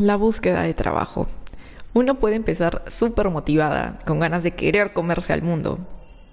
la 0.00 0.16
búsqueda 0.16 0.62
de 0.62 0.74
trabajo. 0.74 1.28
Uno 1.92 2.18
puede 2.18 2.36
empezar 2.36 2.82
súper 2.86 3.28
motivada, 3.28 4.00
con 4.06 4.18
ganas 4.18 4.42
de 4.42 4.52
querer 4.52 4.92
comerse 4.92 5.32
al 5.32 5.42
mundo, 5.42 5.78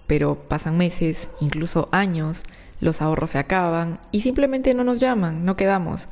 pero 0.08 0.36
pasan 0.48 0.78
meses, 0.78 1.32
incluso 1.42 1.90
años, 1.92 2.44
los 2.80 3.02
ahorros 3.02 3.32
se 3.32 3.40
acaban 3.40 4.00
y 4.12 4.22
simplemente 4.22 4.74
no 4.74 4.84
nos 4.84 5.00
llaman, 5.00 5.44
no 5.44 5.58
quedamos. 5.58 6.08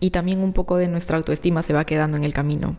Y 0.00 0.10
también 0.10 0.40
un 0.40 0.52
poco 0.52 0.76
de 0.76 0.88
nuestra 0.88 1.16
autoestima 1.16 1.62
se 1.62 1.72
va 1.72 1.84
quedando 1.84 2.16
en 2.16 2.24
el 2.24 2.32
camino. 2.32 2.76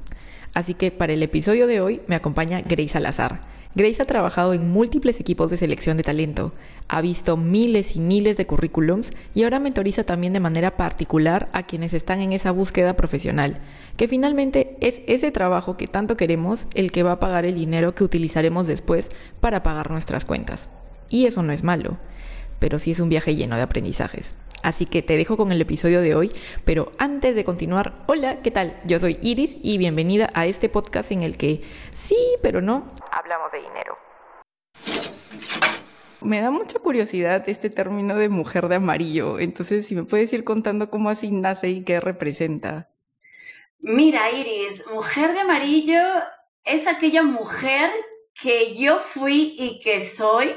Así 0.53 0.73
que 0.73 0.91
para 0.91 1.13
el 1.13 1.23
episodio 1.23 1.67
de 1.67 1.79
hoy 1.79 2.01
me 2.07 2.15
acompaña 2.15 2.61
Grace 2.61 2.89
Salazar. 2.89 3.41
Grace 3.75 4.01
ha 4.01 4.05
trabajado 4.05 4.55
en 4.55 4.71
múltiples 4.71 5.19
equipos 5.19 5.51
de 5.51 5.57
selección 5.57 5.95
de 5.95 6.01
talento, 6.01 6.53
ha 6.87 7.01
visto 7.01 7.37
miles 7.37 7.95
y 7.95 7.99
miles 7.99 8.35
de 8.35 8.47
currículums 8.47 9.11
y 9.35 9.43
ahora 9.43 9.59
mentoriza 9.59 10.03
también 10.03 10.33
de 10.33 10.39
manera 10.39 10.75
particular 10.75 11.49
a 11.53 11.67
quienes 11.67 11.93
están 11.93 12.19
en 12.19 12.33
esa 12.33 12.49
búsqueda 12.49 12.95
profesional, 12.95 13.59
que 13.95 14.07
finalmente 14.07 14.75
es 14.81 15.01
ese 15.05 15.31
trabajo 15.31 15.77
que 15.77 15.87
tanto 15.87 16.17
queremos 16.17 16.65
el 16.73 16.91
que 16.91 17.03
va 17.03 17.11
a 17.11 17.19
pagar 17.19 17.45
el 17.45 17.53
dinero 17.53 17.93
que 17.93 18.03
utilizaremos 18.03 18.65
después 18.65 19.09
para 19.39 19.61
pagar 19.61 19.91
nuestras 19.91 20.25
cuentas. 20.25 20.67
Y 21.11 21.27
eso 21.27 21.43
no 21.43 21.53
es 21.53 21.63
malo, 21.63 21.97
pero 22.57 22.79
sí 22.79 22.89
es 22.89 22.99
un 22.99 23.09
viaje 23.09 23.35
lleno 23.35 23.55
de 23.55 23.61
aprendizajes. 23.61 24.33
Así 24.61 24.85
que 24.85 25.01
te 25.01 25.15
dejo 25.15 25.37
con 25.37 25.51
el 25.51 25.61
episodio 25.61 26.01
de 26.01 26.15
hoy, 26.15 26.31
pero 26.65 26.91
antes 26.97 27.35
de 27.35 27.43
continuar, 27.43 28.03
hola, 28.07 28.41
¿qué 28.41 28.51
tal? 28.51 28.79
Yo 28.85 28.99
soy 28.99 29.17
Iris 29.21 29.57
y 29.63 29.77
bienvenida 29.77 30.29
a 30.33 30.45
este 30.47 30.67
podcast 30.67 31.11
en 31.11 31.23
el 31.23 31.37
que 31.37 31.61
sí, 31.91 32.17
pero 32.41 32.61
no, 32.61 32.91
hablamos 33.11 33.51
de 33.51 33.59
dinero. 33.59 33.97
Me 36.21 36.41
da 36.41 36.51
mucha 36.51 36.79
curiosidad 36.79 37.47
este 37.47 37.69
término 37.69 38.15
de 38.15 38.27
mujer 38.27 38.67
de 38.67 38.75
amarillo, 38.75 39.39
entonces 39.39 39.87
si 39.87 39.95
me 39.95 40.03
puedes 40.03 40.33
ir 40.33 40.43
contando 40.43 40.89
cómo 40.89 41.09
así 41.09 41.31
nace 41.31 41.69
y 41.69 41.83
qué 41.85 42.01
representa. 42.01 42.89
Mira, 43.79 44.29
Iris, 44.29 44.83
mujer 44.93 45.31
de 45.31 45.39
amarillo 45.39 46.01
es 46.65 46.85
aquella 46.85 47.23
mujer 47.23 47.89
que 48.33 48.75
yo 48.75 48.99
fui 48.99 49.55
y 49.57 49.79
que 49.79 50.01
soy 50.01 50.53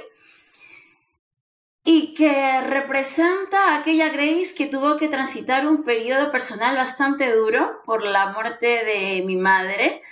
y 1.84 2.14
que 2.14 2.60
representa 2.60 3.68
a 3.70 3.78
aquella 3.80 4.10
Grace 4.10 4.54
que 4.56 4.66
tuvo 4.66 4.96
que 4.96 5.08
transitar 5.08 5.66
un 5.66 5.82
periodo 5.84 6.30
personal 6.30 6.76
bastante 6.76 7.34
duro 7.34 7.82
por 7.84 8.04
la 8.04 8.28
muerte 8.28 8.84
de 8.84 9.22
mi 9.26 9.36
madre. 9.36 10.02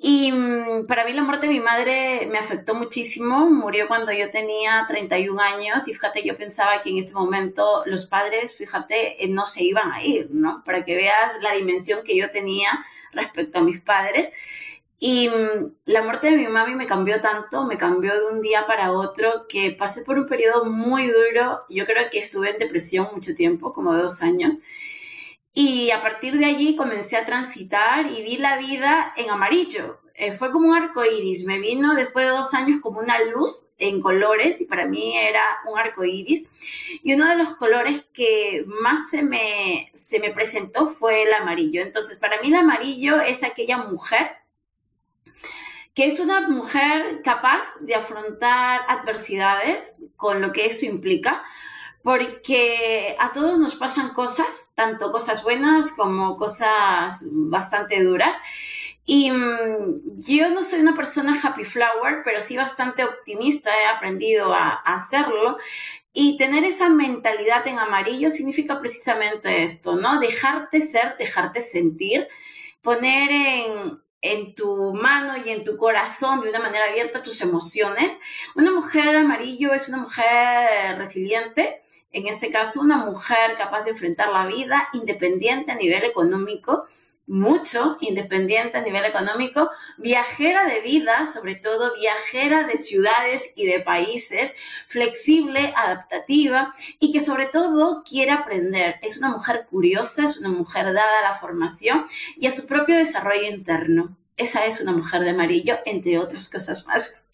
Y 0.00 0.30
mm, 0.30 0.86
para 0.86 1.04
mí 1.04 1.12
la 1.12 1.24
muerte 1.24 1.48
de 1.48 1.54
mi 1.54 1.58
madre 1.58 2.28
me 2.30 2.38
afectó 2.38 2.74
muchísimo. 2.74 3.50
Murió 3.50 3.88
cuando 3.88 4.12
yo 4.12 4.30
tenía 4.30 4.84
31 4.86 5.40
años 5.40 5.88
y 5.88 5.94
fíjate, 5.94 6.22
yo 6.22 6.36
pensaba 6.36 6.80
que 6.82 6.90
en 6.90 6.98
ese 6.98 7.14
momento 7.14 7.82
los 7.86 8.06
padres, 8.06 8.56
fíjate, 8.56 9.24
eh, 9.24 9.28
no 9.28 9.44
se 9.46 9.64
iban 9.64 9.90
a 9.90 10.04
ir, 10.04 10.28
¿no? 10.30 10.62
Para 10.64 10.84
que 10.84 10.94
veas 10.94 11.42
la 11.42 11.54
dimensión 11.54 12.04
que 12.04 12.16
yo 12.16 12.30
tenía 12.30 12.84
respecto 13.12 13.58
a 13.58 13.62
mis 13.62 13.80
padres. 13.80 14.30
Y 15.00 15.28
mm, 15.28 15.74
la 15.86 16.02
muerte 16.02 16.30
de 16.30 16.36
mi 16.36 16.48
mami 16.48 16.74
me 16.74 16.86
cambió 16.86 17.20
tanto, 17.20 17.64
me 17.64 17.78
cambió 17.78 18.14
de 18.14 18.34
un 18.34 18.40
día 18.40 18.66
para 18.66 18.92
otro, 18.92 19.46
que 19.48 19.70
pasé 19.70 20.02
por 20.02 20.18
un 20.18 20.26
periodo 20.26 20.64
muy 20.64 21.06
duro. 21.08 21.64
Yo 21.68 21.86
creo 21.86 22.10
que 22.10 22.18
estuve 22.18 22.50
en 22.50 22.58
depresión 22.58 23.08
mucho 23.14 23.34
tiempo, 23.34 23.72
como 23.72 23.94
dos 23.94 24.22
años. 24.22 24.54
Y 25.54 25.90
a 25.90 26.02
partir 26.02 26.38
de 26.38 26.46
allí 26.46 26.76
comencé 26.76 27.16
a 27.16 27.26
transitar 27.26 28.10
y 28.10 28.22
vi 28.22 28.36
la 28.38 28.58
vida 28.58 29.12
en 29.16 29.30
amarillo. 29.30 30.00
Eh, 30.14 30.32
fue 30.32 30.50
como 30.50 30.68
un 30.70 30.76
arco 30.76 31.04
iris. 31.04 31.44
Me 31.44 31.60
vino 31.60 31.94
después 31.94 32.26
de 32.26 32.32
dos 32.32 32.52
años 32.54 32.80
como 32.80 32.98
una 32.98 33.20
luz 33.22 33.70
en 33.78 34.00
colores 34.00 34.60
y 34.60 34.64
para 34.64 34.86
mí 34.86 35.16
era 35.16 35.42
un 35.70 35.78
arco 35.78 36.04
iris. 36.04 36.44
Y 37.04 37.14
uno 37.14 37.28
de 37.28 37.36
los 37.36 37.54
colores 37.54 38.04
que 38.12 38.64
más 38.66 39.10
se 39.10 39.22
me, 39.22 39.90
se 39.94 40.18
me 40.18 40.30
presentó 40.30 40.86
fue 40.86 41.22
el 41.22 41.32
amarillo. 41.32 41.82
Entonces, 41.82 42.18
para 42.18 42.40
mí 42.40 42.48
el 42.48 42.56
amarillo 42.56 43.20
es 43.20 43.44
aquella 43.44 43.78
mujer 43.78 44.37
que 45.98 46.06
es 46.06 46.20
una 46.20 46.46
mujer 46.46 47.22
capaz 47.24 47.64
de 47.80 47.96
afrontar 47.96 48.82
adversidades 48.86 50.04
con 50.14 50.40
lo 50.40 50.52
que 50.52 50.66
eso 50.66 50.86
implica, 50.86 51.42
porque 52.04 53.16
a 53.18 53.32
todos 53.32 53.58
nos 53.58 53.74
pasan 53.74 54.10
cosas, 54.10 54.74
tanto 54.76 55.10
cosas 55.10 55.42
buenas 55.42 55.90
como 55.90 56.36
cosas 56.36 57.24
bastante 57.32 58.00
duras. 58.04 58.36
Y 59.04 59.32
mm, 59.32 60.20
yo 60.20 60.50
no 60.50 60.62
soy 60.62 60.82
una 60.82 60.94
persona 60.94 61.36
happy 61.42 61.64
flower, 61.64 62.22
pero 62.24 62.40
sí 62.40 62.56
bastante 62.56 63.02
optimista, 63.02 63.72
he 63.82 63.86
aprendido 63.86 64.54
a, 64.54 64.74
hacerlo. 64.74 65.58
Y 66.12 66.36
tener 66.36 66.62
esa 66.62 66.90
mentalidad 66.90 67.66
en 67.66 67.80
amarillo 67.80 68.30
significa 68.30 68.78
precisamente 68.78 69.64
esto, 69.64 69.96
¿no? 69.96 70.20
Dejarte 70.20 70.80
ser, 70.80 71.16
dejarte 71.18 71.60
sentir, 71.60 72.28
poner 72.82 73.32
en, 73.32 74.00
en 74.20 74.54
tu 74.54 74.92
mano 74.94 75.36
y 75.36 75.50
en 75.50 75.64
tu 75.64 75.76
corazón 75.76 76.40
de 76.40 76.50
una 76.50 76.58
manera 76.58 76.86
abierta 76.86 77.22
tus 77.22 77.40
emociones. 77.40 78.18
Una 78.56 78.70
mujer 78.70 79.16
amarillo 79.16 79.72
es 79.72 79.88
una 79.88 79.98
mujer 79.98 80.98
resiliente, 80.98 81.82
en 82.12 82.26
este 82.26 82.50
caso 82.50 82.80
una 82.80 82.96
mujer 82.98 83.56
capaz 83.56 83.84
de 83.84 83.90
enfrentar 83.90 84.30
la 84.30 84.46
vida 84.46 84.88
independiente 84.92 85.70
a 85.70 85.76
nivel 85.76 86.04
económico, 86.04 86.86
mucho, 87.28 87.98
independiente 88.00 88.78
a 88.78 88.80
nivel 88.80 89.04
económico, 89.04 89.70
viajera 89.98 90.66
de 90.66 90.80
vida, 90.80 91.30
sobre 91.32 91.54
todo 91.54 91.94
viajera 91.94 92.66
de 92.66 92.78
ciudades 92.78 93.52
y 93.54 93.66
de 93.66 93.80
países, 93.80 94.54
flexible, 94.86 95.72
adaptativa 95.76 96.72
y 96.98 97.12
que 97.12 97.20
sobre 97.20 97.46
todo 97.46 98.02
quiere 98.02 98.32
aprender. 98.32 98.96
Es 99.02 99.18
una 99.18 99.28
mujer 99.28 99.66
curiosa, 99.70 100.24
es 100.24 100.38
una 100.38 100.48
mujer 100.48 100.86
dada 100.86 101.20
a 101.20 101.30
la 101.30 101.38
formación 101.38 102.06
y 102.36 102.46
a 102.46 102.50
su 102.50 102.66
propio 102.66 102.96
desarrollo 102.96 103.48
interno. 103.48 104.16
Esa 104.36 104.64
es 104.64 104.80
una 104.80 104.92
mujer 104.92 105.22
de 105.22 105.30
amarillo, 105.30 105.78
entre 105.84 106.18
otras 106.18 106.48
cosas 106.48 106.86
más. 106.86 107.26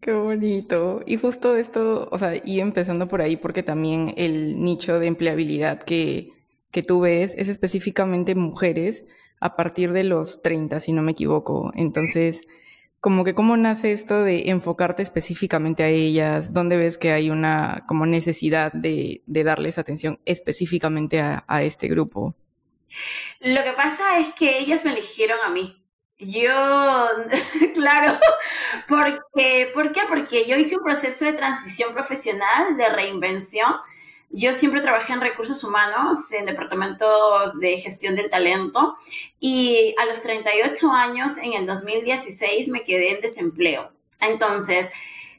Qué 0.00 0.12
bonito. 0.12 1.02
Y 1.04 1.16
justo 1.16 1.56
esto, 1.56 2.08
o 2.10 2.16
sea, 2.16 2.40
y 2.42 2.60
empezando 2.60 3.08
por 3.08 3.20
ahí, 3.20 3.36
porque 3.36 3.62
también 3.62 4.14
el 4.16 4.62
nicho 4.62 4.98
de 4.98 5.08
empleabilidad 5.08 5.82
que, 5.82 6.37
que 6.70 6.82
tú 6.82 7.00
ves 7.00 7.34
es 7.36 7.48
específicamente 7.48 8.34
mujeres 8.34 9.06
a 9.40 9.56
partir 9.56 9.92
de 9.92 10.04
los 10.04 10.42
30, 10.42 10.80
si 10.80 10.92
no 10.92 11.02
me 11.02 11.12
equivoco. 11.12 11.72
Entonces, 11.74 12.42
como 13.00 13.24
que 13.24 13.34
cómo 13.34 13.56
nace 13.56 13.92
esto 13.92 14.22
de 14.22 14.50
enfocarte 14.50 15.02
específicamente 15.02 15.84
a 15.84 15.88
ellas, 15.88 16.52
dónde 16.52 16.76
ves 16.76 16.98
que 16.98 17.12
hay 17.12 17.30
una 17.30 17.84
como 17.86 18.06
necesidad 18.06 18.72
de, 18.72 19.22
de 19.26 19.44
darles 19.44 19.78
atención 19.78 20.18
específicamente 20.24 21.20
a, 21.20 21.44
a, 21.46 21.62
este 21.62 21.88
grupo. 21.88 22.34
Lo 23.40 23.62
que 23.62 23.72
pasa 23.72 24.18
es 24.18 24.32
que 24.34 24.58
ellas 24.58 24.84
me 24.84 24.92
eligieron 24.92 25.38
a 25.44 25.50
mí. 25.50 25.84
Yo, 26.18 26.50
claro, 27.74 28.18
porque, 28.88 29.70
¿por 29.72 29.92
qué? 29.92 30.00
Porque 30.08 30.46
yo 30.46 30.56
hice 30.56 30.76
un 30.76 30.82
proceso 30.82 31.24
de 31.24 31.34
transición 31.34 31.94
profesional, 31.94 32.76
de 32.76 32.88
reinvención, 32.88 33.72
yo 34.30 34.52
siempre 34.52 34.80
trabajé 34.80 35.14
en 35.14 35.20
recursos 35.20 35.62
humanos, 35.64 36.30
en 36.32 36.46
departamentos 36.46 37.58
de 37.58 37.78
gestión 37.78 38.14
del 38.14 38.28
talento 38.28 38.96
y 39.40 39.94
a 39.98 40.04
los 40.04 40.20
38 40.20 40.92
años, 40.92 41.38
en 41.38 41.54
el 41.54 41.66
2016, 41.66 42.68
me 42.68 42.84
quedé 42.84 43.14
en 43.14 43.20
desempleo. 43.20 43.90
Entonces, 44.20 44.90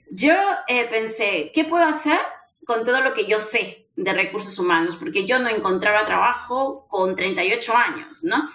yo 0.10 0.34
eh, 0.68 0.86
pensé, 0.86 1.52
¿qué 1.54 1.66
puedo 1.66 1.86
hacer 1.86 2.20
con 2.66 2.84
todo 2.84 3.02
lo 3.02 3.14
que 3.14 3.26
yo 3.28 3.40
sé 3.40 3.86
de 3.96 4.14
recursos 4.14 4.58
humanos? 4.58 4.96
Porque 4.96 5.26
yo 5.26 5.38
no 5.40 5.50
encontraba 5.50 6.06
trabajo 6.06 6.88
con 6.90 7.16
38 7.16 7.76
años, 7.76 8.24
¿no? 8.24 8.50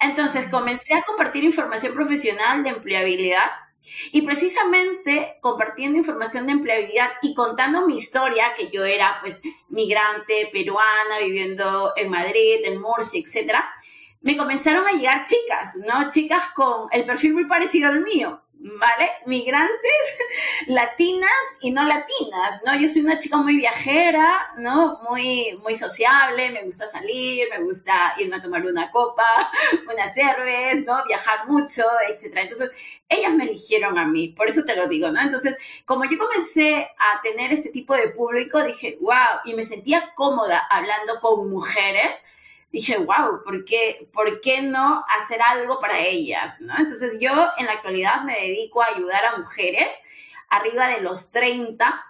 Entonces, 0.00 0.48
comencé 0.50 0.94
a 0.94 1.02
compartir 1.02 1.44
información 1.44 1.94
profesional 1.94 2.64
de 2.64 2.70
empleabilidad 2.70 3.50
y 4.12 4.22
precisamente 4.22 5.38
compartiendo 5.40 5.98
información 5.98 6.46
de 6.46 6.52
empleabilidad 6.52 7.10
y 7.22 7.34
contando 7.34 7.86
mi 7.86 7.96
historia, 7.96 8.54
que 8.56 8.68
yo 8.68 8.84
era 8.84 9.18
pues 9.20 9.40
migrante 9.68 10.48
peruana 10.52 11.18
viviendo 11.20 11.92
en 11.96 12.10
Madrid, 12.10 12.60
en 12.64 12.80
Murcia, 12.80 13.20
etcétera, 13.20 13.68
me 14.20 14.36
comenzaron 14.36 14.86
a 14.86 14.92
llegar 14.92 15.24
chicas, 15.24 15.76
¿no? 15.86 16.10
Chicas 16.10 16.48
con 16.54 16.88
el 16.90 17.04
perfil 17.04 17.34
muy 17.34 17.46
parecido 17.46 17.88
al 17.88 18.02
mío. 18.02 18.42
¿Vale? 18.60 19.10
Migrantes, 19.26 20.18
latinas 20.66 21.30
y 21.60 21.70
no 21.70 21.84
latinas, 21.84 22.60
¿no? 22.64 22.78
Yo 22.78 22.88
soy 22.88 23.02
una 23.02 23.18
chica 23.18 23.36
muy 23.36 23.56
viajera, 23.56 24.52
¿no? 24.58 25.00
Muy, 25.08 25.58
muy 25.62 25.74
sociable, 25.74 26.50
me 26.50 26.64
gusta 26.64 26.86
salir, 26.86 27.46
me 27.50 27.62
gusta 27.62 28.14
irme 28.18 28.36
a 28.36 28.42
tomar 28.42 28.64
una 28.66 28.90
copa, 28.90 29.24
una 29.92 30.08
cerveza, 30.08 30.82
¿no? 30.86 31.04
Viajar 31.06 31.46
mucho, 31.46 31.84
etc. 32.08 32.38
Entonces, 32.38 32.70
ellas 33.08 33.32
me 33.32 33.44
eligieron 33.44 33.98
a 33.98 34.06
mí, 34.06 34.28
por 34.28 34.48
eso 34.48 34.64
te 34.64 34.74
lo 34.74 34.88
digo, 34.88 35.10
¿no? 35.10 35.20
Entonces, 35.20 35.56
como 35.84 36.04
yo 36.04 36.18
comencé 36.18 36.90
a 36.98 37.20
tener 37.20 37.52
este 37.52 37.70
tipo 37.70 37.94
de 37.94 38.08
público, 38.08 38.62
dije, 38.62 38.98
wow, 39.00 39.40
y 39.44 39.54
me 39.54 39.62
sentía 39.62 40.12
cómoda 40.14 40.66
hablando 40.68 41.20
con 41.20 41.48
mujeres, 41.48 42.16
dije, 42.70 42.98
wow, 42.98 43.42
¿por 43.44 43.64
qué, 43.64 44.08
¿por 44.12 44.40
qué 44.40 44.62
no 44.62 45.04
hacer 45.08 45.40
algo 45.42 45.80
para 45.80 45.98
ellas? 46.00 46.60
¿no? 46.60 46.76
Entonces 46.78 47.18
yo 47.20 47.30
en 47.56 47.66
la 47.66 47.72
actualidad 47.72 48.22
me 48.22 48.34
dedico 48.34 48.82
a 48.82 48.88
ayudar 48.94 49.24
a 49.24 49.38
mujeres 49.38 49.88
arriba 50.48 50.88
de 50.88 51.00
los 51.00 51.30
30 51.30 52.04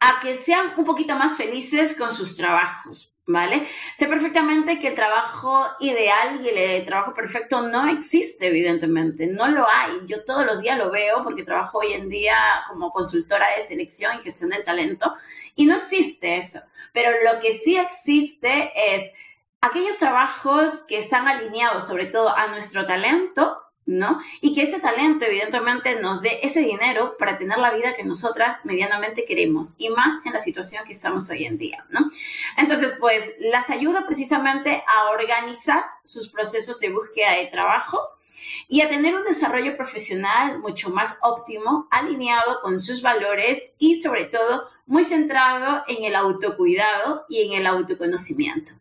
a 0.00 0.20
que 0.20 0.34
sean 0.34 0.72
un 0.76 0.84
poquito 0.84 1.16
más 1.16 1.36
felices 1.36 1.96
con 1.96 2.14
sus 2.14 2.36
trabajos. 2.36 3.14
¿vale? 3.26 3.66
Sé 3.96 4.06
perfectamente 4.06 4.78
que 4.78 4.88
el 4.88 4.94
trabajo 4.94 5.66
ideal 5.80 6.40
y 6.44 6.48
el 6.48 6.84
trabajo 6.84 7.14
perfecto 7.14 7.62
no 7.62 7.88
existe, 7.88 8.48
evidentemente, 8.48 9.26
no 9.26 9.48
lo 9.48 9.66
hay. 9.66 9.92
Yo 10.06 10.24
todos 10.24 10.44
los 10.44 10.60
días 10.60 10.78
lo 10.78 10.90
veo 10.90 11.22
porque 11.24 11.42
trabajo 11.42 11.78
hoy 11.78 11.92
en 11.92 12.08
día 12.08 12.36
como 12.68 12.90
consultora 12.90 13.46
de 13.56 13.62
selección 13.62 14.16
y 14.18 14.22
gestión 14.22 14.50
del 14.50 14.64
talento 14.64 15.14
y 15.54 15.66
no 15.66 15.76
existe 15.76 16.36
eso. 16.36 16.60
Pero 16.92 17.10
lo 17.24 17.40
que 17.40 17.52
sí 17.52 17.76
existe 17.76 18.72
es 18.94 19.10
aquellos 19.64 19.96
trabajos 19.96 20.84
que 20.86 20.98
están 20.98 21.26
alineados 21.26 21.86
sobre 21.86 22.06
todo 22.06 22.36
a 22.36 22.48
nuestro 22.48 22.84
talento 22.86 23.60
¿no? 23.86 24.18
Y 24.40 24.54
que 24.54 24.62
ese 24.62 24.80
talento 24.80 25.26
evidentemente 25.26 26.00
nos 26.00 26.22
dé 26.22 26.40
ese 26.42 26.60
dinero 26.60 27.16
para 27.18 27.36
tener 27.36 27.58
la 27.58 27.70
vida 27.70 27.94
que 27.94 28.02
nosotras 28.02 28.64
medianamente 28.64 29.26
queremos 29.26 29.74
y 29.76 29.90
más 29.90 30.24
en 30.24 30.32
la 30.32 30.38
situación 30.38 30.84
que 30.86 30.92
estamos 30.92 31.28
hoy 31.28 31.44
en 31.44 31.58
día, 31.58 31.84
¿no? 31.90 32.08
Entonces, 32.56 32.94
pues 32.98 33.34
las 33.40 33.68
ayuda 33.68 34.06
precisamente 34.06 34.82
a 34.86 35.10
organizar 35.10 35.84
sus 36.02 36.30
procesos 36.30 36.80
de 36.80 36.90
búsqueda 36.90 37.32
de 37.32 37.48
trabajo 37.48 38.00
y 38.68 38.80
a 38.80 38.88
tener 38.88 39.14
un 39.14 39.24
desarrollo 39.24 39.76
profesional 39.76 40.60
mucho 40.60 40.88
más 40.88 41.18
óptimo, 41.20 41.86
alineado 41.90 42.62
con 42.62 42.80
sus 42.80 43.02
valores 43.02 43.76
y 43.78 44.00
sobre 44.00 44.24
todo 44.24 44.66
muy 44.86 45.04
centrado 45.04 45.84
en 45.88 46.04
el 46.04 46.16
autocuidado 46.16 47.26
y 47.28 47.42
en 47.42 47.52
el 47.52 47.66
autoconocimiento. 47.66 48.72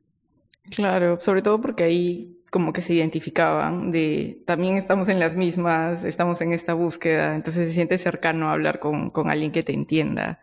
Claro, 0.75 1.20
sobre 1.20 1.42
todo 1.42 1.62
porque 1.62 1.84
ahí 1.84 2.40
como 2.52 2.74
que 2.74 2.81
se 2.81 2.94
identificaban 2.94 3.92
de 3.92 4.42
también 4.46 4.78
estamos 4.78 5.10
en 5.10 5.20
las 5.20 5.36
mismas, 5.36 6.04
estamos 6.04 6.40
en 6.42 6.54
esta 6.54 6.74
búsqueda, 6.74 7.36
entonces 7.36 7.70
se 7.70 7.74
siente 7.74 7.98
cercano 7.98 8.50
hablar 8.50 8.80
con, 8.80 9.10
con 9.10 9.30
alguien 9.30 9.52
que 9.52 9.64
te 9.64 9.74
entienda. 9.74 10.40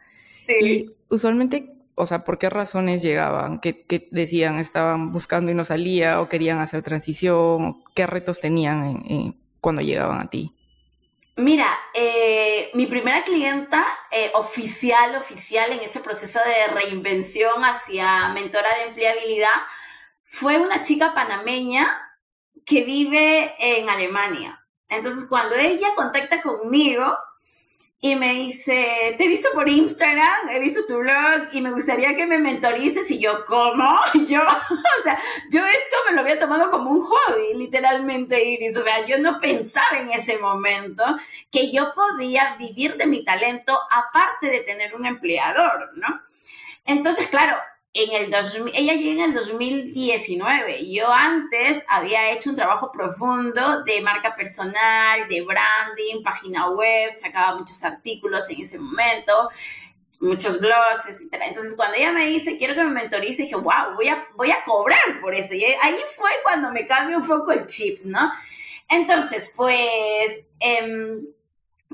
Sí. 0.47 0.55
Y 0.61 0.97
usualmente, 1.09 1.73
o 1.94 2.06
sea, 2.06 2.25
¿por 2.25 2.38
qué 2.38 2.50
razones 2.50 3.03
llegaban? 3.03 3.61
¿Qué, 3.61 3.85
qué 3.85 4.09
decían? 4.11 4.59
¿Estaban 4.59 5.12
buscando 5.12 5.53
y 5.53 5.55
no 5.55 5.65
salía 5.65 6.21
o 6.21 6.29
querían 6.29 6.59
hacer 6.59 6.82
transición? 6.82 7.82
¿Qué 7.94 8.06
retos 8.06 8.41
tenían 8.41 9.37
cuando 9.61 9.82
llegaban 9.82 10.21
a 10.21 10.31
ti? 10.31 10.53
Mira, 11.37 11.67
eh, 11.94 12.71
mi 12.75 12.87
primera 12.87 13.25
clienta 13.25 13.87
eh, 14.11 14.31
oficial, 14.35 15.15
oficial 15.17 15.73
en 15.73 15.81
ese 15.81 16.00
proceso 16.00 16.38
de 16.44 16.75
reinvención 16.75 17.65
hacia 17.65 18.29
mentora 18.35 18.69
de 18.77 18.88
empleabilidad 18.88 19.49
fue 20.32 20.59
una 20.59 20.81
chica 20.81 21.12
panameña 21.12 21.88
que 22.65 22.85
vive 22.85 23.53
en 23.59 23.91
Alemania. 23.91 24.65
Entonces, 24.88 25.27
cuando 25.29 25.56
ella 25.56 25.88
contacta 25.97 26.41
conmigo 26.41 27.19
y 27.99 28.15
me 28.15 28.35
dice, 28.35 29.17
te 29.19 29.25
he 29.25 29.29
visto 29.29 29.49
por 29.53 29.69
Instagram, 29.69 30.49
he 30.50 30.61
visto 30.61 30.87
tu 30.87 30.99
blog 30.99 31.49
y 31.50 31.61
me 31.61 31.73
gustaría 31.73 32.15
que 32.15 32.27
me 32.27 32.38
mentorices, 32.38 33.11
y 33.11 33.19
yo, 33.19 33.44
¿cómo? 33.44 33.99
Yo, 34.29 34.41
o 34.41 35.03
sea, 35.03 35.21
yo 35.50 35.67
esto 35.67 35.97
me 36.09 36.15
lo 36.15 36.21
había 36.21 36.38
tomado 36.38 36.71
como 36.71 36.93
un 36.93 37.03
hobby, 37.03 37.55
literalmente, 37.55 38.43
Iris. 38.43 38.77
O 38.77 38.85
sea, 38.85 39.05
yo 39.06 39.19
no 39.19 39.38
pensaba 39.41 39.99
en 39.99 40.12
ese 40.12 40.38
momento 40.38 41.05
que 41.50 41.73
yo 41.73 41.93
podía 41.93 42.55
vivir 42.56 42.97
de 42.97 43.06
mi 43.06 43.25
talento 43.25 43.77
aparte 43.91 44.49
de 44.49 44.61
tener 44.61 44.94
un 44.94 45.06
empleador, 45.06 45.91
¿no? 45.97 46.23
Entonces, 46.85 47.27
claro, 47.27 47.56
en 47.92 48.12
el 48.12 48.34
ella 48.75 48.94
llega 48.94 49.25
en 49.25 49.31
el 49.31 49.34
2019. 49.34 50.90
Yo 50.92 51.12
antes 51.12 51.84
había 51.88 52.31
hecho 52.31 52.50
un 52.50 52.56
trabajo 52.56 52.92
profundo 52.92 53.82
de 53.82 54.00
marca 54.00 54.37
personal, 54.37 55.26
de 55.28 55.42
branding, 55.42 56.22
página 56.22 56.70
web, 56.70 57.12
sacaba 57.12 57.58
muchos 57.58 57.82
artículos 57.82 58.48
en 58.50 58.60
ese 58.60 58.78
momento, 58.78 59.50
muchos 60.20 60.60
blogs, 60.60 61.06
etc. 61.08 61.42
Entonces, 61.46 61.75
cuando 61.75 61.96
ella 61.96 62.12
me 62.12 62.26
dice, 62.26 62.56
quiero 62.58 62.75
que 62.75 62.84
me 62.84 62.90
mentorice, 62.90 63.42
dije, 63.42 63.56
wow, 63.56 63.94
voy 63.96 64.08
a, 64.08 64.25
voy 64.36 64.52
a 64.52 64.62
cobrar 64.64 65.20
por 65.20 65.34
eso. 65.34 65.54
Y 65.54 65.64
ahí 65.64 65.96
fue 66.14 66.31
cuando 66.44 66.70
me 66.70 66.86
cambió 66.86 67.16
un 67.16 67.26
poco 67.26 67.50
el 67.50 67.66
chip, 67.66 68.04
¿no? 68.04 68.31
Entonces, 68.88 69.52
pues... 69.56 70.48
Eh, 70.60 71.20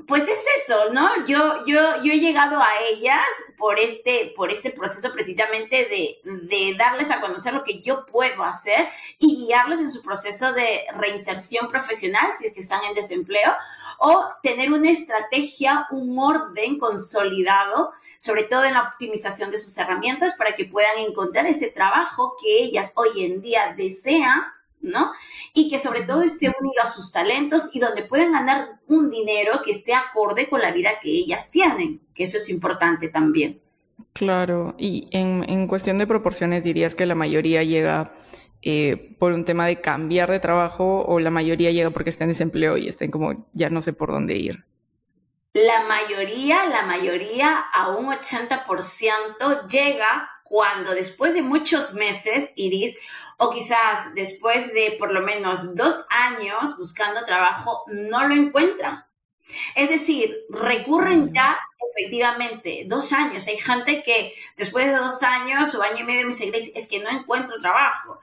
pues 0.05 0.23
es 0.27 0.45
eso, 0.61 0.93
¿no? 0.93 1.25
Yo, 1.25 1.65
yo, 1.65 2.03
yo 2.03 2.13
he 2.13 2.19
llegado 2.19 2.61
a 2.61 2.67
ellas 2.91 3.25
por 3.57 3.79
este, 3.79 4.31
por 4.35 4.51
este 4.51 4.69
proceso 4.69 5.11
precisamente 5.11 5.85
de, 5.85 6.21
de, 6.23 6.75
darles 6.77 7.09
a 7.09 7.19
conocer 7.19 7.53
lo 7.53 7.63
que 7.63 7.81
yo 7.81 8.05
puedo 8.05 8.43
hacer 8.43 8.87
y 9.17 9.45
guiarles 9.47 9.79
en 9.79 9.89
su 9.89 10.03
proceso 10.03 10.53
de 10.53 10.85
reinserción 10.97 11.69
profesional, 11.69 12.31
si 12.37 12.45
es 12.45 12.53
que 12.53 12.59
están 12.59 12.83
en 12.83 12.93
desempleo, 12.93 13.51
o 13.97 14.27
tener 14.43 14.71
una 14.71 14.91
estrategia, 14.91 15.87
un 15.89 16.17
orden 16.19 16.77
consolidado, 16.77 17.91
sobre 18.19 18.43
todo 18.43 18.65
en 18.65 18.73
la 18.73 18.83
optimización 18.83 19.49
de 19.49 19.57
sus 19.57 19.75
herramientas 19.79 20.35
para 20.35 20.55
que 20.55 20.65
puedan 20.65 20.99
encontrar 20.99 21.47
ese 21.47 21.71
trabajo 21.71 22.35
que 22.39 22.59
ellas 22.59 22.91
hoy 22.93 23.25
en 23.25 23.41
día 23.41 23.73
desean 23.75 24.45
¿no? 24.87 25.11
Y 25.53 25.69
que 25.69 25.79
sobre 25.79 26.01
todo 26.01 26.21
esté 26.21 26.47
unido 26.47 26.81
a 26.83 26.87
sus 26.87 27.11
talentos 27.11 27.69
y 27.73 27.79
donde 27.79 28.03
puedan 28.03 28.31
ganar 28.31 28.79
un 28.87 29.09
dinero 29.09 29.61
que 29.63 29.71
esté 29.71 29.93
acorde 29.93 30.49
con 30.49 30.61
la 30.61 30.71
vida 30.71 30.99
que 31.01 31.09
ellas 31.09 31.51
tienen, 31.51 32.01
que 32.13 32.23
eso 32.23 32.37
es 32.37 32.49
importante 32.49 33.09
también. 33.09 33.61
Claro, 34.13 34.73
y 34.77 35.09
en, 35.11 35.67
cuestión 35.67 35.99
de 35.99 36.07
proporciones 36.07 36.63
dirías 36.63 36.95
que 36.95 37.05
la 37.05 37.13
mayoría 37.13 37.61
llega 37.63 38.13
eh, 38.63 39.15
por 39.19 39.31
un 39.31 39.45
tema 39.45 39.67
de 39.67 39.79
cambiar 39.79 40.31
de 40.31 40.39
trabajo 40.39 41.05
o 41.05 41.19
la 41.19 41.29
mayoría 41.29 41.71
llega 41.71 41.91
porque 41.91 42.09
está 42.09 42.23
en 42.23 42.31
desempleo 42.31 42.77
y 42.77 42.87
estén 42.87 43.11
como 43.11 43.47
ya 43.53 43.69
no 43.69 43.81
sé 43.81 43.93
por 43.93 44.11
dónde 44.11 44.35
ir. 44.35 44.65
La 45.53 45.83
mayoría, 45.87 46.67
la 46.67 46.83
mayoría, 46.83 47.57
a 47.73 47.89
un 47.89 48.07
80% 48.07 49.67
llega 49.67 50.29
cuando 50.49 50.93
después 50.93 51.33
de 51.33 51.41
muchos 51.41 51.93
meses, 51.93 52.51
Iris, 52.55 52.97
o 53.37 53.49
quizás 53.51 54.13
después 54.15 54.73
de 54.73 54.95
por 54.97 55.11
lo 55.11 55.21
menos 55.21 55.75
dos 55.75 56.05
años 56.09 56.75
buscando 56.77 57.23
trabajo, 57.25 57.83
no 57.87 58.27
lo 58.27 58.35
encuentran. 58.35 59.05
Es 59.75 59.89
decir, 59.89 60.35
recurren 60.49 61.33
ya 61.33 61.57
efectivamente 61.95 62.83
dos 62.87 63.13
años. 63.13 63.47
Hay 63.47 63.57
gente 63.57 64.03
que 64.03 64.33
después 64.55 64.87
de 64.87 64.97
dos 64.97 65.23
años 65.23 65.73
o 65.75 65.81
año 65.81 65.99
y 65.99 66.03
medio 66.03 66.21
me 66.23 66.33
dice, 66.33 66.49
Grace, 66.49 66.71
es 66.75 66.87
que 66.87 66.99
no 66.99 67.09
encuentro 67.09 67.57
trabajo. 67.59 68.19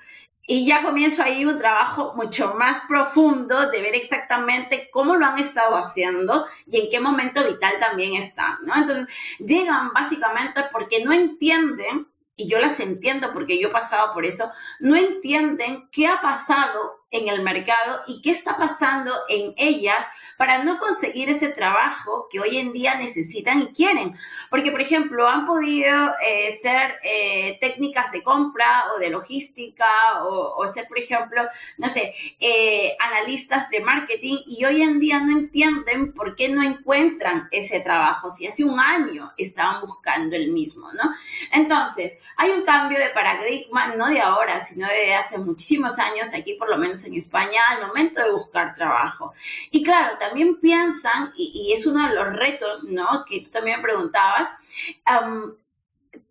Y 0.46 0.66
ya 0.66 0.82
comienzo 0.82 1.22
ahí 1.22 1.46
un 1.46 1.58
trabajo 1.58 2.12
mucho 2.16 2.54
más 2.54 2.80
profundo 2.86 3.70
de 3.70 3.80
ver 3.80 3.94
exactamente 3.94 4.90
cómo 4.92 5.16
lo 5.16 5.24
han 5.24 5.38
estado 5.38 5.74
haciendo 5.74 6.46
y 6.66 6.80
en 6.82 6.90
qué 6.90 7.00
momento 7.00 7.42
vital 7.46 7.74
también 7.80 8.14
están, 8.14 8.58
¿no? 8.62 8.74
Entonces, 8.76 9.08
llegan 9.38 9.94
básicamente 9.94 10.64
porque 10.70 11.02
no 11.02 11.14
entienden 11.14 12.08
y 12.36 12.48
yo 12.48 12.58
las 12.58 12.80
entiendo 12.80 13.32
porque 13.32 13.60
yo 13.60 13.68
he 13.68 13.72
pasado 13.72 14.12
por 14.12 14.24
eso, 14.24 14.50
no 14.80 14.96
entienden 14.96 15.88
qué 15.90 16.06
ha 16.06 16.20
pasado 16.20 17.03
en 17.14 17.28
el 17.28 17.42
mercado 17.42 18.02
y 18.08 18.20
qué 18.20 18.30
está 18.30 18.56
pasando 18.56 19.12
en 19.28 19.54
ellas 19.56 20.04
para 20.36 20.64
no 20.64 20.80
conseguir 20.80 21.30
ese 21.30 21.48
trabajo 21.48 22.26
que 22.28 22.40
hoy 22.40 22.58
en 22.58 22.72
día 22.72 22.96
necesitan 22.96 23.62
y 23.62 23.72
quieren. 23.72 24.16
Porque, 24.50 24.72
por 24.72 24.80
ejemplo, 24.80 25.28
han 25.28 25.46
podido 25.46 26.12
eh, 26.26 26.50
ser 26.50 26.96
eh, 27.04 27.56
técnicas 27.60 28.10
de 28.10 28.22
compra 28.24 28.92
o 28.94 28.98
de 28.98 29.10
logística 29.10 30.24
o, 30.24 30.66
ser, 30.66 30.88
por 30.88 30.98
ejemplo, 30.98 31.42
no 31.78 31.88
sé, 31.88 32.12
eh, 32.40 32.96
analistas 32.98 33.70
de 33.70 33.80
marketing 33.80 34.38
y 34.46 34.64
hoy 34.64 34.82
en 34.82 34.98
día 34.98 35.20
no 35.20 35.38
entienden 35.38 36.12
por 36.12 36.34
qué 36.34 36.48
no 36.48 36.62
encuentran 36.62 37.48
ese 37.52 37.78
trabajo 37.80 38.28
si 38.28 38.46
hace 38.46 38.64
un 38.64 38.80
año 38.80 39.32
estaban 39.36 39.80
buscando 39.82 40.34
el 40.34 40.50
mismo, 40.50 40.92
¿no? 40.92 41.14
Entonces, 41.52 42.18
hay 42.36 42.50
un 42.50 42.62
cambio 42.62 42.98
de 42.98 43.10
paradigma, 43.10 43.94
no 43.94 44.08
de 44.08 44.20
ahora, 44.20 44.58
sino 44.58 44.88
de 44.88 45.14
hace 45.14 45.38
muchísimos 45.38 45.98
años, 46.00 46.34
aquí 46.34 46.54
por 46.54 46.68
lo 46.68 46.76
menos 46.76 47.03
en 47.06 47.14
España, 47.14 47.60
al 47.70 47.86
momento 47.86 48.22
de 48.22 48.32
buscar 48.32 48.74
trabajo. 48.74 49.32
Y 49.70 49.82
claro, 49.82 50.16
también 50.18 50.60
piensan, 50.60 51.32
y, 51.36 51.72
es 51.72 51.86
uno 51.86 52.08
de 52.08 52.14
los 52.14 52.32
retos, 52.34 52.84
¿no? 52.84 53.24
Que 53.26 53.40
tú 53.40 53.50
también 53.50 53.78
me 53.78 53.82
preguntabas, 53.82 54.48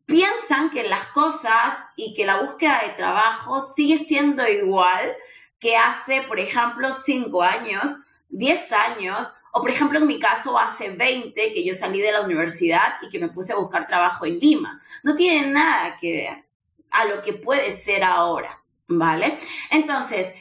piensan 0.06 0.70
que 0.70 0.84
las 0.84 1.08
cosas 1.08 1.80
y 1.96 2.14
que 2.14 2.26
la 2.26 2.42
búsqueda 2.42 2.82
de 2.86 2.94
trabajo 2.94 3.60
sigue 3.60 3.98
siendo 3.98 4.48
igual 4.48 5.16
que 5.60 5.78
hace, 5.78 6.24
por 6.24 6.40
ejemplo, 6.40 6.92
cinco 6.92 7.42
años, 7.42 7.90
diez 8.30 8.72
años, 8.74 9.34
o 9.54 9.62
por 9.62 9.70
ejemplo 9.70 10.00
en 10.00 10.08
mi 10.08 10.20
caso 10.20 10.58
hace 10.58 10.90
20 10.90 11.54
que 11.54 11.64
yo 11.64 11.74
salí 11.76 12.02
de 12.02 12.12
la 12.12 12.22
universidad 12.22 12.96
y 13.02 13.10
que 13.10 13.20
me 13.20 13.30
puse 13.30 13.54
a 13.54 13.58
buscar 13.58 13.88
trabajo 13.88 14.26
en 14.26 14.40
Lima. 14.40 14.82
No 15.04 15.16
tiene 15.16 15.52
nada 15.52 15.96
que 16.02 16.12
ver 16.12 16.46
a 16.90 17.06
lo 17.06 17.22
que 17.22 17.34
puede 17.34 17.72
ser 17.72 18.04
ahora, 18.04 18.62
¿vale? 18.88 19.38
Entonces, 19.70 20.34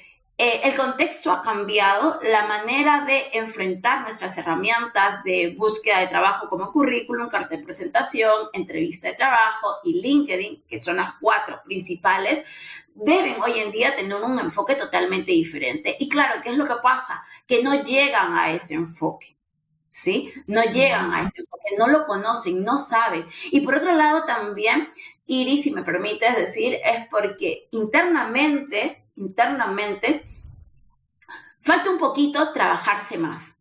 eh, 0.44 0.60
el 0.64 0.74
contexto 0.74 1.30
ha 1.30 1.40
cambiado, 1.40 2.18
la 2.24 2.48
manera 2.48 3.04
de 3.06 3.28
enfrentar 3.34 4.00
nuestras 4.00 4.36
herramientas 4.36 5.22
de 5.22 5.54
búsqueda 5.56 6.00
de 6.00 6.08
trabajo 6.08 6.48
como 6.48 6.72
currículum, 6.72 7.28
carta 7.28 7.56
de 7.56 7.62
presentación, 7.62 8.48
entrevista 8.52 9.06
de 9.06 9.14
trabajo 9.14 9.76
y 9.84 10.00
LinkedIn, 10.00 10.64
que 10.66 10.78
son 10.78 10.96
las 10.96 11.14
cuatro 11.20 11.60
principales, 11.64 12.44
deben 12.92 13.40
hoy 13.40 13.60
en 13.60 13.70
día 13.70 13.94
tener 13.94 14.16
un 14.16 14.36
enfoque 14.40 14.74
totalmente 14.74 15.30
diferente. 15.30 15.96
Y 16.00 16.08
claro, 16.08 16.40
¿qué 16.42 16.50
es 16.50 16.56
lo 16.56 16.66
que 16.66 16.74
pasa? 16.82 17.22
Que 17.46 17.62
no 17.62 17.80
llegan 17.80 18.36
a 18.36 18.50
ese 18.50 18.74
enfoque. 18.74 19.36
¿sí? 19.88 20.32
No 20.48 20.64
llegan 20.64 21.12
a 21.12 21.22
ese 21.22 21.44
porque 21.48 21.76
no 21.78 21.86
lo 21.86 22.04
conocen, 22.06 22.64
no 22.64 22.78
saben. 22.78 23.26
Y 23.52 23.60
por 23.60 23.76
otro 23.76 23.92
lado 23.92 24.24
también, 24.24 24.88
Iris, 25.26 25.62
si 25.62 25.70
me 25.70 25.84
permites 25.84 26.34
decir, 26.34 26.80
es 26.82 27.06
porque 27.10 27.68
internamente, 27.70 29.01
internamente, 29.16 30.24
falta 31.60 31.90
un 31.90 31.98
poquito 31.98 32.52
trabajarse 32.52 33.18
más. 33.18 33.58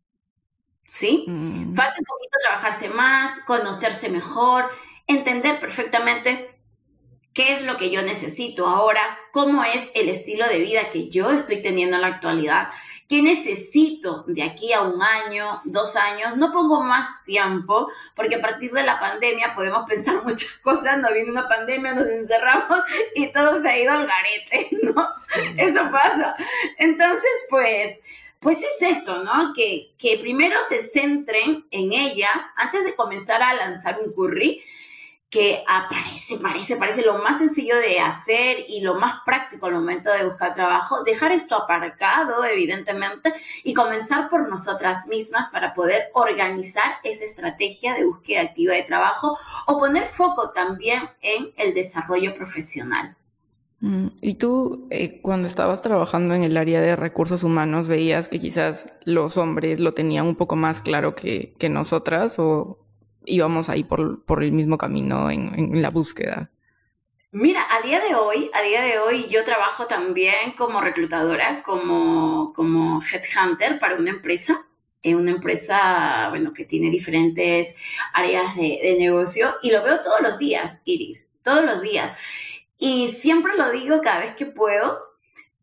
¿Sí? 0.86 1.26
Mm. 1.28 1.74
Falta 1.74 1.96
un 1.98 2.06
poquito 2.06 2.38
trabajarse 2.44 2.90
más, 2.90 3.40
conocerse 3.46 4.10
mejor, 4.10 4.70
entender 5.08 5.60
perfectamente 5.60 6.60
qué 7.34 7.54
es 7.54 7.64
lo 7.64 7.78
que 7.78 7.92
yo 7.92 8.02
necesito 8.02 8.68
ahora, 8.68 9.02
cómo 9.32 9.64
es 9.64 9.92
el 9.96 10.10
estilo 10.10 10.48
de 10.48 10.60
vida 10.60 10.90
que 10.92 11.10
yo 11.10 11.30
estoy 11.30 11.62
teniendo 11.62 11.96
en 11.96 12.02
la 12.02 12.08
actualidad, 12.08 12.68
qué 13.12 13.22
necesito 13.22 14.24
de 14.26 14.42
aquí 14.42 14.72
a 14.72 14.84
un 14.84 15.02
año, 15.02 15.62
dos 15.66 15.98
años. 15.98 16.38
No 16.38 16.54
pongo 16.54 16.82
más 16.82 17.26
tiempo, 17.26 17.92
porque 18.16 18.36
a 18.36 18.42
partir 18.42 18.72
de 18.72 18.84
la 18.84 19.02
pandemia 19.02 19.54
podemos 19.54 19.84
pensar 19.86 20.24
muchas 20.24 20.54
cosas, 20.60 20.98
no 20.98 21.12
viene 21.12 21.30
una 21.30 21.46
pandemia, 21.46 21.94
nos 21.94 22.08
encerramos 22.08 22.80
y 23.16 23.28
todo 23.34 23.62
se 23.62 23.68
ha 23.68 23.78
ido 23.78 23.92
al 23.92 24.08
garete, 24.08 24.78
¿no? 24.84 25.10
Eso 25.58 25.92
pasa. 25.92 26.38
Entonces, 26.78 27.32
pues... 27.50 28.02
Pues 28.40 28.58
es 28.64 28.82
eso, 28.82 29.24
¿no? 29.24 29.54
Que, 29.54 29.94
que 30.00 30.18
primero 30.18 30.58
se 30.68 30.80
centren 30.80 31.68
en 31.70 31.94
ellas 31.94 32.42
antes 32.56 32.84
de 32.84 32.96
comenzar 32.96 33.44
a 33.44 33.54
lanzar 33.54 34.00
un 34.04 34.12
curry, 34.14 34.64
que 35.32 35.64
aparece, 35.66 36.38
parece, 36.40 36.76
parece 36.76 37.06
lo 37.06 37.18
más 37.20 37.38
sencillo 37.38 37.78
de 37.78 38.02
hacer 38.02 38.66
y 38.68 38.82
lo 38.82 38.96
más 38.96 39.22
práctico 39.26 39.66
al 39.66 39.74
momento 39.74 40.12
de 40.12 40.26
buscar 40.26 40.54
trabajo, 40.54 41.06
dejar 41.06 41.32
esto 41.32 41.56
aparcado, 41.56 42.44
evidentemente, 42.44 43.34
y 43.64 43.74
comenzar 43.74 44.28
por 44.28 44.50
nosotras 44.50 45.08
mismas 45.08 45.50
para 45.50 45.74
poder 45.74 46.10
organizar 46.14 46.96
esa 47.04 47.24
estrategia 47.24 47.94
de 47.94 48.04
búsqueda 48.04 48.42
activa 48.42 48.74
de 48.74 48.84
trabajo 48.84 49.38
o 49.68 49.80
poner 49.80 50.08
foco 50.08 50.50
también 50.50 51.02
en 51.22 51.54
el 51.56 51.74
desarrollo 51.74 52.36
profesional. 52.36 53.16
Mm, 53.80 54.08
y 54.20 54.34
tú, 54.34 54.86
eh, 54.90 55.22
cuando 55.22 55.48
estabas 55.48 55.82
trabajando 55.82 56.34
en 56.34 56.44
el 56.44 56.58
área 56.58 56.82
de 56.82 56.98
recursos 56.98 57.46
humanos, 57.46 57.88
veías 57.88 58.28
que 58.28 58.42
quizás 58.42 58.86
los 59.06 59.38
hombres 59.38 59.80
lo 59.80 59.94
tenían 59.94 60.26
un 60.26 60.36
poco 60.36 60.58
más 60.58 60.82
claro 60.82 61.16
que, 61.16 61.56
que 61.58 61.70
nosotras 61.70 62.38
o, 62.38 62.82
íbamos 63.26 63.70
ahí 63.70 63.84
por, 63.84 64.24
por 64.24 64.44
el 64.44 64.52
mismo 64.52 64.78
camino 64.78 65.30
en, 65.30 65.54
en, 65.58 65.82
la 65.82 65.90
búsqueda? 65.90 66.50
Mira, 67.32 67.66
a 67.70 67.82
día 67.82 68.00
de 68.00 68.16
hoy, 68.16 68.52
a 68.54 68.62
día 68.62 68.82
de 68.82 69.00
hoy 69.00 69.28
yo 69.30 69.44
trabajo 69.46 69.86
también 69.86 70.52
como 70.58 70.82
reclutadora, 70.82 71.64
como, 71.64 72.52
como 72.54 73.02
headhunter 73.02 73.80
para 73.80 73.96
una 73.96 74.10
empresa, 74.10 74.66
en 75.04 75.18
una 75.18 75.32
empresa, 75.32 76.28
bueno, 76.30 76.54
que 76.54 76.66
tiene 76.66 76.90
diferentes 76.90 77.78
áreas 78.14 78.56
de, 78.56 78.80
de 78.84 78.98
negocio 79.00 79.56
y 79.62 79.72
lo 79.72 79.82
veo 79.84 80.02
todos 80.02 80.22
los 80.22 80.40
días, 80.40 80.82
Iris, 80.86 81.34
todos 81.44 81.64
los 81.64 81.82
días. 81.82 82.18
Y 82.78 83.08
siempre 83.08 83.56
lo 83.56 83.72
digo 83.72 84.02
cada 84.02 84.20
vez 84.20 84.32
que 84.36 84.46
puedo, 84.46 85.00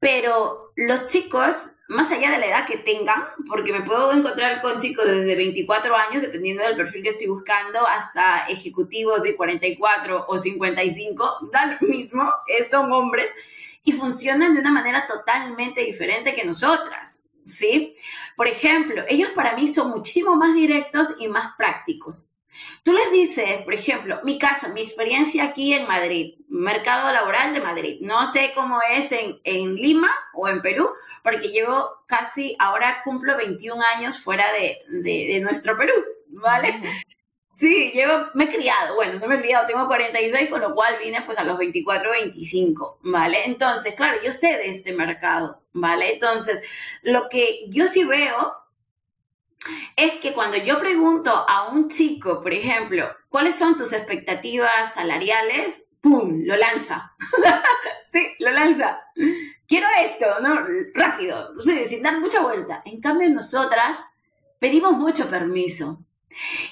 pero 0.00 0.72
los 0.76 1.06
chicos 1.06 1.72
más 1.88 2.10
allá 2.10 2.30
de 2.30 2.38
la 2.38 2.46
edad 2.46 2.66
que 2.66 2.76
tengan, 2.76 3.28
porque 3.46 3.72
me 3.72 3.80
puedo 3.80 4.12
encontrar 4.12 4.60
con 4.60 4.78
chicos 4.78 5.06
desde 5.06 5.34
24 5.34 5.96
años, 5.96 6.20
dependiendo 6.20 6.62
del 6.62 6.76
perfil 6.76 7.02
que 7.02 7.08
estoy 7.08 7.28
buscando, 7.28 7.86
hasta 7.86 8.46
ejecutivos 8.48 9.22
de 9.22 9.34
44 9.34 10.26
o 10.28 10.36
55, 10.36 11.48
da 11.50 11.78
lo 11.80 11.88
mismo, 11.88 12.30
eh, 12.46 12.62
son 12.62 12.92
hombres 12.92 13.32
y 13.82 13.92
funcionan 13.92 14.52
de 14.52 14.60
una 14.60 14.70
manera 14.70 15.06
totalmente 15.06 15.82
diferente 15.82 16.34
que 16.34 16.44
nosotras. 16.44 17.24
¿Sí? 17.46 17.94
Por 18.36 18.46
ejemplo, 18.46 19.04
ellos 19.08 19.30
para 19.30 19.56
mí 19.56 19.66
son 19.66 19.88
muchísimo 19.88 20.36
más 20.36 20.54
directos 20.54 21.14
y 21.18 21.28
más 21.28 21.56
prácticos. 21.56 22.28
Tú 22.82 22.92
les 22.92 23.12
dices, 23.12 23.62
por 23.62 23.74
ejemplo, 23.74 24.20
mi 24.24 24.38
caso, 24.38 24.68
mi 24.70 24.80
experiencia 24.80 25.44
aquí 25.44 25.74
en 25.74 25.86
Madrid, 25.86 26.34
mercado 26.48 27.12
laboral 27.12 27.52
de 27.52 27.60
Madrid. 27.60 27.98
No 28.00 28.26
sé 28.26 28.52
cómo 28.54 28.78
es 28.90 29.12
en, 29.12 29.40
en 29.44 29.74
Lima 29.74 30.10
o 30.34 30.48
en 30.48 30.62
Perú, 30.62 30.90
porque 31.22 31.48
llevo 31.48 32.02
casi, 32.06 32.56
ahora 32.58 33.02
cumplo 33.04 33.36
21 33.36 33.82
años 33.96 34.18
fuera 34.18 34.52
de, 34.52 34.78
de, 34.88 35.40
nuestro 35.40 35.76
Perú, 35.76 35.92
¿vale? 36.28 36.80
Sí, 37.50 37.90
llevo, 37.92 38.28
me 38.34 38.44
he 38.44 38.48
criado, 38.48 38.94
bueno, 38.94 39.18
no 39.18 39.26
me 39.26 39.34
he 39.34 39.40
criado, 39.40 39.66
tengo 39.66 39.88
46, 39.88 40.48
con 40.48 40.60
lo 40.60 40.74
cual 40.74 40.96
vine 41.02 41.22
pues 41.22 41.38
a 41.38 41.44
los 41.44 41.58
24, 41.58 42.12
25, 42.12 43.00
¿vale? 43.02 43.38
Entonces, 43.46 43.94
claro, 43.94 44.18
yo 44.22 44.30
sé 44.30 44.56
de 44.58 44.68
este 44.68 44.92
mercado, 44.92 45.62
¿vale? 45.72 46.12
Entonces, 46.12 46.62
lo 47.02 47.28
que 47.28 47.66
yo 47.68 47.88
sí 47.88 48.04
veo 48.04 48.54
es 49.96 50.14
que 50.14 50.32
cuando 50.32 50.56
yo 50.56 50.78
pregunto 50.78 51.30
a 51.30 51.68
un 51.68 51.88
chico, 51.88 52.42
por 52.42 52.52
ejemplo, 52.52 53.08
¿cuáles 53.28 53.56
son 53.56 53.76
tus 53.76 53.92
expectativas 53.92 54.94
salariales? 54.94 55.88
¡Pum! 56.00 56.42
Lo 56.44 56.56
lanza. 56.56 57.14
sí, 58.04 58.34
lo 58.38 58.50
lanza. 58.50 59.00
Quiero 59.66 59.86
esto, 60.00 60.26
¿no? 60.40 60.64
Rápido, 60.94 61.60
sí, 61.60 61.84
sin 61.84 62.02
dar 62.02 62.20
mucha 62.20 62.40
vuelta. 62.40 62.82
En 62.84 63.00
cambio, 63.00 63.28
nosotras 63.30 63.98
pedimos 64.58 64.92
mucho 64.92 65.28
permiso. 65.28 66.04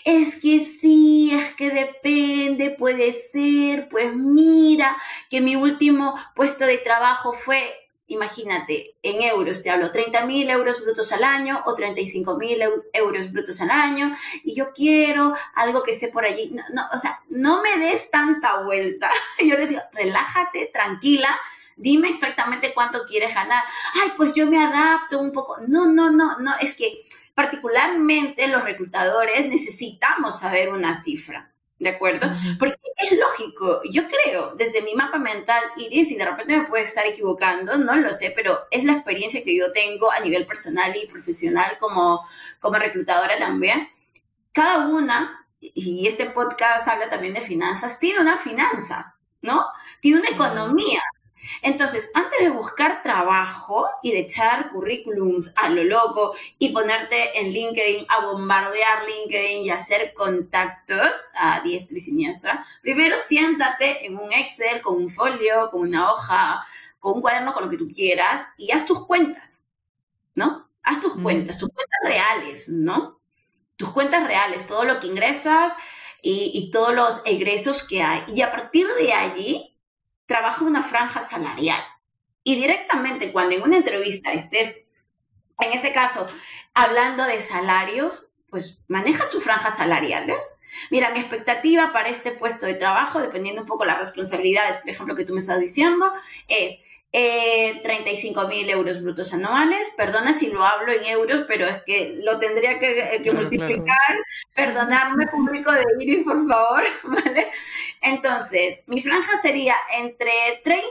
Es 0.04 0.36
que 0.40 0.60
sí, 0.60 1.30
es 1.32 1.50
que 1.54 1.70
depende, 1.70 2.70
puede 2.70 3.12
ser, 3.12 3.88
pues 3.88 4.14
mira, 4.14 4.96
que 5.28 5.40
mi 5.40 5.56
último 5.56 6.14
puesto 6.34 6.64
de 6.64 6.78
trabajo 6.78 7.32
fue 7.32 7.74
imagínate, 8.08 8.96
en 9.02 9.22
euros 9.22 9.62
te 9.62 9.70
hablo, 9.70 9.90
30 9.90 10.26
mil 10.26 10.48
euros 10.48 10.80
brutos 10.80 11.12
al 11.12 11.24
año 11.24 11.62
o 11.66 11.74
35 11.74 12.36
mil 12.36 12.60
euros 12.92 13.32
brutos 13.32 13.60
al 13.60 13.70
año 13.70 14.12
y 14.44 14.54
yo 14.54 14.72
quiero 14.72 15.34
algo 15.54 15.82
que 15.82 15.90
esté 15.90 16.08
por 16.08 16.24
allí. 16.24 16.50
No, 16.52 16.62
no, 16.72 16.82
o 16.92 16.98
sea, 16.98 17.20
no 17.28 17.62
me 17.62 17.78
des 17.78 18.10
tanta 18.10 18.62
vuelta. 18.62 19.10
Yo 19.38 19.56
les 19.56 19.68
digo, 19.68 19.82
relájate, 19.92 20.70
tranquila, 20.72 21.36
dime 21.76 22.08
exactamente 22.08 22.72
cuánto 22.72 23.04
quieres 23.04 23.34
ganar. 23.34 23.64
Ay, 24.02 24.12
pues 24.16 24.34
yo 24.34 24.46
me 24.46 24.64
adapto 24.64 25.18
un 25.18 25.32
poco. 25.32 25.58
No, 25.66 25.86
no, 25.86 26.10
no, 26.10 26.38
no, 26.38 26.54
es 26.60 26.76
que 26.76 26.96
particularmente 27.34 28.48
los 28.48 28.62
reclutadores 28.62 29.46
necesitamos 29.48 30.40
saber 30.40 30.72
una 30.72 30.94
cifra. 30.94 31.52
¿De 31.78 31.90
acuerdo? 31.90 32.26
Porque 32.58 32.76
es 32.96 33.12
lógico, 33.18 33.82
yo 33.90 34.04
creo, 34.08 34.54
desde 34.56 34.80
mi 34.80 34.94
mapa 34.94 35.18
mental, 35.18 35.62
Iris, 35.76 36.10
y 36.10 36.16
de 36.16 36.24
repente 36.24 36.56
me 36.56 36.64
puede 36.64 36.84
estar 36.84 37.06
equivocando, 37.06 37.76
no 37.76 37.96
lo 37.96 38.10
sé, 38.12 38.32
pero 38.34 38.60
es 38.70 38.84
la 38.84 38.92
experiencia 38.94 39.44
que 39.44 39.54
yo 39.54 39.72
tengo 39.72 40.10
a 40.10 40.20
nivel 40.20 40.46
personal 40.46 40.96
y 40.96 41.06
profesional 41.06 41.76
como, 41.78 42.26
como 42.60 42.76
reclutadora 42.76 43.36
también. 43.38 43.88
Cada 44.52 44.86
una, 44.88 45.46
y 45.60 46.06
este 46.06 46.30
podcast 46.30 46.88
habla 46.88 47.10
también 47.10 47.34
de 47.34 47.42
finanzas, 47.42 48.00
tiene 48.00 48.20
una 48.20 48.38
finanza, 48.38 49.16
¿no? 49.42 49.66
Tiene 50.00 50.20
una 50.20 50.30
economía. 50.30 51.02
Entonces, 51.62 52.10
antes 52.14 52.40
de 52.40 52.50
buscar 52.50 53.02
trabajo 53.02 53.86
y 54.02 54.12
de 54.12 54.20
echar 54.20 54.70
currículums 54.70 55.52
a 55.56 55.68
lo 55.68 55.84
loco 55.84 56.34
y 56.58 56.70
ponerte 56.70 57.38
en 57.38 57.52
LinkedIn 57.52 58.06
a 58.08 58.26
bombardear 58.26 59.04
LinkedIn 59.06 59.64
y 59.64 59.70
hacer 59.70 60.12
contactos 60.14 61.10
a 61.34 61.60
diestra 61.60 61.98
y 61.98 62.00
siniestra, 62.00 62.66
primero 62.82 63.16
siéntate 63.16 64.06
en 64.06 64.16
un 64.18 64.32
Excel 64.32 64.82
con 64.82 64.96
un 64.96 65.10
folio, 65.10 65.70
con 65.70 65.82
una 65.82 66.12
hoja, 66.12 66.64
con 66.98 67.14
un 67.14 67.20
cuaderno, 67.20 67.54
con 67.54 67.64
lo 67.64 67.70
que 67.70 67.78
tú 67.78 67.88
quieras 67.88 68.46
y 68.56 68.70
haz 68.72 68.86
tus 68.86 69.06
cuentas, 69.06 69.66
¿no? 70.34 70.68
Haz 70.82 71.00
tus 71.00 71.16
mm. 71.16 71.22
cuentas, 71.22 71.58
tus 71.58 71.68
cuentas 71.68 72.00
reales, 72.02 72.68
¿no? 72.68 73.20
Tus 73.76 73.90
cuentas 73.90 74.26
reales, 74.26 74.66
todo 74.66 74.84
lo 74.84 75.00
que 75.00 75.06
ingresas 75.06 75.72
y, 76.22 76.50
y 76.54 76.70
todos 76.70 76.94
los 76.94 77.22
egresos 77.24 77.86
que 77.86 78.02
hay. 78.02 78.24
Y 78.34 78.40
a 78.42 78.50
partir 78.50 78.86
de 78.98 79.12
allí, 79.12 79.75
trabaja 80.26 80.64
una 80.64 80.82
franja 80.82 81.20
salarial. 81.20 81.80
Y 82.42 82.56
directamente 82.56 83.32
cuando 83.32 83.56
en 83.56 83.62
una 83.62 83.76
entrevista 83.76 84.32
estés, 84.32 84.84
en 85.58 85.72
este 85.72 85.92
caso, 85.92 86.28
hablando 86.74 87.24
de 87.24 87.40
salarios, 87.40 88.28
pues 88.50 88.78
manejas 88.88 89.30
tus 89.30 89.42
franjas 89.42 89.76
salariales. 89.76 90.58
Mira, 90.90 91.10
mi 91.10 91.20
expectativa 91.20 91.92
para 91.92 92.08
este 92.08 92.32
puesto 92.32 92.66
de 92.66 92.74
trabajo, 92.74 93.20
dependiendo 93.20 93.62
un 93.62 93.66
poco 93.66 93.84
las 93.84 93.98
responsabilidades, 93.98 94.76
por 94.78 94.90
ejemplo, 94.90 95.16
que 95.16 95.24
tú 95.24 95.32
me 95.32 95.40
estás 95.40 95.58
diciendo, 95.58 96.12
es 96.48 96.82
eh, 97.12 97.80
35 97.82 98.48
mil 98.48 98.68
euros 98.68 99.02
brutos 99.02 99.32
anuales. 99.32 99.90
Perdona 99.96 100.32
si 100.32 100.50
lo 100.50 100.64
hablo 100.64 100.92
en 100.92 101.04
euros, 101.04 101.44
pero 101.46 101.66
es 101.66 101.82
que 101.84 102.18
lo 102.22 102.38
tendría 102.38 102.78
que, 102.78 103.16
eh, 103.16 103.32
multiplicar. 103.32 104.16
Perdonarme, 104.54 105.26
público 105.28 105.72
de 105.72 105.84
Iris, 106.00 106.24
por 106.24 106.46
favor. 106.46 106.82
¿Vale? 107.04 107.50
Entonces, 108.02 108.82
mi 108.86 109.00
franja 109.00 109.38
sería 109.40 109.76
entre 109.98 110.60
30 110.62 110.86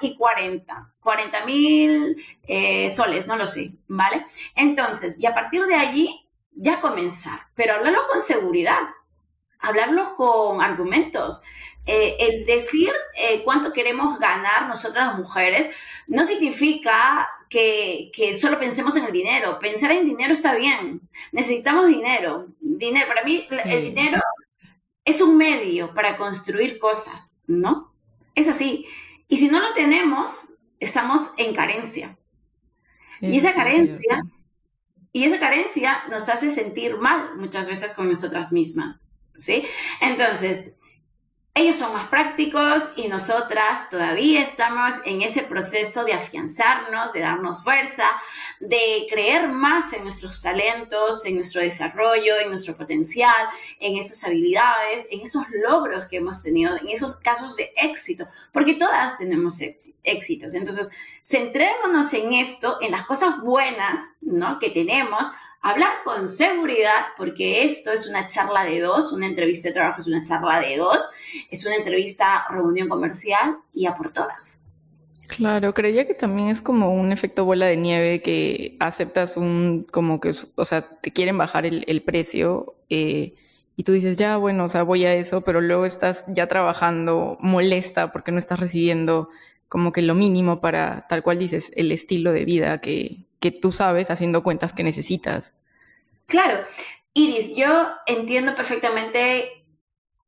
y 0.00 0.16
40. 0.16 0.94
40 1.00 1.44
mil 1.44 2.24
eh, 2.44 2.90
soles, 2.90 3.26
no 3.26 3.36
lo 3.36 3.46
sé. 3.46 3.72
¿Vale? 3.88 4.24
Entonces, 4.54 5.16
y 5.20 5.26
a 5.26 5.34
partir 5.34 5.66
de 5.66 5.74
allí, 5.74 6.28
ya 6.52 6.80
comenzar. 6.80 7.40
Pero 7.54 7.74
hablarlo 7.74 8.06
con 8.10 8.22
seguridad. 8.22 8.80
Hablarlo 9.58 10.16
con 10.16 10.62
argumentos. 10.62 11.42
Eh, 11.86 12.16
el 12.18 12.44
decir 12.44 12.90
eh, 13.16 13.42
cuánto 13.44 13.72
queremos 13.72 14.18
ganar 14.18 14.68
nosotras 14.68 15.06
las 15.06 15.18
mujeres 15.18 15.70
no 16.08 16.24
significa 16.24 17.28
que, 17.48 18.10
solo 18.38 18.58
pensemos 18.58 18.96
en 18.96 19.04
el 19.04 19.12
dinero. 19.12 19.58
Pensar 19.60 19.92
en 19.92 20.04
dinero 20.04 20.32
está 20.32 20.54
bien. 20.56 21.00
Necesitamos 21.32 21.86
dinero. 21.86 22.48
Dinero. 22.60 23.06
Para 23.06 23.24
mí, 23.24 23.46
el 23.64 23.82
dinero 23.94 24.20
es 25.04 25.20
un 25.20 25.36
medio 25.36 25.94
para 25.94 26.16
construir 26.16 26.78
cosas, 26.78 27.40
¿no? 27.46 27.92
Es 28.34 28.48
así. 28.48 28.86
Y 29.28 29.38
si 29.38 29.48
no 29.48 29.60
lo 29.60 29.72
tenemos, 29.74 30.54
estamos 30.80 31.30
en 31.36 31.54
carencia. 31.54 32.18
y 33.20 33.36
esa 33.36 33.54
carencia, 33.54 34.24
y 35.12 35.24
esa 35.24 35.38
carencia 35.38 36.04
nos 36.10 36.28
hace 36.28 36.50
sentir 36.50 36.96
mal 36.98 37.36
muchas 37.36 37.66
veces 37.66 37.92
con 37.92 38.08
nosotras 38.08 38.52
mismas, 38.52 39.00
¿sí? 39.36 39.64
Entonces, 40.00 40.72
ellos 41.56 41.76
son 41.76 41.94
más 41.94 42.08
prácticos 42.08 42.84
y 42.96 43.08
nosotras 43.08 43.88
todavía 43.88 44.42
estamos 44.42 44.92
en 45.06 45.22
ese 45.22 45.42
proceso 45.42 46.04
de 46.04 46.12
afianzarnos, 46.12 47.14
de 47.14 47.20
darnos 47.20 47.64
fuerza, 47.64 48.04
de 48.60 49.06
creer 49.08 49.48
más 49.48 49.90
en 49.94 50.02
nuestros 50.02 50.42
talentos, 50.42 51.24
en 51.24 51.36
nuestro 51.36 51.62
desarrollo, 51.62 52.38
en 52.38 52.50
nuestro 52.50 52.76
potencial, 52.76 53.48
en 53.80 53.96
esas 53.96 54.22
habilidades, 54.24 55.06
en 55.10 55.22
esos 55.22 55.44
logros 55.48 56.04
que 56.04 56.18
hemos 56.18 56.42
tenido, 56.42 56.76
en 56.76 56.90
esos 56.90 57.16
casos 57.20 57.56
de 57.56 57.72
éxito, 57.74 58.28
porque 58.52 58.74
todas 58.74 59.16
tenemos 59.16 59.58
éxitos. 60.04 60.52
Entonces, 60.52 60.90
centrémonos 61.24 62.12
en 62.12 62.34
esto, 62.34 62.76
en 62.82 62.90
las 62.90 63.06
cosas 63.06 63.40
buenas 63.40 63.98
¿no? 64.20 64.58
que 64.58 64.68
tenemos, 64.68 65.26
hablar 65.70 66.04
con 66.04 66.28
seguridad, 66.28 67.06
porque 67.16 67.64
esto 67.64 67.90
es 67.90 68.06
una 68.06 68.28
charla 68.28 68.64
de 68.64 68.80
dos, 68.80 69.12
una 69.12 69.26
entrevista 69.26 69.68
de 69.68 69.74
trabajo 69.74 70.00
es 70.00 70.06
una 70.06 70.22
charla 70.22 70.60
de 70.60 70.76
dos, 70.76 70.98
es 71.50 71.66
una 71.66 71.74
entrevista, 71.74 72.46
reunión 72.50 72.88
comercial 72.88 73.58
y 73.74 73.86
a 73.86 73.96
por 73.96 74.12
todas. 74.12 74.62
Claro, 75.26 75.74
creía 75.74 76.06
que 76.06 76.14
también 76.14 76.48
es 76.48 76.60
como 76.60 76.94
un 76.94 77.10
efecto 77.10 77.44
bola 77.44 77.66
de 77.66 77.76
nieve 77.76 78.22
que 78.22 78.76
aceptas 78.78 79.36
un, 79.36 79.84
como 79.90 80.20
que, 80.20 80.32
o 80.54 80.64
sea, 80.64 80.88
te 81.00 81.10
quieren 81.10 81.36
bajar 81.36 81.66
el, 81.66 82.02
precio 82.02 82.76
eh, 82.88 83.34
y 83.74 83.82
tú 83.82 83.90
dices, 83.90 84.16
ya, 84.16 84.36
bueno, 84.36 84.66
o 84.66 84.68
sea, 84.68 84.84
voy 84.84 85.04
a 85.04 85.14
eso, 85.14 85.40
pero 85.40 85.60
luego 85.60 85.84
estás 85.84 86.24
ya 86.28 86.46
trabajando 86.46 87.38
molesta 87.40 88.12
porque 88.12 88.30
no 88.30 88.38
estás 88.38 88.60
recibiendo 88.60 89.30
como 89.68 89.92
que 89.92 90.02
lo 90.02 90.14
mínimo 90.14 90.60
para, 90.60 91.08
tal 91.08 91.24
cual 91.24 91.38
dices, 91.38 91.72
el 91.74 91.90
estilo 91.90 92.32
de 92.32 92.44
vida 92.44 92.80
que, 92.80 93.25
que 93.40 93.50
tú 93.50 93.72
sabes 93.72 94.10
haciendo 94.10 94.42
cuentas 94.42 94.72
que 94.72 94.82
necesitas. 94.82 95.54
Claro, 96.26 96.64
Iris, 97.14 97.56
yo 97.56 97.88
entiendo 98.06 98.54
perfectamente 98.54 99.64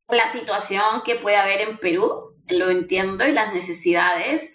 la 0.08 0.30
situación 0.30 1.02
que 1.04 1.16
puede 1.16 1.36
haber 1.36 1.60
en 1.60 1.78
Perú, 1.78 2.34
lo 2.48 2.70
entiendo 2.70 3.26
y 3.26 3.32
las 3.32 3.52
necesidades 3.52 4.52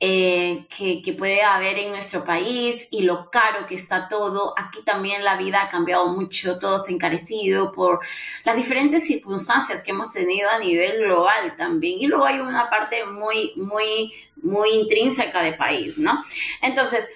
eh, 0.00 0.66
que, 0.68 1.14
puede 1.14 1.42
haber 1.42 1.78
en 1.78 1.90
nuestro 1.90 2.24
país 2.24 2.88
y 2.90 3.02
lo 3.02 3.30
caro 3.30 3.66
que 3.66 3.74
está 3.74 4.08
todo. 4.08 4.52
Aquí 4.56 4.82
también 4.82 5.24
la 5.24 5.36
vida 5.36 5.62
ha 5.62 5.70
cambiado 5.70 6.08
mucho, 6.08 6.58
todo 6.58 6.78
se 6.78 6.90
ha 6.90 6.94
encarecido 6.94 7.72
por 7.72 8.00
las 8.44 8.56
diferentes 8.56 9.06
circunstancias 9.06 9.82
que 9.82 9.92
hemos 9.92 10.12
tenido 10.12 10.50
a 10.50 10.58
nivel 10.58 10.98
global 10.98 11.56
también. 11.56 12.00
Y 12.00 12.06
luego 12.06 12.26
hay 12.26 12.40
una 12.40 12.68
parte 12.68 13.06
muy, 13.06 13.52
muy, 13.56 14.12
muy 14.42 14.70
intrínseca 14.70 15.42
de 15.42 15.54
país, 15.54 15.96
¿no? 15.96 16.22
Entonces, 16.60 17.08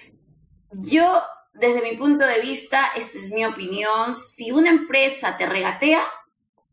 yo, 0.71 1.21
desde 1.53 1.81
mi 1.81 1.97
punto 1.97 2.25
de 2.25 2.41
vista, 2.41 2.91
esta 2.95 3.17
es 3.17 3.29
mi 3.29 3.45
opinión, 3.45 4.13
si 4.13 4.51
una 4.51 4.69
empresa 4.69 5.37
te 5.37 5.45
regatea 5.45 6.01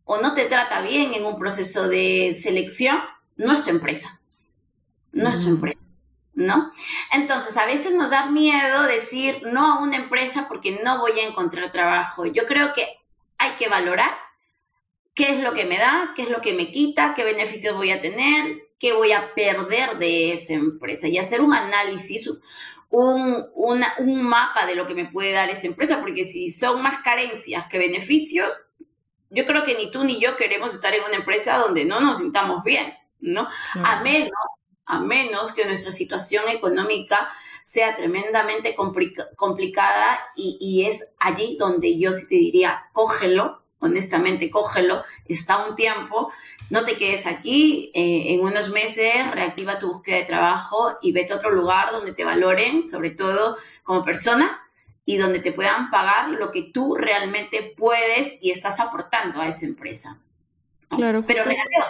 o 0.05 0.19
no 0.21 0.35
te 0.35 0.45
trata 0.45 0.83
bien 0.83 1.15
en 1.15 1.25
un 1.25 1.39
proceso 1.39 1.89
de 1.89 2.35
selección, 2.35 2.99
no 3.37 3.53
es 3.53 3.65
tu 3.65 3.71
empresa. 3.71 4.21
No 5.13 5.29
es 5.29 5.41
tu 5.41 5.49
mm. 5.49 5.55
empresa. 5.55 5.85
¿No? 6.35 6.71
Entonces, 7.13 7.57
a 7.57 7.65
veces 7.65 7.95
nos 7.95 8.11
da 8.11 8.27
miedo 8.27 8.83
decir 8.83 9.43
no 9.47 9.73
a 9.73 9.79
una 9.81 9.97
empresa 9.97 10.47
porque 10.49 10.81
no 10.85 10.99
voy 10.99 11.19
a 11.19 11.27
encontrar 11.27 11.73
trabajo. 11.73 12.27
Yo 12.27 12.45
creo 12.45 12.75
que 12.75 12.87
hay 13.39 13.53
que 13.53 13.69
valorar 13.69 14.11
qué 15.15 15.31
es 15.31 15.43
lo 15.43 15.55
que 15.55 15.65
me 15.65 15.79
da, 15.79 16.13
qué 16.15 16.23
es 16.23 16.31
lo 16.31 16.43
que 16.43 16.53
me 16.53 16.71
quita, 16.71 17.15
qué 17.15 17.25
beneficios 17.25 17.75
voy 17.75 17.91
a 17.91 18.03
tener, 18.03 18.67
qué 18.79 18.93
voy 18.93 19.13
a 19.13 19.35
perder 19.35 19.99
de 19.99 20.33
esa 20.33 20.53
empresa 20.53 21.09
y 21.09 21.17
hacer 21.17 21.41
un 21.41 21.55
análisis, 21.55 22.31
un, 22.91 23.47
un 23.55 24.23
mapa 24.23 24.67
de 24.67 24.75
lo 24.75 24.87
que 24.87 24.95
me 24.95 25.07
puede 25.07 25.33
dar 25.33 25.51
esa 25.51 25.67
empresa, 25.67 26.01
porque 26.01 26.25
si 26.25 26.51
son 26.51 26.83
más 26.83 26.99
carencias 26.99 27.67
que 27.67 27.79
beneficios, 27.79 28.53
yo 29.31 29.45
creo 29.45 29.65
que 29.65 29.77
ni 29.77 29.91
tú 29.91 30.05
ni 30.05 30.21
yo 30.21 30.37
queremos 30.37 30.73
estar 30.73 30.95
en 30.95 31.05
una 31.05 31.17
empresa 31.17 31.59
donde 31.59 31.85
no 31.85 32.01
nos 32.01 32.19
sintamos 32.19 32.63
bien, 32.63 32.95
¿no? 33.21 33.49
A 33.83 34.03
menos, 34.03 34.31
a 34.85 35.01
menos 35.01 35.53
que 35.53 35.65
nuestra 35.65 35.93
situación 35.93 36.49
económica 36.49 37.29
sea 37.65 37.97
tremendamente 37.97 38.77
complicada 38.77 40.21
y, 40.37 40.57
y, 40.61 40.87
es 40.87 41.17
allí 41.19 41.57
donde 41.59 41.99
yo 41.99 42.13
sí 42.13 42.29
te 42.29 42.37
diría, 42.37 42.85
cógelo, 42.93 43.65
honestamente, 43.81 44.51
cógelo, 44.51 45.03
está 45.27 45.67
un 45.67 45.75
tiempo 45.75 46.33
no 46.71 46.85
te 46.85 46.97
quedes 46.97 47.27
aquí, 47.27 47.91
eh, 47.95 48.35
en 48.35 48.41
unos 48.41 48.71
meses 48.71 49.31
reactiva 49.33 49.79
tu 49.79 49.89
búsqueda 49.89 50.17
de 50.17 50.25
trabajo 50.25 50.99
y 51.01 51.13
vete 51.13 51.33
a 51.33 51.37
otro 51.37 51.51
lugar 51.51 51.93
donde 51.93 52.13
te 52.13 52.25
valoren, 52.25 52.85
sobre 52.85 53.11
todo 53.11 53.57
como 53.85 54.05
persona, 54.05 54.63
y 55.05 55.17
donde 55.19 55.39
te 55.39 55.53
puedan 55.53 55.91
pagar 55.91 56.31
lo 56.31 56.51
que 56.51 56.63
tú 56.63 56.97
realmente 56.97 57.75
puedes 57.77 58.43
y 58.43 58.51
estás 58.51 58.81
aportando 58.81 59.41
a 59.41 59.47
esa 59.47 59.65
empresa. 59.65 60.19
Claro. 60.89 61.25
Pero 61.27 61.45
regateos 61.45 61.87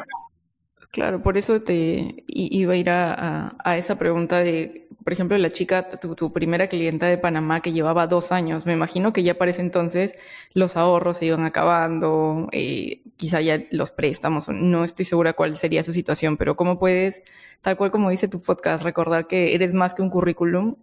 Claro, 0.96 1.22
por 1.22 1.37
eso 1.37 1.61
te 1.61 2.24
iba 2.26 2.72
a 2.72 2.76
ir 2.76 2.88
a, 2.88 3.54
a 3.62 3.76
esa 3.76 3.98
pregunta 3.98 4.38
de 4.40 4.88
por 5.04 5.12
ejemplo, 5.12 5.37
la 5.38 5.50
chica, 5.50 5.88
tu, 5.88 6.32
primera 6.32 6.68
clienta 6.68 7.06
de 7.06 7.18
Panamá 7.18 7.61
que 7.61 7.72
llevaba 7.72 8.06
dos 8.06 8.32
años, 8.32 8.64
me 8.64 8.72
imagino 8.72 9.12
que 9.12 9.22
ya 9.22 9.35
para 9.35 9.50
ese 9.52 9.61
entonces 9.61 10.16
los 10.54 10.76
ahorros 10.76 11.18
se 11.18 11.26
iban 11.26 11.44
acabando, 11.44 12.48
eh, 12.50 13.02
quizá 13.16 13.42
ya 13.42 13.62
los 13.70 13.92
préstamos, 13.92 14.48
no 14.48 14.85
estoy 14.85 15.04
segura 15.04 15.35
cuál 15.35 15.54
sería 15.54 15.82
su 15.85 15.92
situación, 15.92 16.38
pero 16.38 16.56
¿cómo 16.56 16.78
puedes, 16.80 17.22
tal 17.61 17.76
cual 17.76 17.90
como 17.92 18.11
dice 18.11 18.26
tu 18.26 18.40
podcast, 18.40 18.82
recordar 18.82 19.26
que 19.26 19.54
eres 19.54 19.74
más 19.74 19.94
que 19.94 20.02
un 20.02 20.11
currículum 20.11 20.76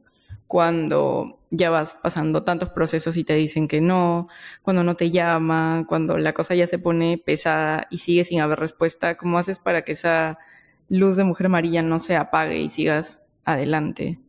cuando 0.53 1.39
ya 1.49 1.71
vas 1.71 1.95
pasando 1.95 2.43
tantos 2.43 2.69
procesos 2.69 3.17
y 3.17 3.23
te 3.23 3.33
dicen 3.33 3.67
que 3.67 3.81
no, 3.81 4.27
cuando 4.61 4.83
no 4.83 4.95
te 4.95 5.09
llaman, 5.09 5.83
cuando 5.83 6.19
la 6.19 6.33
cosa 6.33 6.53
ya 6.53 6.67
se 6.67 6.77
pone 6.77 7.17
pesada 7.17 7.87
y 7.89 7.97
sigue 7.97 8.23
sin 8.23 8.39
haber 8.39 8.59
respuesta, 8.59 9.17
¿cómo 9.17 9.39
haces 9.39 9.57
para 9.57 9.81
que 9.81 9.93
esa 9.93 10.37
luz 10.89 11.15
de 11.15 11.23
mujer 11.23 11.47
amarilla 11.47 11.81
no 11.81 11.99
se 11.99 12.15
apague 12.15 12.59
y 12.59 12.69
sigas 12.69 13.31
adelante? 13.43 14.19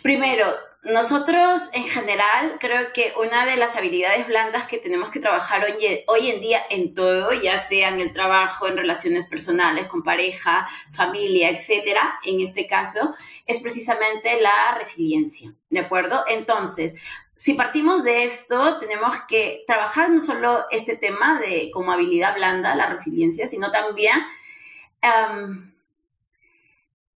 Primero, 0.00 0.46
nosotros 0.82 1.70
en 1.72 1.84
general 1.84 2.56
creo 2.60 2.92
que 2.92 3.12
una 3.20 3.44
de 3.44 3.56
las 3.56 3.76
habilidades 3.76 4.26
blandas 4.26 4.66
que 4.66 4.78
tenemos 4.78 5.10
que 5.10 5.18
trabajar 5.18 5.64
hoy, 5.64 6.04
hoy, 6.06 6.30
en 6.30 6.40
día 6.40 6.60
en 6.70 6.94
todo, 6.94 7.32
ya 7.32 7.58
sea 7.60 7.88
en 7.88 8.00
el 8.00 8.12
trabajo, 8.12 8.68
en 8.68 8.76
relaciones 8.76 9.26
personales, 9.26 9.86
con 9.86 10.02
pareja, 10.02 10.68
familia, 10.92 11.50
etcétera, 11.50 12.18
en 12.24 12.40
este 12.40 12.66
caso, 12.66 13.14
es 13.46 13.60
precisamente 13.60 14.40
la 14.40 14.74
resiliencia, 14.76 15.52
¿de 15.68 15.80
acuerdo? 15.80 16.24
Entonces, 16.28 16.94
si 17.34 17.54
partimos 17.54 18.04
de 18.04 18.24
esto, 18.24 18.78
tenemos 18.78 19.16
que 19.28 19.64
trabajar 19.66 20.10
no 20.10 20.18
solo 20.18 20.66
este 20.70 20.96
tema 20.96 21.38
de 21.40 21.70
como 21.72 21.92
habilidad 21.92 22.34
blanda, 22.34 22.74
la 22.76 22.86
resiliencia, 22.86 23.46
sino 23.46 23.70
también 23.70 24.18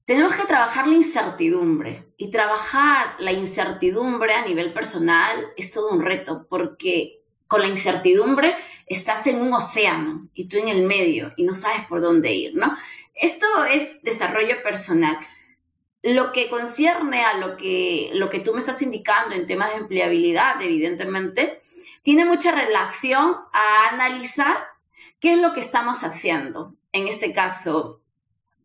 tenemos 0.09 0.33
que 0.33 0.47
trabajar 0.47 0.87
la 0.87 0.95
incertidumbre 0.95 2.07
y 2.17 2.31
trabajar 2.31 3.15
la 3.19 3.31
incertidumbre 3.31 4.33
a 4.33 4.43
nivel 4.43 4.73
personal 4.73 5.49
es 5.55 5.69
todo 5.69 5.91
un 5.91 6.01
reto 6.01 6.47
porque 6.49 7.21
con 7.45 7.61
la 7.61 7.67
incertidumbre 7.67 8.55
estás 8.87 9.27
en 9.27 9.39
un 9.39 9.53
océano 9.53 10.27
y 10.33 10.45
tú 10.45 10.57
en 10.57 10.67
el 10.67 10.81
medio 10.81 11.31
y 11.37 11.43
no 11.43 11.53
sabes 11.53 11.85
por 11.85 12.01
dónde 12.01 12.33
ir, 12.33 12.55
¿no? 12.55 12.75
Esto 13.13 13.45
es 13.65 14.01
desarrollo 14.01 14.63
personal. 14.63 15.15
Lo 16.01 16.31
que 16.31 16.49
concierne 16.49 17.21
a 17.23 17.37
lo 17.37 17.55
que, 17.55 18.09
lo 18.15 18.31
que 18.31 18.39
tú 18.39 18.53
me 18.53 18.59
estás 18.61 18.81
indicando 18.81 19.35
en 19.35 19.45
temas 19.45 19.69
de 19.69 19.77
empleabilidad, 19.77 20.59
evidentemente, 20.59 21.61
tiene 22.01 22.25
mucha 22.25 22.51
relación 22.51 23.35
a 23.53 23.89
analizar 23.91 24.57
qué 25.19 25.33
es 25.33 25.39
lo 25.39 25.53
que 25.53 25.59
estamos 25.59 26.03
haciendo. 26.03 26.73
En 26.93 27.07
este 27.07 27.31
caso, 27.31 28.01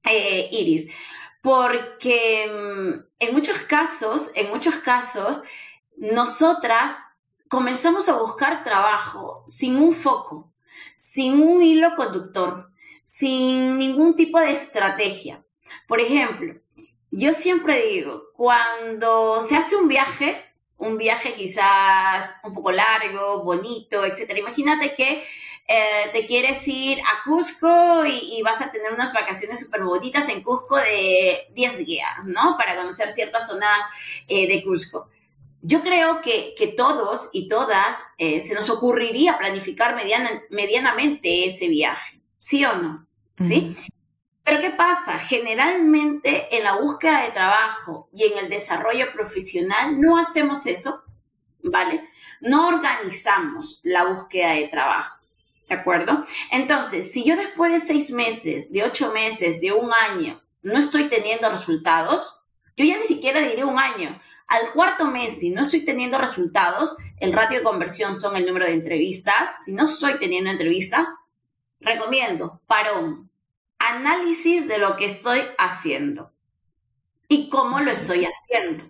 eh, 0.04 0.48
Iris, 0.50 0.88
porque 1.44 2.50
mm, 2.50 3.04
en 3.18 3.34
muchos 3.34 3.58
casos, 3.58 4.30
en 4.34 4.48
muchos 4.48 4.76
casos, 4.76 5.42
nosotras 5.94 6.96
comenzamos 7.50 8.08
a 8.08 8.16
buscar 8.16 8.64
trabajo 8.64 9.44
sin 9.46 9.76
un 9.76 9.92
foco, 9.92 10.50
sin 10.96 11.42
un 11.42 11.60
hilo 11.60 11.94
conductor, 11.96 12.70
sin 13.02 13.76
ningún 13.76 14.16
tipo 14.16 14.40
de 14.40 14.52
estrategia. 14.52 15.44
Por 15.86 16.00
ejemplo, 16.00 16.54
yo 17.10 17.34
siempre 17.34 17.88
digo, 17.88 18.22
cuando 18.34 19.38
se 19.38 19.54
hace 19.54 19.76
un 19.76 19.86
viaje, 19.86 20.42
un 20.78 20.96
viaje 20.96 21.34
quizás 21.34 22.40
un 22.42 22.54
poco 22.54 22.72
largo, 22.72 23.44
bonito, 23.44 24.02
etcétera. 24.06 24.38
Imagínate 24.38 24.94
que 24.94 25.22
eh, 25.66 26.10
te 26.12 26.26
quieres 26.26 26.66
ir 26.68 27.00
a 27.00 27.24
Cusco 27.24 28.04
y, 28.04 28.42
vas 28.42 28.60
a 28.60 28.70
tener 28.70 28.92
unas 28.92 29.14
vacaciones 29.14 29.60
súper 29.60 29.82
bonitas 29.82 30.28
en 30.28 30.42
Cusco 30.42 30.76
de 30.76 31.48
10 31.54 31.86
días, 31.86 32.26
¿no? 32.26 32.56
Para 32.58 32.76
conocer 32.76 33.08
ciertas 33.08 33.46
zonas 33.46 33.78
eh, 34.28 34.46
de 34.46 34.62
Cusco. 34.62 35.08
Yo 35.62 35.82
creo 35.82 36.20
que, 36.20 36.74
todos 36.76 37.30
y 37.32 37.48
todas 37.48 37.96
eh, 38.18 38.42
se 38.42 38.54
nos 38.54 38.68
ocurriría 38.68 39.38
planificar 39.38 39.96
medianamente 40.50 41.46
ese 41.46 41.68
viaje, 41.68 42.20
¿sí 42.38 42.62
o 42.66 42.76
no? 42.76 43.06
¿Sí? 43.38 43.74
Pero 44.44 44.60
¿qué 44.60 44.70
pasa? 44.70 45.18
Generalmente 45.18 46.54
en 46.54 46.64
la 46.64 46.76
búsqueda 46.76 47.22
de 47.22 47.30
trabajo 47.30 48.10
y 48.12 48.24
en 48.24 48.36
el 48.36 48.50
desarrollo 48.50 49.10
profesional 49.14 49.98
no 49.98 50.18
hacemos 50.18 50.66
eso, 50.66 51.02
¿vale? 51.62 52.06
No 52.42 52.68
organizamos 52.68 53.80
la 53.82 54.04
búsqueda 54.04 54.52
de 54.52 54.68
trabajo. 54.68 55.23
¿De 55.68 55.74
acuerdo? 55.74 56.24
Entonces, 56.50 57.10
si 57.10 57.24
yo 57.24 57.36
después 57.36 57.72
de 57.72 57.80
seis 57.80 58.10
meses, 58.10 58.70
de 58.70 58.82
ocho 58.82 59.12
meses, 59.12 59.60
de 59.60 59.72
un 59.72 59.90
año, 60.10 60.42
no 60.62 60.78
estoy 60.78 61.08
teniendo 61.08 61.48
resultados, 61.48 62.40
yo 62.76 62.84
ya 62.84 62.98
ni 62.98 63.04
siquiera 63.04 63.40
diré 63.40 63.64
un 63.64 63.78
año. 63.78 64.20
Al 64.46 64.72
cuarto 64.72 65.06
mes, 65.06 65.38
si 65.38 65.50
no 65.50 65.62
estoy 65.62 65.84
teniendo 65.84 66.18
resultados, 66.18 66.96
el 67.18 67.32
ratio 67.32 67.58
de 67.58 67.64
conversión 67.64 68.14
son 68.14 68.36
el 68.36 68.46
número 68.46 68.66
de 68.66 68.72
entrevistas. 68.72 69.64
Si 69.64 69.72
no 69.72 69.86
estoy 69.86 70.18
teniendo 70.18 70.50
entrevistas, 70.50 71.06
recomiendo 71.80 72.60
parón, 72.66 73.30
análisis 73.78 74.68
de 74.68 74.78
lo 74.78 74.96
que 74.96 75.06
estoy 75.06 75.40
haciendo 75.58 76.32
y 77.28 77.48
cómo 77.48 77.80
lo 77.80 77.90
estoy 77.90 78.26
haciendo. 78.26 78.84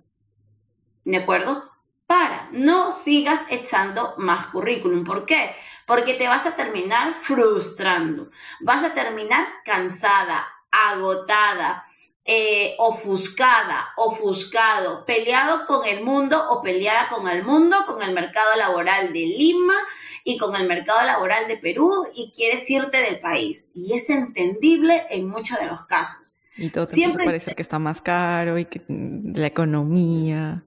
¿De 1.04 1.16
acuerdo? 1.18 1.70
Para, 2.14 2.48
no 2.52 2.92
sigas 2.92 3.40
echando 3.50 4.14
más 4.18 4.46
currículum. 4.46 5.02
¿Por 5.02 5.26
qué? 5.26 5.50
Porque 5.84 6.14
te 6.14 6.28
vas 6.28 6.46
a 6.46 6.54
terminar 6.54 7.12
frustrando, 7.14 8.30
vas 8.60 8.84
a 8.84 8.94
terminar 8.94 9.44
cansada, 9.64 10.46
agotada, 10.70 11.84
eh, 12.24 12.76
ofuscada, 12.78 13.88
ofuscado, 13.96 15.04
peleado 15.04 15.66
con 15.66 15.88
el 15.88 16.04
mundo 16.04 16.40
o 16.50 16.62
peleada 16.62 17.08
con 17.08 17.26
el 17.26 17.42
mundo, 17.42 17.78
con 17.84 18.00
el 18.00 18.14
mercado 18.14 18.54
laboral 18.54 19.12
de 19.12 19.26
Lima 19.26 19.74
y 20.22 20.38
con 20.38 20.54
el 20.54 20.68
mercado 20.68 21.04
laboral 21.04 21.48
de 21.48 21.56
Perú 21.56 22.06
y 22.14 22.30
quieres 22.30 22.70
irte 22.70 22.98
del 22.98 23.18
país. 23.18 23.70
Y 23.74 23.92
es 23.92 24.08
entendible 24.08 25.02
en 25.10 25.28
muchos 25.28 25.58
de 25.58 25.66
los 25.66 25.82
casos. 25.86 26.32
Y 26.56 26.70
todo 26.70 26.84
Siempre 26.84 27.24
parece 27.24 27.56
que 27.56 27.62
está 27.62 27.80
más 27.80 28.00
caro 28.00 28.56
y 28.56 28.66
que 28.66 28.82
la 28.88 29.48
economía. 29.48 30.62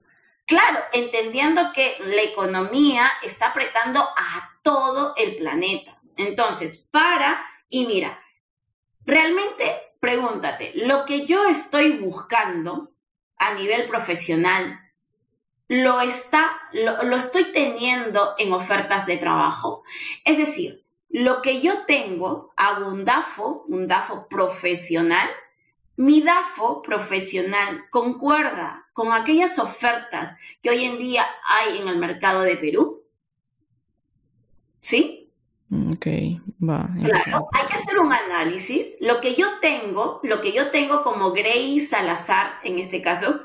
Claro, 0.48 0.80
entendiendo 0.94 1.72
que 1.74 1.96
la 2.00 2.22
economía 2.22 3.06
está 3.22 3.48
apretando 3.48 4.00
a 4.00 4.58
todo 4.62 5.12
el 5.18 5.36
planeta. 5.36 6.00
Entonces, 6.16 6.78
para 6.78 7.44
y 7.68 7.86
mira, 7.86 8.18
realmente 9.04 9.92
pregúntate, 10.00 10.72
lo 10.74 11.04
que 11.04 11.26
yo 11.26 11.44
estoy 11.44 11.98
buscando 11.98 12.94
a 13.36 13.52
nivel 13.52 13.86
profesional, 13.86 14.80
lo, 15.68 16.00
está, 16.00 16.58
lo, 16.72 17.14
estoy 17.14 17.52
teniendo 17.52 18.34
en 18.38 18.54
ofertas 18.54 19.04
de 19.04 19.18
trabajo. 19.18 19.82
Es 20.24 20.38
decir, 20.38 20.82
lo 21.10 21.42
que 21.42 21.60
yo 21.60 21.84
tengo, 21.84 22.54
hago 22.56 22.88
un 22.88 23.04
DAFO, 23.04 23.64
un 23.68 23.86
DAFO 23.86 24.28
profesional, 24.28 25.28
mi 25.98 26.22
DAFO 26.22 26.80
profesional 26.80 27.86
concuerda 27.90 28.88
con 28.92 29.12
aquellas 29.12 29.58
ofertas 29.58 30.36
que 30.62 30.70
hoy 30.70 30.84
en 30.84 30.96
día 30.96 31.26
hay 31.44 31.78
en 31.78 31.88
el 31.88 31.98
mercado 31.98 32.42
de 32.42 32.56
Perú. 32.56 33.02
¿Sí? 34.78 35.28
Mm, 35.70 35.90
ok, 35.90 36.06
va. 36.62 36.88
Claro, 37.02 37.48
hay 37.52 37.66
que 37.66 37.74
hacer 37.74 37.98
un 37.98 38.12
análisis. 38.12 38.94
Lo 39.00 39.20
que 39.20 39.34
yo 39.34 39.58
tengo, 39.60 40.20
lo 40.22 40.40
que 40.40 40.52
yo 40.52 40.70
tengo 40.70 41.02
como 41.02 41.32
Grace 41.32 41.80
Salazar, 41.80 42.60
en 42.62 42.78
este 42.78 43.02
caso, 43.02 43.40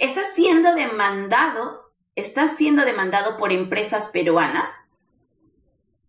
está 0.00 0.22
siendo 0.24 0.74
demandado, 0.74 1.92
está 2.14 2.46
siendo 2.46 2.86
demandado 2.86 3.36
por 3.36 3.52
empresas 3.52 4.06
peruanas. 4.06 4.66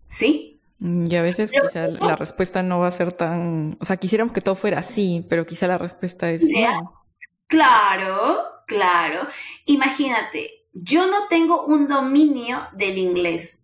¿Sí? 0.05 0.48
Mm, 0.79 1.05
y 1.09 1.15
a 1.15 1.21
veces 1.21 1.51
quizá 1.51 1.87
la 1.87 2.15
respuesta 2.15 2.63
no 2.63 2.79
va 2.79 2.87
a 2.87 2.91
ser 2.91 3.11
tan, 3.11 3.77
o 3.79 3.85
sea, 3.85 3.97
quisiéramos 3.97 4.33
que 4.33 4.41
todo 4.41 4.55
fuera 4.55 4.79
así, 4.79 5.25
pero 5.29 5.45
quizá 5.45 5.67
la 5.67 5.77
respuesta 5.77 6.31
es 6.31 6.43
no. 6.43 7.05
Claro, 7.47 8.43
claro. 8.67 9.27
Imagínate, 9.65 10.67
yo 10.73 11.07
no 11.07 11.27
tengo 11.27 11.65
un 11.65 11.87
dominio 11.87 12.59
del 12.73 12.97
inglés. 12.97 13.59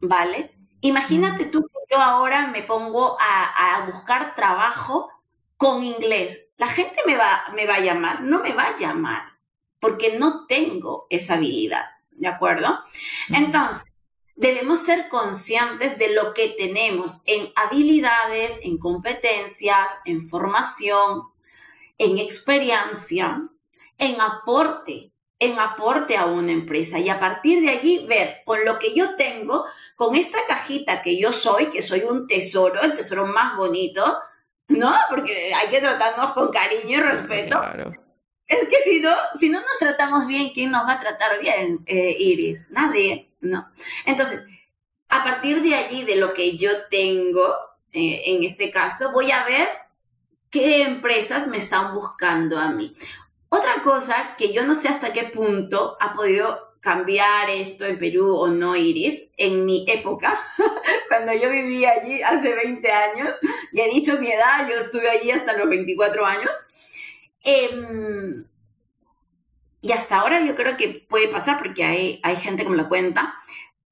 ¿vale? 0.00 0.54
Imagínate 0.80 1.44
tú 1.46 1.62
que 1.62 1.94
yo 1.94 2.00
ahora 2.00 2.46
me 2.46 2.62
pongo 2.62 3.16
a, 3.20 3.84
buscar 3.86 4.34
trabajo 4.34 5.10
con 5.56 5.82
inglés. 5.82 6.48
La 6.56 6.68
gente 6.68 6.96
me 7.06 7.16
va, 7.16 7.44
me 7.54 7.66
va 7.66 7.76
a 7.76 7.80
llamar, 7.80 8.22
no 8.22 8.40
me 8.40 8.52
va 8.52 8.64
a 8.64 8.76
llamar, 8.76 9.22
porque 9.78 10.18
no 10.18 10.46
tengo 10.46 11.06
esa 11.10 11.34
habilidad, 11.34 11.84
¿de 12.10 12.28
acuerdo? 12.28 12.78
Entonces, 13.28 13.89
debemos 14.40 14.78
ser 14.78 15.08
conscientes 15.08 15.98
de 15.98 16.14
lo 16.14 16.32
que 16.32 16.48
tenemos 16.48 17.22
en 17.26 17.52
habilidades, 17.56 18.58
en 18.62 18.78
competencias, 18.78 19.90
en 20.06 20.26
formación, 20.26 21.24
en 21.98 22.16
experiencia, 22.16 23.42
en 23.98 24.18
aporte, 24.18 25.12
en 25.38 25.58
aporte 25.58 26.16
a 26.16 26.24
una 26.24 26.52
empresa 26.52 26.98
y 26.98 27.10
a 27.10 27.20
partir 27.20 27.60
de 27.60 27.68
allí 27.68 28.06
ver 28.06 28.40
con 28.46 28.64
lo 28.64 28.78
que 28.78 28.94
yo 28.94 29.14
tengo, 29.14 29.66
con 29.94 30.16
esta 30.16 30.38
cajita 30.48 31.02
que 31.02 31.20
yo 31.20 31.32
soy, 31.32 31.66
que 31.66 31.82
soy 31.82 32.00
un 32.00 32.26
tesoro, 32.26 32.80
el 32.80 32.94
tesoro 32.94 33.26
más 33.26 33.58
bonito, 33.58 34.02
¿no? 34.68 34.94
Porque 35.10 35.52
hay 35.52 35.68
que 35.68 35.80
tratarnos 35.80 36.32
con 36.32 36.50
cariño 36.50 36.98
y 36.98 37.02
respeto. 37.02 37.58
Claro. 37.58 37.92
Es 38.46 38.68
que 38.68 38.78
si 38.78 39.00
no, 39.00 39.14
si 39.34 39.50
no 39.50 39.60
nos 39.60 39.78
tratamos 39.78 40.26
bien, 40.26 40.50
¿quién 40.54 40.70
nos 40.70 40.86
va 40.86 40.94
a 40.94 41.00
tratar 41.00 41.38
bien, 41.40 41.84
eh, 41.86 42.16
Iris? 42.18 42.70
Nadie, 42.70 43.29
¿no? 43.40 43.70
Entonces, 44.06 44.44
a 45.08 45.24
partir 45.24 45.62
de 45.62 45.74
allí, 45.74 46.04
de 46.04 46.16
lo 46.16 46.34
que 46.34 46.56
yo 46.56 46.86
tengo, 46.90 47.54
eh, 47.92 48.22
en 48.26 48.44
este 48.44 48.70
caso, 48.70 49.12
voy 49.12 49.30
a 49.30 49.44
ver 49.44 49.68
qué 50.50 50.82
empresas 50.82 51.46
me 51.46 51.56
están 51.56 51.94
buscando 51.94 52.58
a 52.58 52.70
mí. 52.70 52.92
Otra 53.48 53.82
cosa 53.82 54.36
que 54.38 54.52
yo 54.52 54.64
no 54.64 54.74
sé 54.74 54.88
hasta 54.88 55.12
qué 55.12 55.24
punto 55.24 55.96
ha 56.00 56.12
podido 56.12 56.70
cambiar 56.80 57.50
esto 57.50 57.84
en 57.84 57.98
Perú 57.98 58.34
o 58.34 58.48
no, 58.48 58.74
Iris, 58.74 59.30
en 59.36 59.64
mi 59.64 59.84
época, 59.88 60.40
cuando 61.08 61.34
yo 61.34 61.50
vivía 61.50 61.92
allí 62.00 62.22
hace 62.22 62.54
20 62.54 62.90
años, 62.90 63.34
ya 63.72 63.84
he 63.84 63.90
dicho 63.90 64.18
mi 64.18 64.30
edad, 64.30 64.66
yo 64.68 64.76
estuve 64.76 65.10
allí 65.10 65.30
hasta 65.30 65.56
los 65.56 65.68
24 65.68 66.24
años, 66.24 66.56
em, 67.42 68.44
y 69.80 69.92
hasta 69.92 70.18
ahora 70.18 70.44
yo 70.44 70.54
creo 70.56 70.76
que 70.76 71.06
puede 71.08 71.28
pasar 71.28 71.58
porque 71.58 71.84
hay, 71.84 72.20
hay 72.22 72.36
gente 72.36 72.64
que 72.64 72.70
me 72.70 72.76
lo 72.76 72.88
cuenta, 72.88 73.34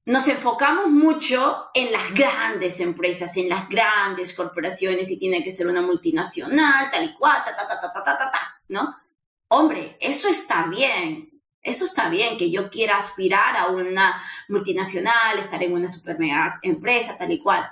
nos 0.04 0.26
enfocamos 0.28 0.88
mucho 0.88 1.66
en 1.74 1.92
las 1.92 2.14
grandes 2.14 2.80
empresas, 2.80 3.36
en 3.36 3.50
las 3.50 3.68
grandes 3.68 4.32
corporaciones 4.32 5.10
y 5.10 5.18
tiene 5.18 5.44
que 5.44 5.52
ser 5.52 5.66
una 5.66 5.82
multinacional, 5.82 6.90
tal 6.90 7.04
y 7.04 7.14
cual, 7.14 7.42
ta, 7.44 7.54
ta, 7.54 7.68
ta, 7.68 7.80
ta, 7.80 7.92
ta, 7.92 8.04
ta, 8.04 8.30
ta, 8.30 8.60
¿no? 8.68 8.96
Hombre, 9.48 9.96
eso 10.00 10.28
está 10.28 10.66
bien. 10.66 11.28
Eso 11.60 11.84
está 11.84 12.08
bien, 12.08 12.38
que 12.38 12.50
yo 12.50 12.70
quiera 12.70 12.96
aspirar 12.96 13.54
a 13.56 13.66
una 13.66 14.18
multinacional, 14.48 15.38
estar 15.38 15.62
en 15.62 15.74
una 15.74 15.88
super 15.88 16.18
mega 16.18 16.58
empresa, 16.62 17.18
tal 17.18 17.32
y 17.32 17.42
cual. 17.42 17.70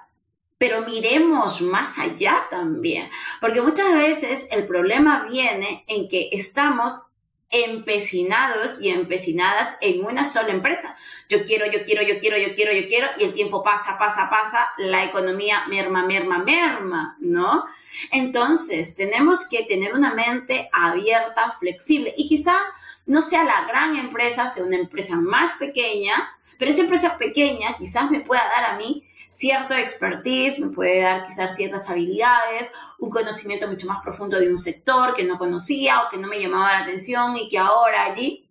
Pero 0.59 0.83
miremos 0.83 1.63
más 1.63 1.99
allá 1.99 2.47
también, 2.51 3.09
porque 3.41 3.63
muchas 3.63 3.95
veces 3.95 4.49
el 4.51 4.67
problema 4.67 5.27
viene 5.31 5.85
en 5.87 6.09
que 6.09 6.29
estamos 6.33 7.06
empecinados 7.51 8.81
y 8.81 8.89
empecinadas 8.89 9.77
en 9.81 10.05
una 10.05 10.25
sola 10.25 10.51
empresa. 10.51 10.97
Yo 11.29 11.45
quiero, 11.45 11.67
yo 11.67 11.85
quiero, 11.85 12.03
yo 12.03 12.19
quiero, 12.19 12.37
yo 12.37 12.55
quiero, 12.55 12.73
yo 12.73 12.89
quiero, 12.89 13.09
y 13.19 13.25
el 13.25 13.35
tiempo 13.35 13.63
pasa, 13.63 13.99
pasa, 13.99 14.29
pasa, 14.29 14.69
la 14.79 15.05
economía 15.05 15.65
merma, 15.69 16.05
merma, 16.05 16.39
merma, 16.39 17.17
¿no? 17.21 17.65
Entonces, 18.11 18.97
tenemos 18.97 19.49
que 19.49 19.65
tener 19.65 19.95
una 19.95 20.15
mente 20.15 20.69
abierta, 20.73 21.55
flexible, 21.59 22.13
y 22.17 22.29
quizás 22.29 22.61
no 23.07 23.23
sea 23.23 23.45
la 23.45 23.65
gran 23.67 23.97
empresa, 23.97 24.49
sea 24.49 24.65
una 24.65 24.77
empresa 24.77 25.17
más 25.17 25.55
pequeña, 25.55 26.37
pero 26.59 26.71
esa 26.71 26.83
empresa 26.83 27.17
pequeña 27.17 27.77
quizás 27.77 28.11
me 28.11 28.21
pueda 28.21 28.45
dar 28.45 28.65
a 28.65 28.77
mí 28.77 29.07
cierto 29.31 29.75
expertise, 29.75 30.59
me 30.61 30.71
puede 30.71 31.01
dar 31.01 31.25
quizás 31.25 31.55
ciertas 31.55 31.91
habilidades, 31.91 32.71
un 32.99 33.11
conocimiento 33.11 33.69
mucho 33.69 33.87
más 33.87 34.03
profundo 34.03 34.39
de 34.39 34.51
un 34.51 34.59
sector 34.59 35.15
que 35.15 35.25
no 35.25 35.39
conocía 35.39 36.03
o 36.03 36.09
que 36.09 36.19
no 36.19 36.29
me 36.29 36.41
llamaba 36.41 36.73
la 36.73 36.79
atención 36.81 37.37
y 37.37 37.49
que 37.49 37.59
ahora 37.59 38.05
allí 38.05 38.49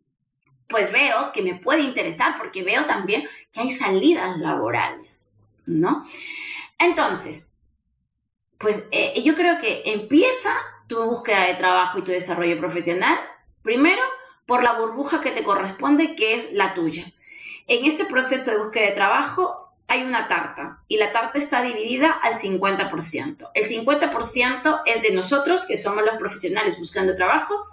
pues 0.68 0.92
veo 0.92 1.32
que 1.32 1.42
me 1.42 1.56
puede 1.56 1.82
interesar 1.82 2.38
porque 2.38 2.64
veo 2.64 2.86
también 2.86 3.28
que 3.52 3.60
hay 3.60 3.72
salidas 3.72 4.38
laborales, 4.38 5.26
¿no? 5.66 6.04
Entonces, 6.80 7.54
pues 8.58 8.88
eh, 8.92 9.22
yo 9.24 9.36
creo 9.36 9.60
que 9.60 9.84
empieza 9.86 10.52
tu 10.88 11.04
búsqueda 11.04 11.46
de 11.46 11.56
trabajo 11.56 12.00
y 12.00 12.04
tu 12.04 12.12
desarrollo 12.12 12.58
profesional, 12.58 13.18
primero 13.62 14.02
por 14.46 14.64
la 14.64 14.74
burbuja 14.74 15.22
que 15.22 15.32
te 15.32 15.44
corresponde, 15.44 16.16
que 16.16 16.36
es 16.36 16.54
la 16.54 16.74
tuya. 16.74 17.06
En 17.68 17.86
este 17.86 18.06
proceso 18.06 18.52
de 18.52 18.58
búsqueda 18.58 18.86
de 18.86 18.92
trabajo 18.92 19.65
hay 19.88 20.04
una 20.04 20.28
tarta 20.28 20.80
y 20.88 20.98
la 20.98 21.12
tarta 21.12 21.38
está 21.38 21.62
dividida 21.62 22.12
al 22.12 22.34
50%. 22.34 23.50
El 23.54 23.66
50% 23.66 24.82
es 24.86 25.02
de 25.02 25.12
nosotros, 25.12 25.66
que 25.66 25.78
somos 25.78 26.04
los 26.04 26.18
profesionales 26.18 26.78
buscando 26.80 27.16
trabajo, 27.16 27.66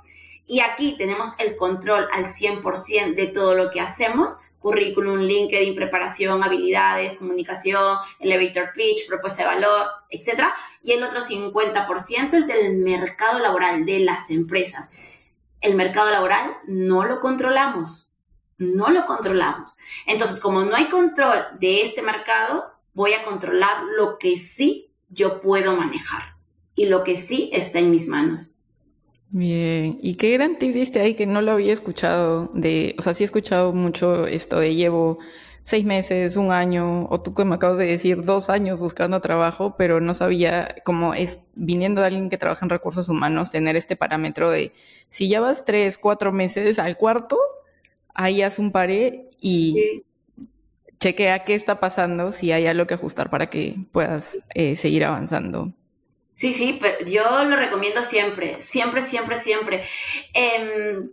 y 0.46 0.60
aquí 0.60 0.96
tenemos 0.98 1.38
el 1.38 1.56
control 1.56 2.08
al 2.12 2.26
100% 2.26 3.14
de 3.14 3.26
todo 3.28 3.54
lo 3.54 3.70
que 3.70 3.80
hacemos, 3.80 4.38
currículum, 4.58 5.20
LinkedIn, 5.20 5.74
preparación, 5.74 6.42
habilidades, 6.42 7.16
comunicación, 7.18 7.98
elevator 8.20 8.72
pitch, 8.74 9.08
propuesta 9.08 9.42
de 9.42 9.48
valor, 9.48 9.86
etc. 10.10 10.44
Y 10.82 10.92
el 10.92 11.02
otro 11.02 11.20
50% 11.20 12.34
es 12.34 12.46
del 12.46 12.76
mercado 12.76 13.40
laboral, 13.40 13.84
de 13.84 14.00
las 14.00 14.30
empresas. 14.30 14.90
El 15.60 15.74
mercado 15.74 16.10
laboral 16.10 16.56
no 16.66 17.04
lo 17.04 17.20
controlamos, 17.20 18.11
no 18.58 18.90
lo 18.90 19.06
controlamos. 19.06 19.76
Entonces, 20.06 20.40
como 20.40 20.62
no 20.62 20.74
hay 20.74 20.86
control 20.86 21.44
de 21.58 21.82
este 21.82 22.02
mercado, 22.02 22.72
voy 22.94 23.14
a 23.14 23.24
controlar 23.24 23.84
lo 23.96 24.18
que 24.18 24.36
sí 24.36 24.90
yo 25.08 25.40
puedo 25.40 25.76
manejar 25.76 26.36
y 26.74 26.86
lo 26.86 27.04
que 27.04 27.16
sí 27.16 27.50
está 27.52 27.78
en 27.78 27.90
mis 27.90 28.08
manos. 28.08 28.56
Bien, 29.30 29.98
¿y 30.02 30.16
qué 30.16 30.32
gran 30.32 30.58
tip 30.58 30.74
diste 30.74 31.00
ahí 31.00 31.14
que 31.14 31.26
no 31.26 31.40
lo 31.40 31.52
había 31.52 31.72
escuchado? 31.72 32.50
De, 32.52 32.94
o 32.98 33.02
sea, 33.02 33.14
sí 33.14 33.24
he 33.24 33.26
escuchado 33.26 33.72
mucho 33.72 34.26
esto 34.26 34.58
de 34.58 34.74
llevo 34.74 35.18
seis 35.62 35.84
meses, 35.84 36.36
un 36.36 36.50
año, 36.50 37.06
o 37.08 37.20
tú 37.20 37.34
que 37.34 37.44
me 37.44 37.54
acabas 37.54 37.78
de 37.78 37.86
decir 37.86 38.22
dos 38.22 38.50
años 38.50 38.80
buscando 38.80 39.20
trabajo, 39.20 39.76
pero 39.78 40.00
no 40.00 40.12
sabía 40.12 40.74
cómo 40.84 41.14
es, 41.14 41.44
viniendo 41.54 42.00
de 42.00 42.08
alguien 42.08 42.30
que 42.30 42.36
trabaja 42.36 42.66
en 42.66 42.70
recursos 42.70 43.08
humanos, 43.08 43.52
tener 43.52 43.76
este 43.76 43.96
parámetro 43.96 44.50
de 44.50 44.72
si 45.08 45.28
ya 45.28 45.40
vas 45.40 45.64
tres, 45.64 45.98
cuatro 45.98 46.32
meses 46.32 46.78
al 46.78 46.96
cuarto, 46.96 47.38
ahí 48.14 48.42
haz 48.42 48.58
un 48.58 48.72
pare 48.72 49.30
y 49.40 50.02
chequea 50.98 51.44
qué 51.44 51.54
está 51.54 51.80
pasando, 51.80 52.32
si 52.32 52.52
hay 52.52 52.66
algo 52.66 52.86
que 52.86 52.94
ajustar 52.94 53.28
para 53.28 53.50
que 53.50 53.74
puedas 53.90 54.38
eh, 54.54 54.76
seguir 54.76 55.04
avanzando. 55.04 55.72
Sí, 56.34 56.54
sí, 56.54 56.78
pero 56.80 57.04
yo 57.04 57.44
lo 57.44 57.56
recomiendo 57.56 58.00
siempre, 58.02 58.60
siempre, 58.60 59.02
siempre, 59.02 59.36
siempre. 59.36 59.82
Em, 60.32 61.10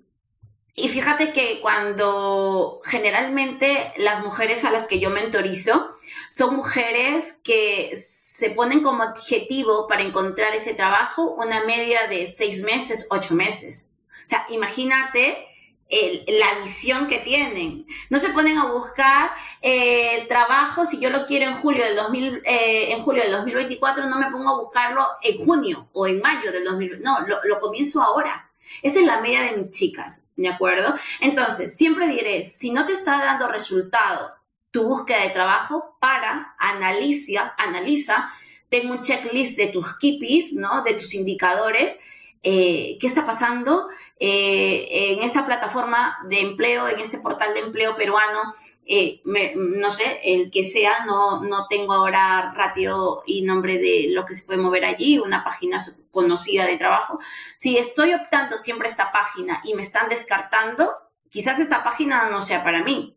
y 0.76 0.88
fíjate 0.88 1.34
que 1.34 1.60
cuando 1.62 2.80
generalmente 2.86 3.92
las 3.98 4.24
mujeres 4.24 4.64
a 4.64 4.72
las 4.72 4.88
que 4.88 5.00
yo 5.00 5.10
mentorizo 5.10 5.92
son 6.30 6.56
mujeres 6.56 7.42
que 7.44 7.92
se 7.98 8.52
ponen 8.52 8.82
como 8.82 9.04
objetivo 9.04 9.88
para 9.88 10.04
encontrar 10.04 10.56
ese 10.56 10.74
trabajo 10.74 11.34
una 11.34 11.66
media 11.66 12.08
de 12.08 12.28
seis 12.28 12.62
meses, 12.62 13.08
ocho 13.10 13.36
meses. 13.36 13.92
O 14.26 14.30
sea, 14.30 14.46
imagínate 14.50 15.49
la 15.90 16.60
visión 16.64 17.08
que 17.08 17.20
tienen. 17.20 17.86
No 18.10 18.20
se 18.20 18.30
ponen 18.30 18.58
a 18.58 18.72
buscar 18.72 19.32
eh, 19.62 20.26
trabajo 20.28 20.86
si 20.86 21.00
yo 21.00 21.10
lo 21.10 21.26
quiero 21.26 21.48
en 21.48 21.56
julio 21.56 21.84
del 21.84 21.96
2000, 21.96 22.42
eh, 22.46 22.92
en 22.92 23.02
julio 23.02 23.24
del 23.24 23.32
2024, 23.32 24.08
no 24.08 24.20
me 24.20 24.30
pongo 24.32 24.50
a 24.50 24.60
buscarlo 24.60 25.06
en 25.22 25.44
junio 25.44 25.90
o 25.94 26.06
en 26.06 26.22
mayo 26.22 26.52
del 26.52 26.64
2024. 26.64 27.04
No, 27.04 27.28
lo, 27.28 27.44
lo 27.44 27.60
comienzo 27.60 28.02
ahora. 28.02 28.52
Esa 28.84 29.00
es 29.00 29.06
la 29.06 29.20
media 29.20 29.44
de 29.44 29.58
mis 29.58 29.72
chicas, 29.72 30.30
¿de 30.36 30.48
acuerdo? 30.48 30.94
Entonces, 31.22 31.76
siempre 31.76 32.08
diré, 32.08 32.44
si 32.44 32.70
no 32.70 32.86
te 32.86 32.92
está 32.92 33.18
dando 33.18 33.48
resultado 33.48 34.36
tu 34.70 34.84
búsqueda 34.84 35.24
de 35.24 35.32
trabajo, 35.32 35.98
para, 36.00 36.54
analiza, 36.60 37.56
analiza, 37.58 38.32
tengo 38.70 38.94
un 38.94 39.02
checklist 39.02 39.58
de 39.58 39.68
tus 39.68 39.96
KPIs, 39.96 40.54
¿no? 40.54 40.84
De 40.84 40.94
tus 40.94 41.16
indicadores 41.16 41.98
eh, 42.42 42.98
qué 43.02 43.08
está 43.08 43.26
pasando 43.26 43.90
eh, 44.20 45.14
en 45.14 45.24
esta 45.24 45.46
plataforma 45.46 46.18
de 46.28 46.42
empleo, 46.42 46.88
en 46.88 47.00
este 47.00 47.20
portal 47.20 47.54
de 47.54 47.62
empleo 47.62 47.96
peruano. 47.96 48.54
Eh, 48.86 49.22
no 49.56 49.92
sé, 49.92 50.20
el 50.24 50.50
que 50.52 50.64
sea, 50.64 51.06
no, 51.06 51.44
no 51.44 51.68
tengo 51.68 51.94
ahora 51.94 52.52
ratio 52.56 53.22
y 53.26 53.44
nombre 53.44 53.78
de 53.78 54.08
lo 54.10 54.26
que 54.26 54.34
se 54.34 54.46
puede 54.46 54.60
mover 54.60 54.86
allí, 54.86 55.20
una 55.20 55.44
página 55.44 55.84
conocida 56.12 56.66
de 56.66 56.78
trabajo. 56.78 57.20
Si 57.56 57.78
estoy 57.78 58.14
optando 58.14 58.56
siempre 58.56 58.88
esta 58.88 59.12
página 59.12 59.62
y 59.64 59.76
me 59.76 59.84
están 59.84 60.10
descartando, 60.10 60.92
quizás 61.30 61.60
esta 61.60 61.84
página 61.84 62.30
no 62.30 62.42
sea 62.42 62.64
para 62.64 62.84
mí. 62.84 63.16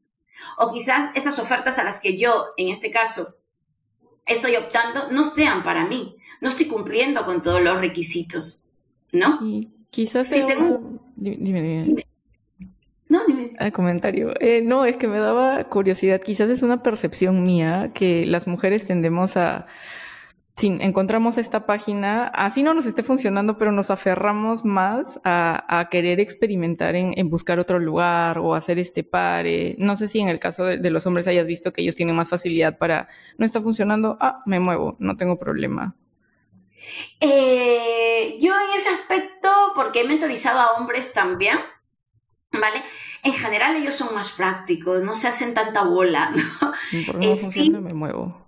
O 0.58 0.72
quizás 0.72 1.10
esas 1.14 1.38
ofertas 1.38 1.78
a 1.78 1.84
las 1.84 2.00
que 2.00 2.18
yo, 2.18 2.48
en 2.56 2.68
este 2.68 2.90
caso, 2.90 3.36
estoy 4.26 4.56
optando, 4.56 5.10
no 5.10 5.24
sean 5.24 5.62
para 5.62 5.86
mí. 5.86 6.16
No 6.40 6.48
estoy 6.48 6.66
cumpliendo 6.66 7.24
con 7.24 7.40
todos 7.40 7.62
los 7.62 7.80
requisitos. 7.80 8.62
¿no? 9.12 9.38
Sí, 9.38 9.70
quizás 9.90 10.28
sea 10.28 10.46
Dime, 11.22 11.62
dime. 11.62 12.06
No, 13.08 13.20
dime. 13.26 13.52
Ah, 13.58 13.70
comentario. 13.70 14.35
Eh, 14.40 14.62
no, 14.64 14.85
es 14.85 14.96
que 14.96 15.06
me 15.06 15.18
daba 15.18 15.64
curiosidad. 15.64 16.20
Quizás 16.20 16.50
es 16.50 16.62
una 16.62 16.82
percepción 16.82 17.44
mía 17.44 17.92
que 17.94 18.26
las 18.26 18.46
mujeres 18.48 18.87
tendemos 18.87 19.37
a... 19.37 19.66
Si 20.56 20.66
encontramos 20.66 21.38
esta 21.38 21.64
página, 21.64 22.26
así 22.26 22.62
no 22.62 22.74
nos 22.74 22.87
esté 22.87 23.02
funcionando, 23.02 23.56
pero 23.56 23.72
nos 23.72 23.90
aferramos 23.90 24.64
más 24.64 25.18
a, 25.24 25.88
querer 25.90 26.20
experimentar 26.20 26.94
en, 26.94 27.30
buscar 27.30 27.58
otro 27.58 27.78
lugar 27.78 28.38
o 28.38 28.54
hacer 28.54 28.78
este 28.78 29.02
pare. 29.02 29.76
No 29.78 29.96
sé 29.96 30.08
si 30.08 30.20
en 30.20 30.28
el 30.28 30.38
caso 30.38 30.64
de, 30.64 30.78
de, 30.78 30.90
los 30.90 31.06
hombres 31.06 31.26
hayas 31.26 31.46
visto 31.46 31.72
que 31.72 31.80
ellos 31.80 31.96
tienen 31.96 32.16
más 32.16 32.28
facilidad 32.28 32.76
para, 32.76 33.08
no 33.38 33.46
está 33.46 33.62
funcionando, 33.62 34.18
ah, 34.20 34.42
me 34.44 34.61
muevo, 34.61 34.96
no 34.98 35.16
tengo 35.16 35.38
problema. 35.38 35.96
Eh, 37.21 38.37
yo 38.40 38.55
en 38.55 38.71
ese 38.77 38.88
aspecto, 38.88 39.49
porque 39.75 40.01
he 40.01 40.05
mentorizado 40.05 40.61
a 40.61 40.73
hombres 40.73 41.12
también, 41.12 41.59
¿vale? 42.53 42.83
En 43.23 43.33
general 43.33 43.77
ellos 43.77 43.95
son 43.95 44.14
más 44.14 44.31
prácticos, 44.31 45.03
no 45.03 45.14
se 45.14 45.29
hacen 45.29 45.55
tanta 45.55 45.85
bola, 45.85 46.31
¿no? 46.61 46.75
Eh, 47.21 47.37
sí, 47.37 47.71
me 47.71 47.95
muevo. 47.95 48.40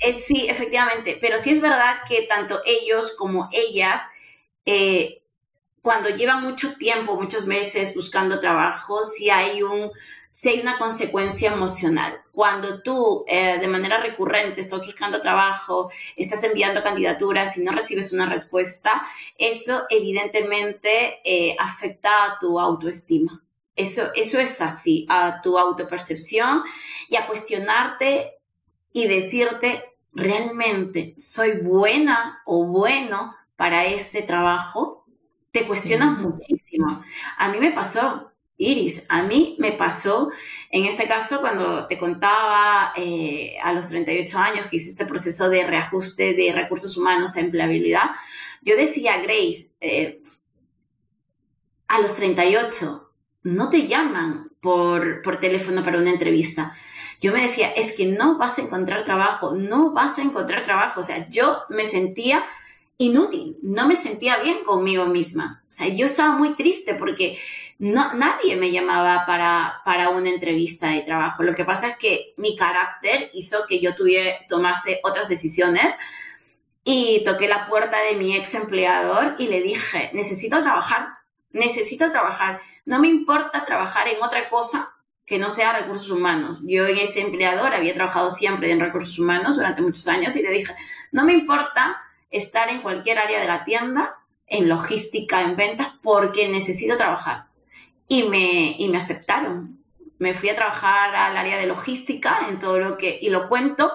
Eh, 0.00 0.14
sí, 0.14 0.46
efectivamente, 0.48 1.18
pero 1.20 1.38
sí 1.38 1.50
es 1.50 1.60
verdad 1.60 1.98
que 2.08 2.22
tanto 2.22 2.60
ellos 2.64 3.14
como 3.16 3.48
ellas, 3.52 4.02
cuando 5.82 6.08
llevan 6.08 6.42
mucho 6.42 6.74
tiempo, 6.74 7.14
muchos 7.20 7.46
meses 7.46 7.94
buscando 7.94 8.40
trabajo, 8.40 9.02
sí 9.02 9.30
hay 9.30 9.62
un 9.62 9.90
si 10.34 10.48
hay 10.48 10.60
una 10.60 10.78
consecuencia 10.78 11.52
emocional. 11.52 12.20
Cuando 12.32 12.82
tú 12.82 13.24
eh, 13.28 13.60
de 13.60 13.68
manera 13.68 13.98
recurrente 13.98 14.62
estás 14.62 14.84
buscando 14.84 15.20
trabajo, 15.20 15.92
estás 16.16 16.42
enviando 16.42 16.82
candidaturas 16.82 17.56
y 17.56 17.62
no 17.62 17.70
recibes 17.70 18.12
una 18.12 18.26
respuesta, 18.26 19.06
eso 19.38 19.84
evidentemente 19.88 21.20
eh, 21.24 21.54
afecta 21.56 22.24
a 22.24 22.38
tu 22.40 22.58
autoestima. 22.58 23.44
Eso, 23.76 24.10
eso 24.16 24.40
es 24.40 24.60
así, 24.60 25.06
a 25.08 25.40
tu 25.40 25.56
autopercepción 25.56 26.64
y 27.08 27.14
a 27.14 27.28
cuestionarte 27.28 28.32
y 28.92 29.06
decirte, 29.06 29.84
¿realmente 30.12 31.14
soy 31.16 31.60
buena 31.62 32.42
o 32.44 32.66
bueno 32.66 33.36
para 33.54 33.84
este 33.84 34.22
trabajo? 34.22 35.06
Te 35.52 35.64
cuestionas 35.64 36.18
muchísimo. 36.18 37.04
A 37.38 37.48
mí 37.50 37.58
me 37.58 37.70
pasó, 37.70 38.33
Iris, 38.56 39.04
a 39.08 39.22
mí 39.22 39.56
me 39.58 39.72
pasó, 39.72 40.30
en 40.70 40.84
este 40.84 41.08
caso, 41.08 41.40
cuando 41.40 41.86
te 41.86 41.98
contaba 41.98 42.92
eh, 42.96 43.56
a 43.62 43.72
los 43.72 43.88
38 43.88 44.38
años 44.38 44.66
que 44.66 44.76
hice 44.76 44.90
este 44.90 45.06
proceso 45.06 45.48
de 45.48 45.66
reajuste 45.66 46.34
de 46.34 46.52
recursos 46.52 46.96
humanos 46.96 47.36
a 47.36 47.40
empleabilidad, 47.40 48.10
yo 48.62 48.76
decía, 48.76 49.18
Grace, 49.18 49.74
eh, 49.80 50.22
a 51.88 52.00
los 52.00 52.14
38 52.14 53.10
no 53.42 53.70
te 53.70 53.86
llaman 53.86 54.50
por, 54.60 55.20
por 55.22 55.38
teléfono 55.38 55.84
para 55.84 55.98
una 55.98 56.10
entrevista. 56.10 56.74
Yo 57.20 57.32
me 57.32 57.42
decía, 57.42 57.70
es 57.70 57.92
que 57.96 58.06
no 58.06 58.38
vas 58.38 58.58
a 58.58 58.62
encontrar 58.62 59.04
trabajo, 59.04 59.54
no 59.54 59.92
vas 59.92 60.18
a 60.18 60.22
encontrar 60.22 60.62
trabajo. 60.62 61.00
O 61.00 61.02
sea, 61.02 61.28
yo 61.28 61.62
me 61.68 61.84
sentía 61.84 62.44
inútil, 62.98 63.58
no 63.62 63.86
me 63.86 63.96
sentía 63.96 64.38
bien 64.38 64.64
conmigo 64.64 65.06
misma. 65.06 65.64
O 65.68 65.72
sea, 65.72 65.88
yo 65.88 66.06
estaba 66.06 66.36
muy 66.36 66.54
triste 66.54 66.94
porque 66.94 67.38
no, 67.78 68.14
nadie 68.14 68.56
me 68.56 68.70
llamaba 68.70 69.24
para, 69.26 69.82
para 69.84 70.10
una 70.10 70.30
entrevista 70.30 70.88
de 70.90 71.02
trabajo. 71.02 71.42
Lo 71.42 71.54
que 71.54 71.64
pasa 71.64 71.88
es 71.88 71.96
que 71.96 72.34
mi 72.36 72.56
carácter 72.56 73.30
hizo 73.34 73.66
que 73.68 73.80
yo 73.80 73.94
tuviera, 73.94 74.36
tomase 74.48 75.00
otras 75.02 75.28
decisiones 75.28 75.92
y 76.84 77.22
toqué 77.24 77.48
la 77.48 77.66
puerta 77.66 78.00
de 78.02 78.16
mi 78.16 78.36
ex 78.36 78.54
empleador 78.54 79.36
y 79.38 79.48
le 79.48 79.60
dije, 79.60 80.10
necesito 80.12 80.62
trabajar, 80.62 81.08
necesito 81.50 82.10
trabajar. 82.10 82.60
No 82.84 83.00
me 83.00 83.08
importa 83.08 83.64
trabajar 83.64 84.06
en 84.06 84.22
otra 84.22 84.48
cosa 84.48 84.94
que 85.26 85.38
no 85.38 85.48
sea 85.50 85.72
recursos 85.72 86.10
humanos. 86.10 86.60
Yo 86.62 86.86
en 86.86 86.98
ese 86.98 87.22
empleador 87.22 87.74
había 87.74 87.94
trabajado 87.94 88.28
siempre 88.30 88.70
en 88.70 88.80
recursos 88.80 89.18
humanos 89.18 89.56
durante 89.56 89.82
muchos 89.82 90.06
años 90.06 90.36
y 90.36 90.42
le 90.42 90.50
dije, 90.50 90.74
no 91.12 91.24
me 91.24 91.32
importa 91.32 92.02
estar 92.36 92.68
en 92.68 92.82
cualquier 92.82 93.18
área 93.18 93.40
de 93.40 93.46
la 93.46 93.64
tienda, 93.64 94.18
en 94.46 94.68
logística, 94.68 95.42
en 95.42 95.56
ventas, 95.56 95.92
porque 96.02 96.48
necesito 96.48 96.96
trabajar. 96.96 97.46
Y 98.08 98.24
me, 98.24 98.74
y 98.78 98.88
me 98.88 98.98
aceptaron. 98.98 99.78
Me 100.18 100.34
fui 100.34 100.48
a 100.48 100.56
trabajar 100.56 101.14
al 101.14 101.36
área 101.36 101.58
de 101.58 101.66
logística, 101.66 102.46
en 102.48 102.58
todo 102.58 102.78
lo 102.78 102.96
que, 102.96 103.18
y 103.20 103.30
lo 103.30 103.48
cuento, 103.48 103.92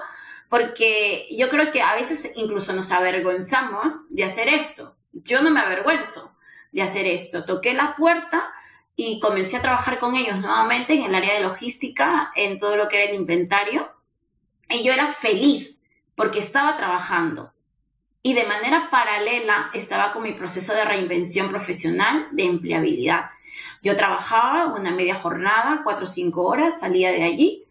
porque 0.49 1.28
yo 1.32 1.49
creo 1.49 1.71
que 1.71 1.82
a 1.82 1.95
veces 1.95 2.32
incluso 2.36 2.73
nos 2.73 2.91
avergonzamos 2.91 4.10
de 4.10 4.23
hacer 4.23 4.47
esto. 4.47 4.95
Yo 5.12 5.41
no 5.41 5.52
me 5.52 5.60
avergüenzo 5.60 6.36
de 6.71 6.82
hacer 6.82 7.06
esto. 7.06 7.45
Toqué 7.45 7.73
la 7.73 7.95
puerta 7.95 8.52
y 8.95 9.19
comencé 9.19 9.58
a 9.58 9.62
trabajar 9.62 9.99
con 9.99 10.15
ellos 10.15 10.39
nuevamente 10.39 10.93
en 10.93 11.04
el 11.04 11.15
área 11.15 11.34
de 11.34 11.41
logística, 11.41 12.32
en 12.36 12.58
todo 12.58 12.78
lo 12.78 12.88
que 12.88 13.02
era 13.02 13.12
el 13.12 13.15
inventario. 13.15 13.91
Y 14.69 14.84
yo 14.84 14.93
era 14.93 15.08
feliz 15.08 15.84
porque 16.15 16.39
estaba 16.39 16.78
trabajando. 16.78 17.54
Y 18.21 18.34
de 18.34 18.43
manera 18.43 18.89
paralela 18.89 19.71
estaba 19.73 20.12
con 20.12 20.23
mi 20.23 20.34
proceso 20.34 20.73
de 20.73 20.84
reinvención 20.84 21.49
profesional 21.49 22.27
de 22.32 22.43
empleabilidad. 22.43 23.25
Yo 23.82 23.95
trabajaba 23.95 24.73
una 24.73 24.91
media 24.91 25.15
jornada, 25.15 25.82
cuatro 25.84 26.03
o 26.03 26.08
cinco 26.08 26.43
horas, 26.43 26.79
salía 26.79 27.12
de 27.12 27.23
allí 27.23 27.65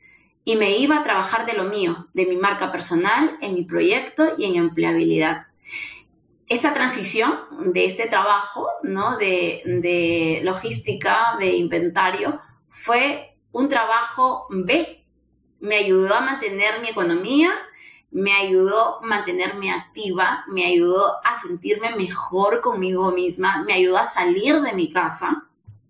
y 0.45 0.57
me 0.57 0.79
iba 0.79 0.97
a 0.97 1.03
trabajar 1.03 1.45
de 1.45 1.53
lo 1.53 1.65
mío, 1.65 2.09
de 2.15 2.25
mi 2.25 2.37
marca 2.37 2.73
personal, 2.73 3.37
en 3.43 3.53
mi 3.53 3.65
proyecto 3.65 4.35
y 4.39 4.47
en 4.47 4.57
empleabilidad. 4.57 5.49
Esta 6.49 6.73
transición 6.73 7.39
de 7.75 7.85
este 7.85 8.07
trabajo, 8.07 8.67
¿no? 8.83 9.19
De, 9.19 9.61
de 9.67 10.41
logística, 10.45 11.37
de 11.39 11.57
inventario, 11.57 12.41
fue 12.71 13.37
un 13.53 13.69
trabajo 13.69 14.47
B. 14.49 15.05
Me 15.61 15.77
ayudó 15.77 16.15
a 16.15 16.23
mantener 16.23 16.81
mi 16.81 16.89
economía, 16.89 17.53
me 18.11 18.33
ayudó 18.33 18.99
a 18.99 19.07
mantenerme 19.07 19.71
activa, 19.71 20.45
me 20.49 20.65
ayudó 20.65 21.17
a 21.25 21.35
sentirme 21.35 21.95
mejor 21.97 22.61
conmigo 22.61 23.11
misma, 23.13 23.63
me 23.65 23.75
ayudó 23.75 23.99
a 23.99 24.05
salir 24.05 24.61
de 24.61 24.73
mi 24.73 24.91
casa, 24.91 25.47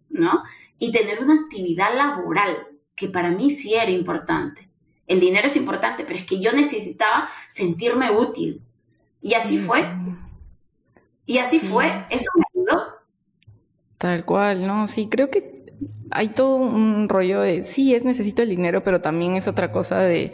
¿no? 0.09 0.43
Y 0.79 0.93
tener 0.93 1.23
una 1.23 1.35
actividad 1.35 1.95
laboral, 1.97 2.67
que 2.95 3.09
para 3.09 3.31
mí 3.31 3.51
sí 3.51 3.75
era 3.75 3.91
importante. 3.91 4.69
El 5.07 5.21
dinero 5.21 5.47
es 5.47 5.57
importante, 5.57 6.05
pero 6.05 6.19
es 6.19 6.27
que 6.27 6.41
yo 6.41 6.53
necesitaba 6.53 7.29
sentirme 7.49 8.11
útil. 8.11 8.63
Y 9.23 9.35
así 9.35 9.59
fue. 9.59 9.85
Y 11.25 11.39
así 11.39 11.61
fue. 11.61 12.05
Eso 12.11 12.31
me 12.35 12.45
ayudó. 12.55 12.95
Tal 13.97 14.25
cual, 14.25 14.67
¿no? 14.67 14.87
Sí, 14.87 15.09
creo 15.09 15.31
que 15.31 15.73
hay 16.11 16.29
todo 16.29 16.57
un 16.57 17.09
rollo 17.09 17.41
de, 17.41 17.65
sí, 17.65 17.95
es 17.95 18.05
necesito 18.05 18.43
el 18.43 18.51
dinero, 18.51 18.83
pero 18.83 19.01
también 19.01 19.37
es 19.37 19.49
otra 19.49 19.73
cosa 19.73 19.99
de, 20.01 20.33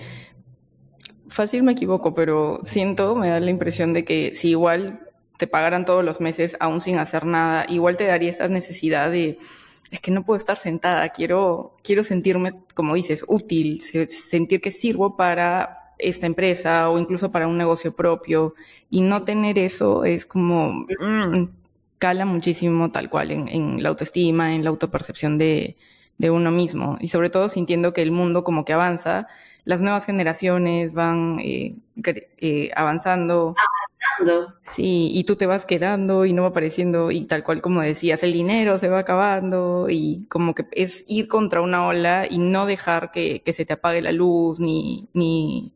fácil 1.34 1.62
me 1.62 1.72
equivoco, 1.72 2.14
pero 2.14 2.60
siento, 2.64 3.16
me 3.16 3.28
da 3.28 3.40
la 3.40 3.50
impresión 3.50 3.92
de 3.92 4.04
que 4.04 4.34
si 4.34 4.50
igual 4.50 5.00
te 5.36 5.46
pagaran 5.46 5.84
todos 5.84 6.04
los 6.04 6.20
meses 6.20 6.56
aún 6.60 6.80
sin 6.80 6.98
hacer 6.98 7.26
nada, 7.26 7.66
igual 7.68 7.96
te 7.96 8.04
daría 8.04 8.30
esta 8.30 8.48
necesidad 8.48 9.10
de 9.10 9.38
es 9.90 10.00
que 10.00 10.10
no 10.10 10.24
puedo 10.24 10.38
estar 10.38 10.56
sentada, 10.56 11.08
quiero, 11.10 11.76
quiero 11.84 12.02
sentirme, 12.02 12.54
como 12.74 12.94
dices, 12.94 13.24
útil, 13.28 13.80
sentir 13.80 14.60
que 14.60 14.72
sirvo 14.72 15.16
para 15.16 15.92
esta 15.98 16.26
empresa 16.26 16.90
o 16.90 16.98
incluso 16.98 17.30
para 17.30 17.46
un 17.46 17.56
negocio 17.56 17.94
propio 17.94 18.54
y 18.90 19.02
no 19.02 19.22
tener 19.22 19.58
eso 19.58 20.04
es 20.04 20.26
como 20.26 20.86
mm, 20.98 21.48
cala 21.98 22.24
muchísimo 22.24 22.90
tal 22.90 23.08
cual 23.08 23.30
en, 23.30 23.82
la 23.82 23.90
autoestima, 23.90 24.54
en 24.54 24.64
la 24.64 24.70
autopercepción 24.70 25.38
de, 25.38 25.76
de 26.18 26.30
uno 26.30 26.50
mismo. 26.50 26.96
Y 27.00 27.08
sobre 27.08 27.30
todo 27.30 27.48
sintiendo 27.48 27.92
que 27.92 28.02
el 28.02 28.10
mundo 28.10 28.42
como 28.42 28.64
que 28.64 28.72
avanza, 28.72 29.28
las 29.64 29.80
nuevas 29.80 30.04
generaciones 30.04 30.94
van 30.94 31.38
eh, 31.40 31.76
eh, 32.04 32.70
avanzando, 32.74 33.54
Sí, 34.62 35.10
y 35.12 35.24
tú 35.24 35.36
te 35.36 35.46
vas 35.46 35.66
quedando 35.66 36.24
y 36.24 36.32
no 36.32 36.42
va 36.42 36.48
apareciendo 36.48 37.10
y 37.10 37.24
tal 37.26 37.42
cual 37.42 37.60
como 37.60 37.80
decías, 37.80 38.22
el 38.22 38.32
dinero 38.32 38.78
se 38.78 38.88
va 38.88 39.00
acabando 39.00 39.88
y 39.90 40.26
como 40.28 40.54
que 40.54 40.66
es 40.72 41.04
ir 41.08 41.26
contra 41.26 41.60
una 41.60 41.86
ola 41.86 42.26
y 42.28 42.38
no 42.38 42.66
dejar 42.66 43.10
que, 43.10 43.42
se 43.52 43.64
te 43.64 43.72
apague 43.72 44.02
la 44.02 44.12
luz 44.12 44.60
ni, 44.60 45.08
ni 45.14 45.72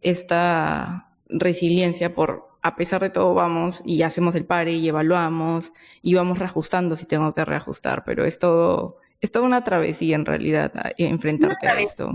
esta 0.00 1.10
resiliencia 1.28 2.14
por 2.14 2.48
a 2.62 2.76
pesar 2.76 3.02
de 3.02 3.10
todo 3.10 3.34
vamos 3.34 3.82
y 3.84 4.02
hacemos 4.02 4.34
el 4.34 4.44
pare 4.44 4.72
y 4.72 4.88
evaluamos 4.88 5.72
y 6.00 6.14
vamos 6.14 6.38
reajustando 6.38 6.96
si 6.96 7.06
tengo 7.06 7.34
que 7.34 7.44
reajustar, 7.44 8.04
pero 8.04 8.24
es 8.24 8.38
todo, 8.38 8.98
es 9.20 9.30
toda 9.32 9.44
una 9.44 9.64
travesía 9.64 10.16
en 10.16 10.24
realidad 10.24 10.72
enfrentarte 10.96 11.68
a 11.68 11.80
esto 11.80 12.12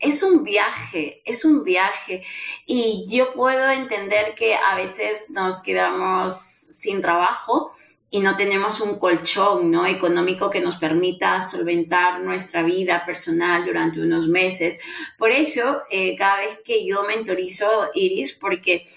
es 0.00 0.22
un 0.22 0.44
viaje, 0.44 1.22
es 1.24 1.44
un 1.44 1.64
viaje. 1.64 2.22
Y 2.66 3.04
yo 3.08 3.32
puedo 3.34 3.70
entender 3.70 4.34
que 4.34 4.54
a 4.54 4.74
veces 4.74 5.30
nos 5.30 5.62
quedamos 5.62 6.36
sin 6.36 7.02
trabajo 7.02 7.72
y 8.10 8.20
no 8.20 8.36
tenemos 8.36 8.80
un 8.80 8.98
colchón 8.98 9.70
¿no? 9.70 9.86
económico 9.86 10.48
que 10.48 10.60
nos 10.60 10.76
permita 10.76 11.40
solventar 11.42 12.20
nuestra 12.20 12.62
vida 12.62 13.04
personal 13.04 13.66
durante 13.66 14.00
unos 14.00 14.28
meses. 14.28 14.78
Por 15.18 15.30
eso, 15.30 15.82
eh, 15.90 16.16
cada 16.16 16.38
vez 16.38 16.58
que 16.64 16.86
yo 16.86 17.04
mentorizo 17.04 17.90
Iris, 17.94 18.32
porque 18.32 18.88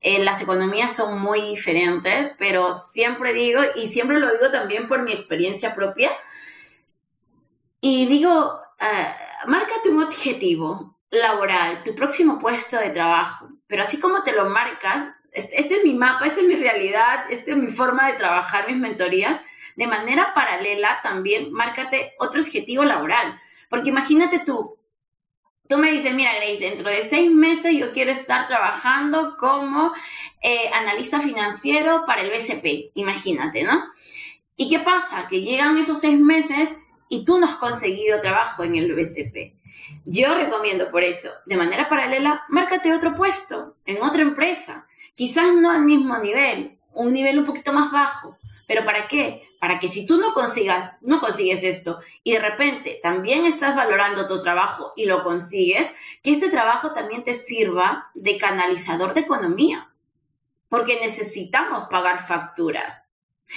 eh, 0.00 0.18
las 0.22 0.42
economías 0.42 0.94
son 0.94 1.20
muy 1.20 1.40
diferentes, 1.42 2.34
pero 2.38 2.72
siempre 2.72 3.32
digo, 3.32 3.60
y 3.76 3.88
siempre 3.88 4.18
lo 4.18 4.32
digo 4.32 4.50
también 4.50 4.88
por 4.88 5.02
mi 5.02 5.12
experiencia 5.12 5.74
propia, 5.74 6.10
y 7.80 8.06
digo, 8.06 8.60
uh, 8.80 9.35
márcate 9.46 9.88
un 9.88 10.02
objetivo 10.02 10.98
laboral, 11.10 11.82
tu 11.84 11.94
próximo 11.94 12.38
puesto 12.38 12.78
de 12.78 12.90
trabajo, 12.90 13.48
pero 13.66 13.82
así 13.82 13.98
como 13.98 14.22
te 14.22 14.32
lo 14.32 14.48
marcas, 14.48 15.08
este, 15.32 15.60
es 15.60 15.84
mi 15.84 15.94
mapa, 15.94 16.26
esta 16.26 16.40
es 16.40 16.46
mi 16.46 16.56
realidad, 16.56 17.26
esta 17.30 17.50
es 17.50 17.56
mi 17.56 17.68
forma 17.68 18.06
de 18.06 18.18
trabajar 18.18 18.66
mis 18.66 18.76
mentorías, 18.76 19.40
de 19.76 19.86
manera 19.86 20.32
paralela 20.34 21.00
también 21.02 21.52
márcate 21.52 22.14
otro 22.18 22.40
objetivo 22.40 22.84
laboral, 22.84 23.38
porque 23.68 23.90
imagínate 23.90 24.38
tú, 24.38 24.78
tú 25.68 25.78
me 25.78 25.92
dices, 25.92 26.14
mira 26.14 26.34
Grace, 26.36 26.58
dentro 26.58 26.88
de 26.88 27.02
seis 27.02 27.30
meses 27.30 27.76
yo 27.76 27.92
quiero 27.92 28.10
estar 28.10 28.46
trabajando 28.46 29.36
como 29.36 29.92
eh, 30.42 30.70
analista 30.72 31.20
financiero 31.20 32.04
para 32.06 32.22
el 32.22 32.30
BCP, 32.30 32.92
imagínate, 32.94 33.64
¿no? 33.64 33.84
¿Y 34.56 34.70
qué 34.70 34.78
pasa? 34.78 35.28
Que 35.28 35.42
llegan 35.42 35.76
esos 35.76 36.00
seis 36.00 36.18
meses 36.18 36.74
y 37.08 37.24
tú 37.24 37.38
no 37.38 37.46
has 37.46 37.56
conseguido 37.56 38.20
trabajo 38.20 38.64
en 38.64 38.76
el 38.76 38.94
BCP. 38.94 39.54
Yo 40.04 40.34
recomiendo 40.34 40.90
por 40.90 41.04
eso, 41.04 41.30
de 41.46 41.56
manera 41.56 41.88
paralela, 41.88 42.44
márcate 42.48 42.94
otro 42.94 43.14
puesto 43.14 43.76
en 43.84 44.02
otra 44.02 44.22
empresa. 44.22 44.86
Quizás 45.14 45.54
no 45.54 45.70
al 45.70 45.82
mismo 45.84 46.18
nivel, 46.18 46.78
un 46.92 47.12
nivel 47.12 47.38
un 47.38 47.46
poquito 47.46 47.72
más 47.72 47.92
bajo. 47.92 48.38
¿Pero 48.66 48.84
para 48.84 49.06
qué? 49.06 49.42
Para 49.60 49.78
que 49.78 49.88
si 49.88 50.06
tú 50.06 50.18
no 50.18 50.34
consigas, 50.34 50.96
no 51.00 51.20
consigues 51.20 51.62
esto 51.62 52.00
y 52.24 52.32
de 52.32 52.40
repente 52.40 53.00
también 53.02 53.46
estás 53.46 53.76
valorando 53.76 54.26
tu 54.26 54.40
trabajo 54.40 54.92
y 54.96 55.06
lo 55.06 55.22
consigues, 55.22 55.88
que 56.22 56.32
este 56.32 56.50
trabajo 56.50 56.92
también 56.92 57.22
te 57.22 57.34
sirva 57.34 58.10
de 58.14 58.38
canalizador 58.38 59.14
de 59.14 59.20
economía. 59.20 59.90
Porque 60.68 61.00
necesitamos 61.00 61.86
pagar 61.88 62.26
facturas. 62.26 63.05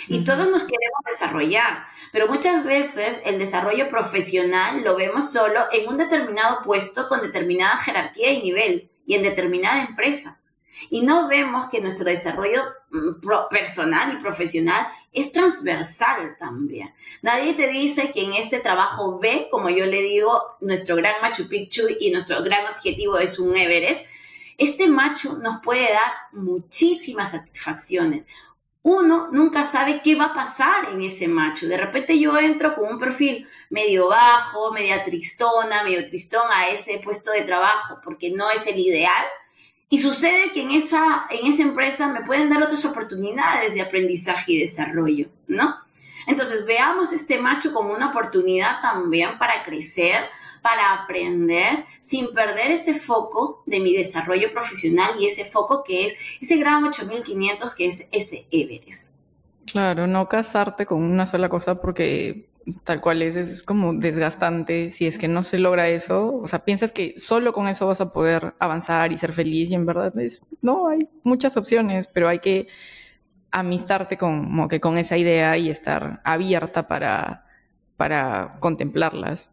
Y 0.08 0.24
todos 0.24 0.48
nos 0.50 0.64
queremos 0.64 1.00
desarrollar, 1.06 1.88
pero 2.12 2.28
muchas 2.28 2.64
veces 2.64 3.22
el 3.26 3.40
desarrollo 3.40 3.90
profesional 3.90 4.84
lo 4.84 4.96
vemos 4.96 5.32
solo 5.32 5.62
en 5.72 5.88
un 5.90 5.98
determinado 5.98 6.62
puesto 6.64 7.08
con 7.08 7.22
determinada 7.22 7.78
jerarquía 7.78 8.32
y 8.32 8.44
nivel 8.44 8.92
y 9.06 9.16
en 9.16 9.24
determinada 9.24 9.82
empresa. 9.82 10.40
Y 10.90 11.02
no 11.02 11.28
vemos 11.28 11.68
que 11.70 11.82
nuestro 11.82 12.06
desarrollo 12.06 12.64
mm, 12.92 13.28
personal 13.50 14.14
y 14.14 14.22
profesional 14.22 14.88
es 15.12 15.32
transversal 15.32 16.38
también. 16.40 16.94
Nadie 17.22 17.54
te 17.54 17.68
dice 17.68 18.12
que 18.12 18.24
en 18.24 18.34
este 18.34 18.60
trabajo 18.60 19.20
B, 19.20 19.48
como 19.52 19.70
yo 19.70 19.86
le 19.86 20.02
digo, 20.02 20.56
nuestro 20.62 20.96
gran 20.96 21.20
Machu 21.22 21.50
Picchu 21.50 21.88
y 22.00 22.12
nuestro 22.12 22.42
gran 22.44 22.68
objetivo 22.68 23.18
es 23.18 23.40
un 23.40 23.58
Everest, 23.58 24.06
este 24.58 24.90
macho 24.90 25.38
nos 25.38 25.62
puede 25.62 25.90
dar 25.90 26.12
muchísimas 26.34 27.32
satisfacciones 27.32 28.28
uno 28.82 29.30
nunca 29.32 29.64
sabe 29.64 30.02
qué 30.02 30.16
va 30.16 30.26
a 30.26 30.34
pasar 30.34 30.90
en 30.94 31.02
ese 31.02 31.28
macho. 31.28 31.68
De 31.68 31.78
repente 31.78 32.18
yo 32.18 32.38
entro 32.38 32.76
con 32.76 32.94
un 32.94 33.00
perfil 33.00 33.48
medio 33.70 34.08
bajo, 34.08 34.72
media 34.72 35.04
tristona, 35.04 35.84
medio 35.84 36.06
tristón 36.06 36.48
a 36.50 36.70
ese 36.70 37.00
puesto 37.00 37.32
de 37.32 37.42
trabajo 37.42 38.00
porque 38.04 38.32
no 38.32 38.50
es 38.50 38.66
el 38.68 38.80
ideal. 38.80 39.26
Y 39.90 40.00
sucede 40.00 40.52
que 40.52 40.62
en 40.62 40.72
esa, 40.72 41.26
en 41.30 41.52
esa 41.52 41.64
empresa 41.64 42.08
me 42.08 42.22
pueden 42.22 42.50
dar 42.50 42.62
otras 42.62 42.86
oportunidades 42.86 43.74
de 43.74 43.82
aprendizaje 43.82 44.54
y 44.54 44.60
desarrollo, 44.60 45.30
¿no? 45.48 45.76
Entonces 46.30 46.64
veamos 46.68 47.12
este 47.12 47.40
macho 47.40 47.74
como 47.74 47.92
una 47.92 48.12
oportunidad 48.12 48.82
también 48.84 49.40
para 49.40 49.64
crecer, 49.64 50.26
para 50.62 50.94
aprender 50.94 51.86
sin 52.00 52.32
perder 52.36 52.70
ese 52.70 52.94
foco 52.94 53.64
de 53.66 53.80
mi 53.80 53.96
desarrollo 53.96 54.52
profesional 54.54 55.14
y 55.20 55.26
ese 55.26 55.44
foco 55.44 55.84
que 55.84 56.06
es 56.06 56.14
ese 56.40 56.58
gran 56.58 56.84
8500 56.84 57.76
que 57.76 57.88
es 57.88 58.08
ese 58.12 58.46
Everest. 58.52 59.16
Claro, 59.66 60.06
no 60.06 60.30
casarte 60.30 60.86
con 60.86 61.02
una 61.02 61.26
sola 61.26 61.50
cosa 61.50 61.82
porque 61.82 62.48
tal 62.84 63.02
cual 63.02 63.24
es, 63.24 63.36
es 63.36 63.64
como 63.64 63.96
desgastante 63.96 64.92
si 64.92 65.08
es 65.08 65.18
que 65.18 65.28
no 65.28 65.42
se 65.42 65.58
logra 65.58 65.90
eso, 65.90 66.36
o 66.36 66.48
sea, 66.48 66.64
piensas 66.64 66.92
que 66.92 67.16
solo 67.18 67.54
con 67.54 67.68
eso 67.68 67.88
vas 67.88 68.02
a 68.02 68.12
poder 68.12 68.54
avanzar 68.60 69.12
y 69.12 69.18
ser 69.18 69.34
feliz 69.34 69.72
y 69.72 69.74
en 69.74 69.88
verdad 69.88 70.16
es, 70.20 70.44
no, 70.62 70.90
hay 70.90 71.10
muchas 71.24 71.58
opciones, 71.58 72.08
pero 72.08 72.28
hay 72.28 72.38
que 72.38 72.68
amistarte 73.52 74.18
con, 74.18 74.44
como 74.44 74.68
que 74.68 74.80
con 74.80 74.98
esa 74.98 75.18
idea 75.18 75.58
y 75.58 75.70
estar 75.70 76.22
abierta 76.24 76.88
para, 76.88 77.46
para 77.98 78.58
contemplarlas. 78.60 79.50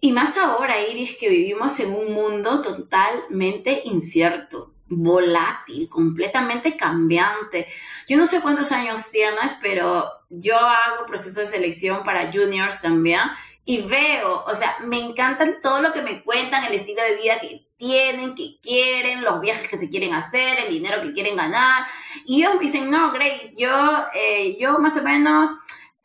Y 0.00 0.12
más 0.12 0.36
ahora, 0.36 0.74
Iris, 0.80 1.16
que 1.18 1.30
vivimos 1.30 1.80
en 1.80 1.94
un 1.94 2.12
mundo 2.12 2.60
totalmente 2.60 3.82
incierto. 3.84 4.72
volátil, 4.86 5.88
completamente 5.88 6.76
cambiante. 6.76 7.66
Yo 8.06 8.18
no 8.18 8.26
sé 8.26 8.42
cuántos 8.42 8.70
años 8.70 9.10
tienes, 9.10 9.56
pero 9.62 10.04
yo 10.28 10.58
hago 10.58 11.06
proceso 11.06 11.40
de 11.40 11.46
selección 11.46 12.04
para 12.04 12.30
juniors 12.30 12.82
también 12.82 13.22
y 13.64 13.82
veo, 13.82 14.44
o 14.46 14.54
sea, 14.54 14.76
me 14.80 14.98
encantan 14.98 15.60
todo 15.62 15.80
lo 15.80 15.92
que 15.92 16.02
me 16.02 16.22
cuentan, 16.22 16.64
el 16.64 16.74
estilo 16.74 17.02
de 17.02 17.16
vida 17.16 17.40
que 17.40 17.66
tienen, 17.76 18.34
que 18.34 18.58
quieren, 18.62 19.24
los 19.24 19.40
viajes 19.40 19.68
que 19.68 19.78
se 19.78 19.88
quieren 19.88 20.12
hacer, 20.14 20.58
el 20.58 20.70
dinero 20.70 21.00
que 21.00 21.12
quieren 21.12 21.36
ganar. 21.36 21.86
Y 22.26 22.42
ellos 22.42 22.54
me 22.54 22.60
dicen, 22.60 22.90
no, 22.90 23.12
Grace, 23.12 23.54
yo, 23.56 24.06
eh, 24.14 24.56
yo 24.58 24.78
más 24.78 24.96
o 24.98 25.02
menos 25.02 25.50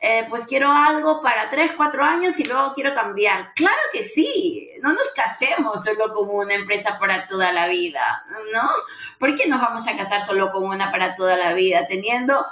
eh, 0.02 0.26
pues 0.30 0.46
quiero 0.46 0.72
algo 0.72 1.20
para 1.20 1.50
tres, 1.50 1.72
cuatro 1.76 2.02
años 2.02 2.40
y 2.40 2.44
luego 2.44 2.72
quiero 2.74 2.94
cambiar. 2.94 3.52
Claro 3.54 3.80
que 3.92 4.02
sí, 4.02 4.70
no 4.82 4.94
nos 4.94 5.10
casemos 5.10 5.84
solo 5.84 6.14
con 6.14 6.30
una 6.30 6.54
empresa 6.54 6.98
para 6.98 7.26
toda 7.26 7.52
la 7.52 7.68
vida, 7.68 8.24
¿no? 8.54 8.70
¿Por 9.18 9.34
qué 9.34 9.46
nos 9.46 9.60
vamos 9.60 9.86
a 9.86 9.96
casar 9.98 10.22
solo 10.22 10.50
con 10.50 10.64
una 10.64 10.90
para 10.90 11.14
toda 11.14 11.36
la 11.36 11.52
vida, 11.52 11.86
teniendo 11.86 12.46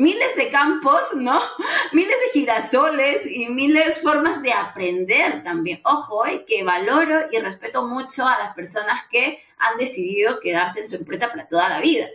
miles 0.00 0.34
de 0.34 0.48
campos, 0.48 1.14
¿no? 1.14 1.38
Miles 1.92 2.16
de 2.24 2.40
girasoles 2.40 3.26
y 3.30 3.48
miles 3.50 4.00
formas 4.00 4.42
de 4.42 4.50
aprender 4.50 5.42
también. 5.42 5.80
Ojo, 5.84 6.24
eh, 6.26 6.44
que 6.46 6.62
valoro 6.62 7.20
y 7.30 7.38
respeto 7.38 7.86
mucho 7.86 8.26
a 8.26 8.38
las 8.38 8.54
personas 8.54 9.02
que 9.10 9.42
han 9.58 9.76
decidido 9.76 10.40
quedarse 10.40 10.80
en 10.80 10.88
su 10.88 10.96
empresa 10.96 11.28
para 11.28 11.46
toda 11.46 11.68
la 11.68 11.80
vida. 11.80 12.06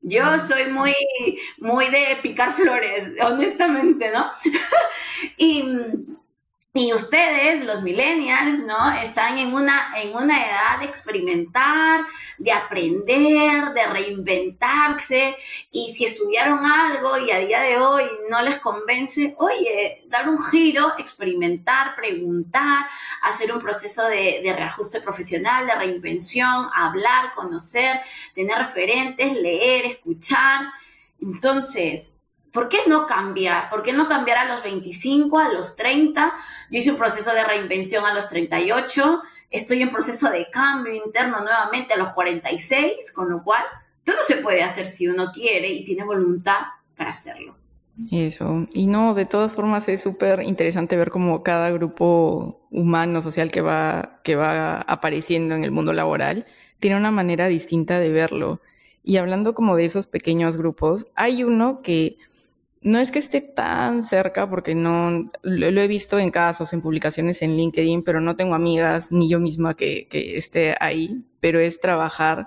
Yo 0.00 0.22
soy 0.38 0.66
muy, 0.66 0.94
muy 1.58 1.88
de 1.88 2.18
picar 2.22 2.52
flores, 2.52 3.10
honestamente, 3.20 4.12
¿no? 4.12 4.30
y 5.36 5.64
y 6.76 6.92
ustedes, 6.92 7.64
los 7.64 7.82
millennials, 7.82 8.66
¿no? 8.66 8.92
Están 8.94 9.38
en 9.38 9.54
una, 9.54 9.92
en 9.96 10.12
una 10.12 10.44
edad 10.44 10.80
de 10.80 10.86
experimentar, 10.86 12.04
de 12.36 12.50
aprender, 12.50 13.72
de 13.72 13.86
reinventarse. 13.86 15.36
Y 15.70 15.94
si 15.94 16.04
estudiaron 16.04 16.66
algo 16.66 17.16
y 17.18 17.30
a 17.30 17.38
día 17.38 17.60
de 17.60 17.78
hoy 17.78 18.02
no 18.28 18.42
les 18.42 18.58
convence, 18.58 19.36
oye, 19.38 20.02
dar 20.08 20.28
un 20.28 20.42
giro, 20.42 20.94
experimentar, 20.98 21.94
preguntar, 21.94 22.88
hacer 23.22 23.52
un 23.52 23.60
proceso 23.60 24.08
de, 24.08 24.40
de 24.42 24.52
reajuste 24.52 25.00
profesional, 25.00 25.68
de 25.68 25.76
reinvención, 25.76 26.68
hablar, 26.74 27.34
conocer, 27.36 28.00
tener 28.34 28.58
referentes, 28.58 29.32
leer, 29.32 29.86
escuchar. 29.86 30.62
Entonces, 31.20 32.13
¿Por 32.54 32.68
qué 32.68 32.78
no 32.86 33.04
cambiar? 33.04 33.68
¿Por 33.68 33.82
qué 33.82 33.92
no 33.92 34.06
cambiar 34.06 34.38
a 34.38 34.44
los 34.44 34.62
25, 34.62 35.40
a 35.40 35.48
los 35.48 35.74
30? 35.74 36.32
Yo 36.70 36.78
hice 36.78 36.92
un 36.92 36.96
proceso 36.96 37.34
de 37.34 37.42
reinvención 37.42 38.06
a 38.06 38.14
los 38.14 38.28
38, 38.28 39.22
estoy 39.50 39.82
en 39.82 39.90
proceso 39.90 40.30
de 40.30 40.48
cambio 40.50 40.94
interno 40.94 41.40
nuevamente 41.40 41.94
a 41.94 41.96
los 41.96 42.12
46, 42.12 43.12
con 43.12 43.28
lo 43.28 43.42
cual 43.42 43.64
todo 44.04 44.18
se 44.24 44.36
puede 44.36 44.62
hacer 44.62 44.86
si 44.86 45.08
uno 45.08 45.32
quiere 45.32 45.66
y 45.66 45.84
tiene 45.84 46.04
voluntad 46.04 46.58
para 46.96 47.10
hacerlo. 47.10 47.56
Eso, 48.12 48.68
y 48.72 48.86
no, 48.86 49.14
de 49.14 49.26
todas 49.26 49.52
formas 49.52 49.88
es 49.88 50.04
súper 50.04 50.40
interesante 50.42 50.96
ver 50.96 51.10
cómo 51.10 51.42
cada 51.42 51.70
grupo 51.70 52.60
humano, 52.70 53.20
social 53.20 53.50
que 53.50 53.62
va, 53.62 54.20
que 54.22 54.36
va 54.36 54.80
apareciendo 54.82 55.56
en 55.56 55.64
el 55.64 55.72
mundo 55.72 55.92
laboral 55.92 56.46
tiene 56.78 56.96
una 56.96 57.10
manera 57.10 57.48
distinta 57.48 57.98
de 57.98 58.12
verlo. 58.12 58.60
Y 59.02 59.16
hablando 59.16 59.54
como 59.54 59.74
de 59.74 59.86
esos 59.86 60.06
pequeños 60.06 60.56
grupos, 60.56 61.06
hay 61.16 61.42
uno 61.42 61.82
que 61.82 62.16
no 62.84 62.98
es 62.98 63.10
que 63.10 63.18
esté 63.18 63.40
tan 63.40 64.02
cerca 64.02 64.48
porque 64.48 64.74
no 64.74 65.30
lo, 65.42 65.80
he 65.80 65.88
visto 65.88 66.18
en 66.18 66.30
casos, 66.30 66.74
en 66.74 66.82
publicaciones 66.82 67.40
en 67.40 67.56
LinkedIn, 67.56 68.04
pero 68.04 68.20
no 68.20 68.36
tengo 68.36 68.54
amigas 68.54 69.10
ni 69.10 69.30
yo 69.30 69.40
misma 69.40 69.72
que, 69.74 70.06
esté 70.12 70.76
ahí, 70.78 71.24
pero 71.40 71.58
es 71.58 71.80
trabajar 71.80 72.46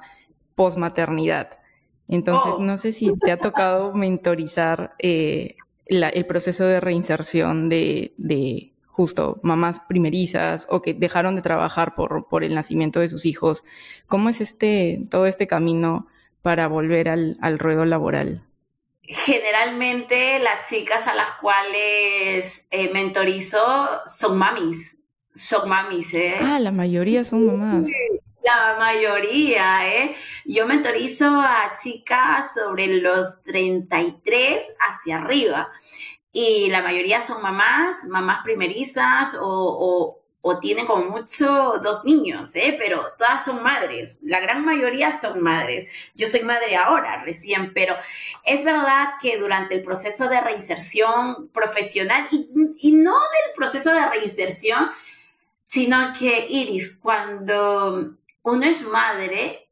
posmaternidad. 0.54 1.58
Entonces, 2.08 2.54
oh. 2.56 2.62
no 2.62 2.78
sé 2.78 2.94
si 2.94 3.12
te 3.18 3.32
ha 3.32 3.40
tocado 3.40 3.94
mentorizar 3.96 4.94
eh, 5.00 5.56
el 5.88 6.26
proceso 6.28 6.66
de 6.66 6.82
reinserción 6.82 7.68
de, 7.68 8.14
de, 8.18 8.74
justo 8.90 9.40
mamás 9.42 9.82
primerizas 9.90 10.68
o 10.70 10.84
que 10.84 10.94
dejaron 10.94 11.36
de 11.36 11.42
trabajar 11.42 11.96
por, 11.96 12.28
por 12.28 12.44
el 12.44 12.54
nacimiento 12.54 13.00
de 13.00 13.10
sus 13.10 13.26
hijos. 13.26 13.64
¿Cómo 14.06 14.30
es 14.30 14.40
este, 14.40 15.04
todo 15.10 15.26
este 15.26 15.48
camino 15.48 16.06
para 16.44 16.68
volver 16.68 17.10
al, 17.10 17.38
al 17.42 17.58
ruedo 17.58 17.86
laboral? 17.86 18.47
Generalmente 19.08 20.40
las 20.40 20.68
chicas 20.70 21.08
a 21.08 21.16
las 21.16 21.32
cuales 21.42 22.68
eh, 22.72 22.92
mentorizo 22.92 23.60
son 24.06 24.38
mamis. 24.38 25.04
Son 25.34 25.70
mamis, 25.70 26.14
¿eh? 26.14 26.36
Ah, 26.42 26.60
la 26.60 26.72
mayoría 26.72 27.24
son 27.24 27.46
mamás. 27.46 27.88
La 28.44 28.76
mayoría, 28.80 29.96
¿eh? 29.96 30.16
Yo 30.46 30.66
mentorizo 30.66 31.40
a 31.42 31.74
chicas 31.82 32.54
sobre 32.54 32.88
los 32.88 33.44
33 33.44 34.76
hacia 34.80 35.18
arriba. 35.18 35.72
Y 36.32 36.70
la 36.70 36.82
mayoría 36.82 37.22
son 37.22 37.42
mamás, 37.42 38.06
mamás 38.10 38.44
primerizas 38.44 39.36
o, 39.40 39.48
o 39.48 40.27
tienen 40.60 40.86
como 40.86 41.10
mucho 41.10 41.80
dos 41.84 42.06
niños, 42.06 42.56
¿eh? 42.56 42.76
pero 42.78 43.14
todas 43.18 43.46
son 43.46 43.62
madres, 43.62 44.20
la 44.24 44.40
gran 44.40 44.66
mayoría 44.66 45.18
son 45.18 45.42
madres. 45.42 45.92
Yo 46.16 46.28
soy 46.28 46.42
madre 46.42 46.76
ahora, 46.76 47.24
recién, 47.24 47.74
pero 47.74 47.96
es 48.44 48.64
verdad 48.64 49.14
que 49.22 49.38
durante 49.38 49.76
el 49.76 49.84
proceso 49.84 50.30
de 50.30 50.42
reinserción 50.42 51.50
profesional, 51.50 52.28
y, 52.32 52.50
y 52.80 52.92
no 52.94 53.14
del 53.14 53.56
proceso 53.56 53.92
de 53.92 54.06
reinserción, 54.08 54.90
sino 55.64 56.14
que, 56.18 56.48
Iris, 56.50 56.98
cuando 56.98 58.16
uno 58.44 58.66
es 58.66 58.88
madre, 58.88 59.68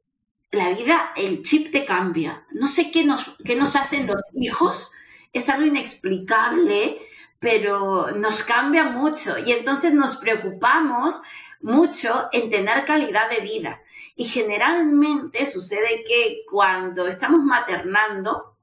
la 0.52 0.70
vida, 0.70 1.14
el 1.16 1.44
chip 1.44 1.72
te 1.72 1.86
cambia. 1.86 2.46
No 2.52 2.68
sé 2.68 2.92
qué 2.92 3.04
nos, 3.04 3.36
qué 3.46 3.56
nos 3.56 3.76
hacen 3.76 4.08
los 4.08 4.22
hijos, 4.36 4.92
es 5.34 5.50
algo 5.50 5.66
inexplicable 5.66 7.00
pero 7.40 8.12
nos 8.12 8.44
cambia 8.44 8.86
mucho 8.86 9.38
y 9.38 9.52
entonces 9.52 9.94
nos 9.94 10.18
preocupamos 10.18 11.22
mucho 11.62 12.30
en 12.32 12.50
tener 12.50 12.86
calidad 12.86 13.30
de 13.30 13.40
vida. 13.40 13.82
Y 14.16 14.26
generalmente 14.26 15.46
sucede 15.46 16.04
que 16.08 16.44
cuando 16.50 17.08
estamos 17.08 17.44
maternando, 17.44 18.56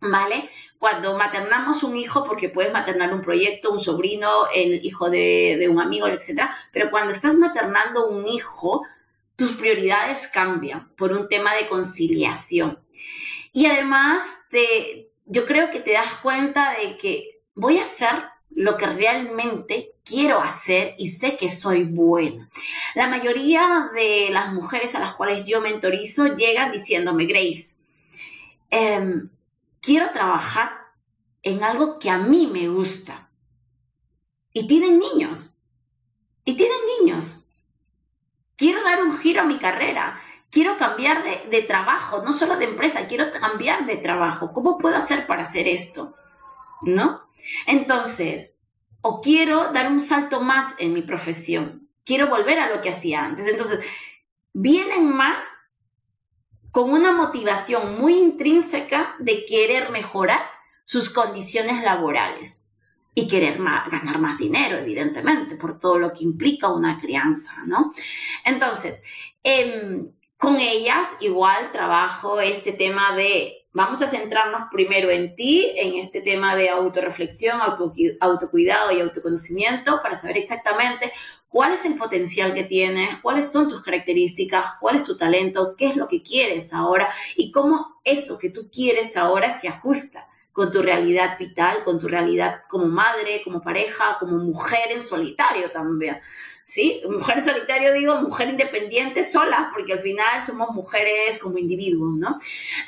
¿vale? 0.00 0.48
Cuando 0.78 1.18
maternamos 1.18 1.82
un 1.82 1.96
hijo, 1.96 2.24
porque 2.24 2.48
puedes 2.48 2.72
maternar 2.72 3.12
un 3.12 3.22
proyecto, 3.22 3.70
un 3.70 3.80
sobrino, 3.80 4.46
el 4.54 4.84
hijo 4.84 5.10
de, 5.10 5.66
un 5.70 5.80
amigo, 5.80 6.06
etc. 6.06 6.42
Pero 6.72 6.90
cuando 6.90 7.12
estás 7.12 7.34
maternando 7.34 8.08
un 8.08 8.26
hijo, 8.26 8.82
tus 9.36 9.52
prioridades 9.52 10.28
cambian 10.28 10.94
por 10.96 11.12
un 11.12 11.28
tema 11.28 11.54
de 11.54 11.68
conciliación. 11.68 12.78
Y 13.52 13.66
además, 13.66 14.46
te, 14.48 15.10
yo 15.26 15.44
creo 15.44 15.70
que 15.70 15.80
te 15.80 15.92
das 15.92 16.14
cuenta 16.22 16.76
de 16.80 16.96
que 16.96 17.37
voy 17.58 17.78
a 17.78 17.82
hacer 17.82 18.24
lo 18.50 18.76
que 18.76 18.86
realmente 18.86 19.94
quiero 20.04 20.40
hacer 20.40 20.94
y 20.96 21.08
sé 21.08 21.36
que 21.36 21.48
soy 21.48 21.84
buena. 21.84 22.48
La 22.94 23.08
mayoría 23.08 23.90
de 23.92 24.28
las 24.30 24.52
mujeres 24.52 24.94
a 24.94 25.00
las 25.00 25.14
cuales 25.14 25.44
yo 25.44 25.60
mentorizo 25.60 26.34
llegan 26.34 26.72
diciéndome, 26.72 27.26
Grace, 27.26 27.76
em, 28.70 29.28
quiero 29.82 30.10
trabajar 30.12 30.70
en 31.42 31.62
algo 31.62 31.98
que 31.98 32.10
a 32.10 32.18
mí 32.18 32.46
me 32.46 32.68
gusta. 32.68 33.28
Y 34.52 34.66
tienen 34.66 34.98
niños. 34.98 35.62
Y 36.44 36.54
tienen 36.54 36.78
niños. 37.00 37.46
Quiero 38.56 38.82
dar 38.82 39.02
un 39.02 39.18
giro 39.18 39.42
a 39.42 39.44
mi 39.44 39.58
carrera. 39.58 40.18
Quiero 40.50 40.78
cambiar 40.78 41.22
de, 41.22 41.48
de 41.50 41.62
trabajo, 41.62 42.22
no 42.22 42.32
solo 42.32 42.56
de 42.56 42.64
empresa, 42.64 43.06
quiero 43.06 43.30
cambiar 43.30 43.84
de 43.84 43.96
trabajo. 43.96 44.52
¿Cómo 44.52 44.78
puedo 44.78 44.96
hacer 44.96 45.26
para 45.26 45.42
hacer 45.42 45.68
esto? 45.68 46.14
¿No? 46.82 47.22
Entonces, 47.66 48.58
o 49.00 49.20
quiero 49.20 49.72
dar 49.72 49.90
un 49.90 50.00
salto 50.00 50.40
más 50.40 50.74
en 50.78 50.92
mi 50.92 51.02
profesión, 51.02 51.88
quiero 52.04 52.28
volver 52.28 52.58
a 52.58 52.74
lo 52.74 52.80
que 52.80 52.90
hacía 52.90 53.24
antes. 53.24 53.46
Entonces, 53.46 53.80
vienen 54.52 55.10
más 55.10 55.42
con 56.70 56.90
una 56.90 57.12
motivación 57.12 58.00
muy 58.00 58.14
intrínseca 58.14 59.16
de 59.18 59.44
querer 59.44 59.90
mejorar 59.90 60.42
sus 60.84 61.10
condiciones 61.10 61.82
laborales 61.82 62.66
y 63.14 63.26
querer 63.26 63.58
ganar 63.58 64.18
más 64.20 64.38
dinero, 64.38 64.78
evidentemente, 64.78 65.56
por 65.56 65.78
todo 65.78 65.98
lo 65.98 66.12
que 66.12 66.24
implica 66.24 66.68
una 66.68 66.98
crianza, 67.00 67.52
¿no? 67.66 67.92
Entonces, 68.44 69.02
em, 69.42 70.12
con 70.36 70.60
ellas 70.60 71.16
igual 71.20 71.72
trabajo 71.72 72.40
este 72.40 72.72
tema 72.72 73.16
de 73.16 73.57
Vamos 73.72 74.00
a 74.00 74.06
centrarnos 74.06 74.68
primero 74.72 75.10
en 75.10 75.34
ti, 75.36 75.72
en 75.76 75.94
este 75.94 76.22
tema 76.22 76.56
de 76.56 76.70
autorreflexión, 76.70 77.60
autocuidado 78.20 78.92
y 78.92 79.00
autoconocimiento 79.00 80.00
para 80.02 80.16
saber 80.16 80.38
exactamente 80.38 81.12
cuál 81.48 81.74
es 81.74 81.84
el 81.84 81.94
potencial 81.94 82.54
que 82.54 82.64
tienes, 82.64 83.18
cuáles 83.18 83.52
son 83.52 83.68
tus 83.68 83.82
características, 83.82 84.74
cuál 84.80 84.96
es 84.96 85.04
tu 85.04 85.16
talento, 85.16 85.74
qué 85.76 85.88
es 85.88 85.96
lo 85.96 86.08
que 86.08 86.22
quieres 86.22 86.72
ahora 86.72 87.08
y 87.36 87.52
cómo 87.52 88.00
eso 88.04 88.38
que 88.38 88.50
tú 88.50 88.70
quieres 88.72 89.16
ahora 89.16 89.50
se 89.50 89.68
ajusta 89.68 90.28
con 90.58 90.72
tu 90.72 90.82
realidad 90.82 91.38
vital, 91.38 91.84
con 91.84 92.00
tu 92.00 92.08
realidad 92.08 92.62
como 92.66 92.86
madre, 92.86 93.42
como 93.44 93.62
pareja, 93.62 94.16
como 94.18 94.38
mujer 94.38 94.90
en 94.90 95.00
solitario 95.00 95.70
también. 95.70 96.18
¿Sí? 96.64 97.00
Mujer 97.08 97.38
en 97.38 97.44
solitario 97.44 97.92
digo 97.92 98.20
mujer 98.20 98.48
independiente 98.48 99.22
sola, 99.22 99.70
porque 99.72 99.92
al 99.92 100.00
final 100.00 100.42
somos 100.42 100.70
mujeres 100.70 101.38
como 101.38 101.58
individuos, 101.58 102.12
¿no? 102.14 102.40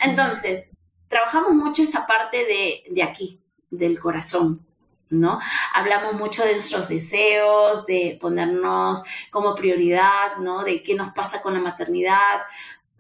Entonces, 0.03 0.73
trabajamos 1.07 1.53
mucho 1.53 1.83
esa 1.83 2.09
parte 2.09 2.39
de, 2.39 2.83
de 2.91 3.05
aquí, 3.05 3.39
del 3.71 4.01
corazón, 4.01 4.67
¿no? 5.09 5.39
Hablamos 5.73 6.15
mucho 6.15 6.45
de 6.45 6.55
nuestros 6.55 6.89
deseos, 6.89 7.87
de 7.87 8.19
ponernos 8.21 9.05
como 9.31 9.55
prioridad, 9.55 10.39
¿no? 10.41 10.65
De 10.65 10.83
qué 10.83 10.97
nos 10.97 11.13
pasa 11.13 11.41
con 11.41 11.55
la 11.55 11.61
maternidad 11.61 12.41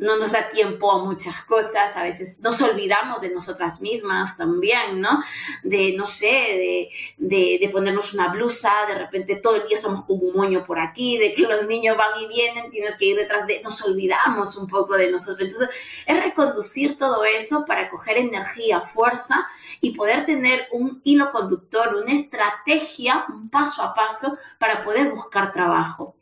no 0.00 0.16
nos 0.16 0.32
da 0.32 0.48
tiempo 0.48 0.90
a 0.90 1.04
muchas 1.04 1.42
cosas, 1.44 1.94
a 1.96 2.02
veces 2.02 2.40
nos 2.40 2.60
olvidamos 2.62 3.20
de 3.20 3.30
nosotras 3.30 3.82
mismas 3.82 4.36
también, 4.36 5.00
¿no? 5.00 5.22
De, 5.62 5.92
no 5.96 6.06
sé, 6.06 6.88
de, 7.18 7.58
de, 7.58 7.68
ponernos 7.68 8.14
una 8.14 8.28
blusa, 8.28 8.72
de 8.88 8.94
repente 8.94 9.36
todo 9.36 9.56
el 9.56 9.68
día 9.68 9.76
estamos 9.76 10.04
como 10.06 10.22
un 10.22 10.34
moño 10.34 10.64
por 10.64 10.80
aquí, 10.80 11.18
de 11.18 11.34
que 11.34 11.42
los 11.42 11.66
niños 11.66 11.98
van 11.98 12.18
y 12.18 12.28
vienen, 12.28 12.70
tienes 12.70 12.96
que 12.96 13.06
ir 13.06 13.16
detrás 13.16 13.46
de, 13.46 13.60
nos 13.62 13.82
olvidamos 13.82 14.56
un 14.56 14.66
poco 14.66 14.96
de 14.96 15.10
nosotros. 15.10 15.40
Entonces, 15.40 15.68
es 16.06 16.22
reconducir 16.22 16.96
todo 16.96 17.24
eso 17.24 17.66
para 17.66 17.90
coger 17.90 18.16
energía, 18.16 18.80
fuerza 18.80 19.46
y 19.82 19.90
poder 19.90 20.24
tener 20.24 20.66
un 20.72 21.02
hilo 21.04 21.30
conductor, 21.30 21.94
una 21.94 22.12
estrategia, 22.12 23.26
un 23.28 23.50
paso 23.50 23.82
a 23.82 23.92
paso 23.92 24.38
para 24.58 24.82
poder 24.82 25.10
buscar 25.10 25.52
trabajo. 25.52 26.16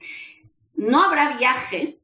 No 0.74 1.04
habrá 1.04 1.36
viaje 1.36 2.00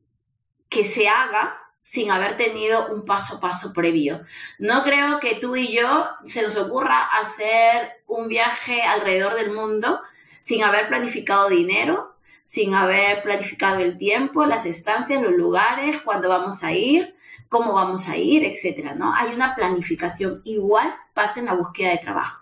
que 0.69 0.85
se 0.85 1.09
haga 1.09 1.64
sin 1.85 2.11
haber 2.11 2.39
tenido 2.39 2.95
un 2.95 3.05
paso 3.05 3.37
a 3.37 3.41
paso 3.41 3.75
previo. 3.75 4.23
No 4.59 4.85
creo 4.85 5.21
que 5.21 5.35
tú 5.35 5.55
y 5.55 5.69
yo 5.77 6.07
se 6.23 6.41
nos 6.41 6.57
ocurra 6.57 7.11
hacer 7.21 8.01
un 8.07 8.27
viaje 8.27 8.81
alrededor 8.81 9.35
del 9.35 9.53
mundo 9.53 10.01
sin 10.41 10.65
haber 10.65 10.89
planificado 10.89 11.51
dinero, 11.51 12.17
sin 12.43 12.73
haber 12.73 13.21
planificado 13.21 13.81
el 13.81 13.99
tiempo, 13.99 14.47
las 14.47 14.65
estancias, 14.65 15.21
los 15.21 15.33
lugares, 15.33 16.01
cuándo 16.01 16.31
vamos 16.31 16.65
a 16.65 16.73
ir, 16.73 17.17
cómo 17.51 17.75
vamos 17.75 18.09
a 18.09 18.17
ir, 18.17 18.45
etcétera, 18.45 18.95
¿no? 18.95 19.15
Hay 19.15 19.35
una 19.35 19.55
planificación. 19.55 20.41
Igual 20.45 20.95
pasa 21.13 21.41
en 21.41 21.47
la 21.47 21.55
búsqueda 21.55 21.91
de 21.91 21.99
trabajo. 21.99 22.41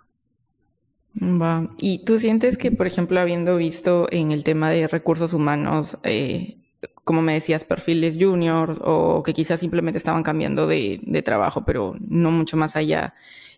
Y 1.78 2.04
tú 2.04 2.20
sientes 2.20 2.58
que, 2.58 2.70
por 2.70 2.86
ejemplo, 2.86 3.18
habiendo 3.18 3.56
visto 3.56 4.06
en 4.12 4.30
el 4.30 4.44
tema 4.44 4.70
de 4.70 4.86
recursos 4.86 5.34
humanos, 5.34 5.98
eh, 6.04 6.61
como 7.04 7.22
me 7.22 7.34
decías, 7.34 7.64
perfiles 7.64 8.16
junior 8.18 8.80
o 8.84 9.22
que 9.22 9.32
quizás 9.32 9.60
simplemente 9.60 9.98
estaban 9.98 10.22
cambiando 10.22 10.66
de, 10.66 11.22
trabajo, 11.24 11.64
pero 11.64 11.94
no 12.00 12.30
mucho 12.30 12.56
más 12.56 12.76
allá. 12.76 13.14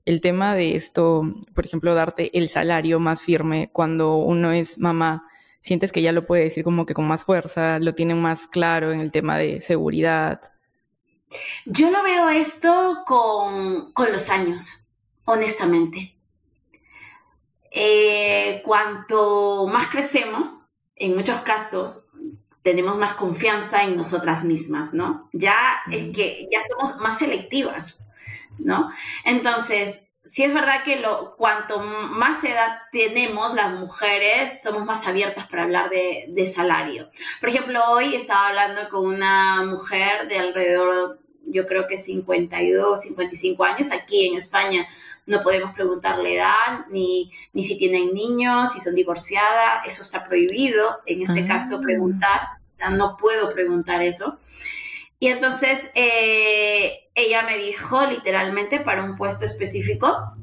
El 0.06 0.20
tema 0.20 0.54
de 0.54 0.76
esto, 0.76 1.22
por 1.54 1.64
ejemplo, 1.64 1.94
darte 1.94 2.36
el 2.38 2.48
salario 2.48 3.00
más 3.00 3.22
firme 3.22 3.70
cuando 3.72 4.16
uno 4.16 4.52
es 4.52 4.78
mamá, 4.78 5.26
sientes 5.60 5.92
que 5.92 6.02
ya 6.02 6.12
lo 6.12 6.26
puede 6.26 6.44
decir 6.44 6.64
como 6.64 6.86
que 6.86 6.94
con 6.94 7.06
más 7.06 7.24
fuerza, 7.24 7.78
lo 7.78 7.92
tienen 7.92 8.20
más 8.20 8.48
claro 8.48 8.92
en 8.92 9.00
el 9.00 9.12
tema 9.12 9.38
de 9.38 9.60
seguridad. 9.60 10.40
Yo 11.64 11.90
lo 11.90 12.02
veo 12.02 12.28
esto 12.28 13.02
con, 13.06 13.92
los 14.10 14.30
años, 14.30 14.86
honestamente. 15.24 16.16
Eh, 17.70 18.62
cuanto 18.64 19.66
más 19.66 19.88
crecemos, 19.88 20.70
en 20.96 21.16
muchos 21.16 21.40
casos, 21.40 22.08
tenemos 22.64 22.96
más 22.96 23.12
confianza 23.12 23.84
en 23.84 23.94
nosotras 23.94 24.42
mismas, 24.42 24.94
¿no? 24.94 25.28
Ya 25.32 25.54
es 25.92 26.16
que 26.16 26.48
ya 26.50 26.60
somos 26.62 26.96
más 26.96 27.18
selectivas, 27.18 28.06
¿no? 28.58 28.90
Entonces, 29.26 30.08
sí 30.24 30.44
es 30.44 30.54
verdad 30.54 30.82
que 30.82 30.96
lo, 30.96 31.36
cuanto 31.36 31.80
más 31.80 32.42
edad 32.42 32.78
tenemos 32.90 33.52
las 33.52 33.70
mujeres, 33.72 34.62
somos 34.62 34.86
más 34.86 35.06
abiertas 35.06 35.46
para 35.46 35.64
hablar 35.64 35.90
de, 35.90 36.24
de, 36.28 36.46
salario. 36.46 37.10
Por 37.38 37.50
ejemplo, 37.50 37.82
hoy 37.90 38.14
estaba 38.14 38.48
hablando 38.48 38.88
con 38.88 39.04
una 39.04 39.62
mujer 39.64 40.26
de 40.26 40.38
alrededor, 40.38 41.20
yo 41.46 41.66
creo 41.66 41.86
que 41.86 41.98
52, 41.98 43.02
55 43.02 43.64
años 43.64 43.92
aquí 43.92 44.28
en 44.28 44.38
España. 44.38 44.88
No 45.26 45.42
podemos 45.42 45.72
preguntarle 45.72 46.36
edad, 46.36 46.86
ni, 46.90 47.32
ni 47.52 47.62
si 47.62 47.78
tienen 47.78 48.12
niños, 48.12 48.72
si 48.72 48.80
son 48.80 48.94
divorciadas, 48.94 49.86
eso 49.86 50.02
está 50.02 50.24
prohibido, 50.24 51.00
en 51.06 51.22
este 51.22 51.46
caso, 51.46 51.76
ah. 51.76 51.80
preguntar, 51.82 52.40
o 52.72 52.74
sea, 52.76 52.90
no 52.90 53.16
puedo 53.16 53.52
preguntar 53.52 54.02
eso. 54.02 54.38
Y 55.18 55.28
entonces 55.28 55.90
eh, 55.94 57.08
ella 57.14 57.42
me 57.42 57.56
dijo 57.56 58.04
literalmente 58.04 58.80
para 58.80 59.02
un 59.02 59.16
puesto 59.16 59.46
específico, 59.46 60.34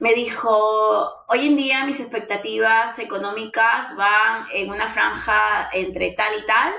me 0.00 0.14
dijo, 0.14 1.24
hoy 1.28 1.46
en 1.46 1.56
día 1.56 1.84
mis 1.84 2.00
expectativas 2.00 2.98
económicas 2.98 3.96
van 3.96 4.46
en 4.52 4.70
una 4.70 4.88
franja 4.88 5.70
entre 5.72 6.12
tal 6.12 6.38
y 6.40 6.46
tal, 6.46 6.72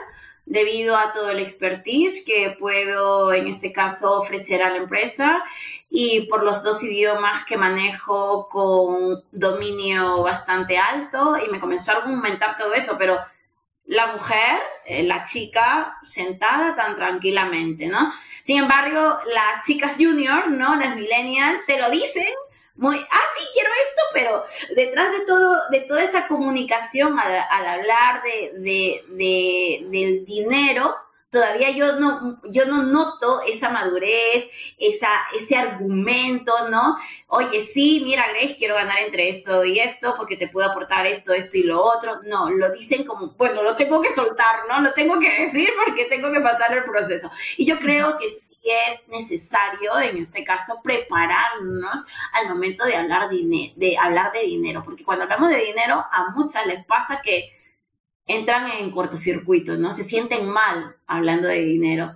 debido 0.50 0.98
a 0.98 1.14
todo 1.14 1.30
el 1.30 1.40
expertise 1.40 2.26
que 2.26 2.58
puedo 2.60 3.32
en 3.32 3.48
este 3.48 3.72
caso 3.72 4.18
ofrecer 4.18 4.64
a 4.64 4.72
la 4.72 4.78
empresa 4.78 5.44
y 5.92 6.22
por 6.22 6.44
los 6.44 6.64
dos 6.64 6.84
idiomas 6.84 7.46
que 7.46 7.56
manejo 7.56 8.50
con 8.50 9.24
dominio 9.32 10.24
bastante 10.24 10.80
alto 10.80 11.38
y 11.38 11.50
me 11.50 11.60
comenzó 11.60 11.92
a 11.92 11.98
argumentar 11.98 12.58
todo 12.58 12.74
eso, 12.74 12.96
pero 12.98 13.20
la 13.86 14.08
mujer, 14.08 14.60
eh, 14.86 15.04
la 15.04 15.24
chica 15.24 15.98
sentada 16.04 16.76
tan 16.76 16.96
tranquilamente, 16.96 17.88
¿no? 17.88 18.12
Sin 18.42 18.58
embargo, 18.58 19.20
las 19.28 19.66
chicas 19.66 19.96
junior, 20.00 20.50
¿no? 20.50 20.76
Las 20.76 20.96
millennials 20.96 21.64
te 21.68 21.78
lo 21.80 21.92
dicen 21.92 22.28
muy, 22.80 22.96
ah, 22.98 23.22
sí, 23.38 23.46
quiero 23.54 23.70
esto, 23.70 24.02
pero 24.14 24.44
detrás 24.74 25.12
de 25.12 25.26
todo, 25.26 25.58
de 25.70 25.82
toda 25.82 26.02
esa 26.02 26.28
comunicación 26.28 27.20
al, 27.20 27.68
hablar 27.68 28.24
de, 28.24 29.04
del 29.90 30.26
dinero, 30.26 30.96
todavía 31.30 31.70
yo 31.72 32.00
no, 32.00 32.42
yo 32.46 32.66
no 32.66 32.84
noto 32.84 33.42
esa 33.42 33.70
madurez, 33.70 34.50
esa, 34.78 35.10
ese 35.36 35.56
argumento, 35.56 36.52
¿no? 36.70 36.98
Oye, 37.28 37.62
sí, 37.62 38.02
mira, 38.04 38.28
Grace, 38.30 38.56
quiero 38.58 38.76
ganar 38.76 39.00
entre 39.00 39.30
esto 39.30 39.64
y 39.64 39.80
esto 39.80 40.16
porque 40.18 40.38
te 40.38 40.48
puedo 40.48 40.70
aportar 40.70 41.06
esto, 41.06 41.34
esto 41.34 41.58
y 41.58 41.64
lo 41.64 41.84
otro. 41.84 42.22
No, 42.24 42.50
lo 42.50 42.72
dicen 42.72 43.06
como, 43.06 43.34
bueno, 43.38 43.62
lo 43.62 43.76
tengo 43.76 44.02
que 44.02 44.12
soltar, 44.12 44.68
¿no? 44.68 44.82
Lo 44.82 44.94
tengo 44.94 45.20
que 45.20 45.42
decir 45.42 45.70
porque 45.86 46.06
tengo 46.06 46.32
que 46.32 46.42
pasar 46.42 46.76
el 46.76 46.84
proceso. 46.84 47.30
Y 47.58 47.66
yo 47.66 47.78
creo 47.78 48.18
que 48.18 48.28
sí 48.30 48.58
es 48.64 49.08
necesario, 49.08 50.00
en 50.00 50.18
este 50.18 50.44
caso, 50.44 50.82
prepararnos 50.84 52.08
al 52.34 52.50
momento 52.50 52.86
de 52.86 52.96
hablar 52.96 53.30
de, 53.30 53.74
de 53.76 53.98
hablar 53.98 54.32
de 54.32 54.42
dinero, 54.42 54.82
porque 54.84 55.04
cuando 55.04 55.24
hablamos 55.24 55.50
de 55.50 55.64
dinero, 55.64 56.04
a 56.12 56.32
muchas 56.32 56.66
les 56.66 56.84
pasa 56.86 57.22
que 57.22 57.59
entran 58.30 58.72
en 58.72 58.92
cortocircuito, 58.92 59.76
¿no? 59.76 59.92
Se 59.92 60.04
sienten 60.04 60.48
mal 60.48 60.96
hablando 61.08 61.50
de 61.50 61.62
dinero, 61.62 62.16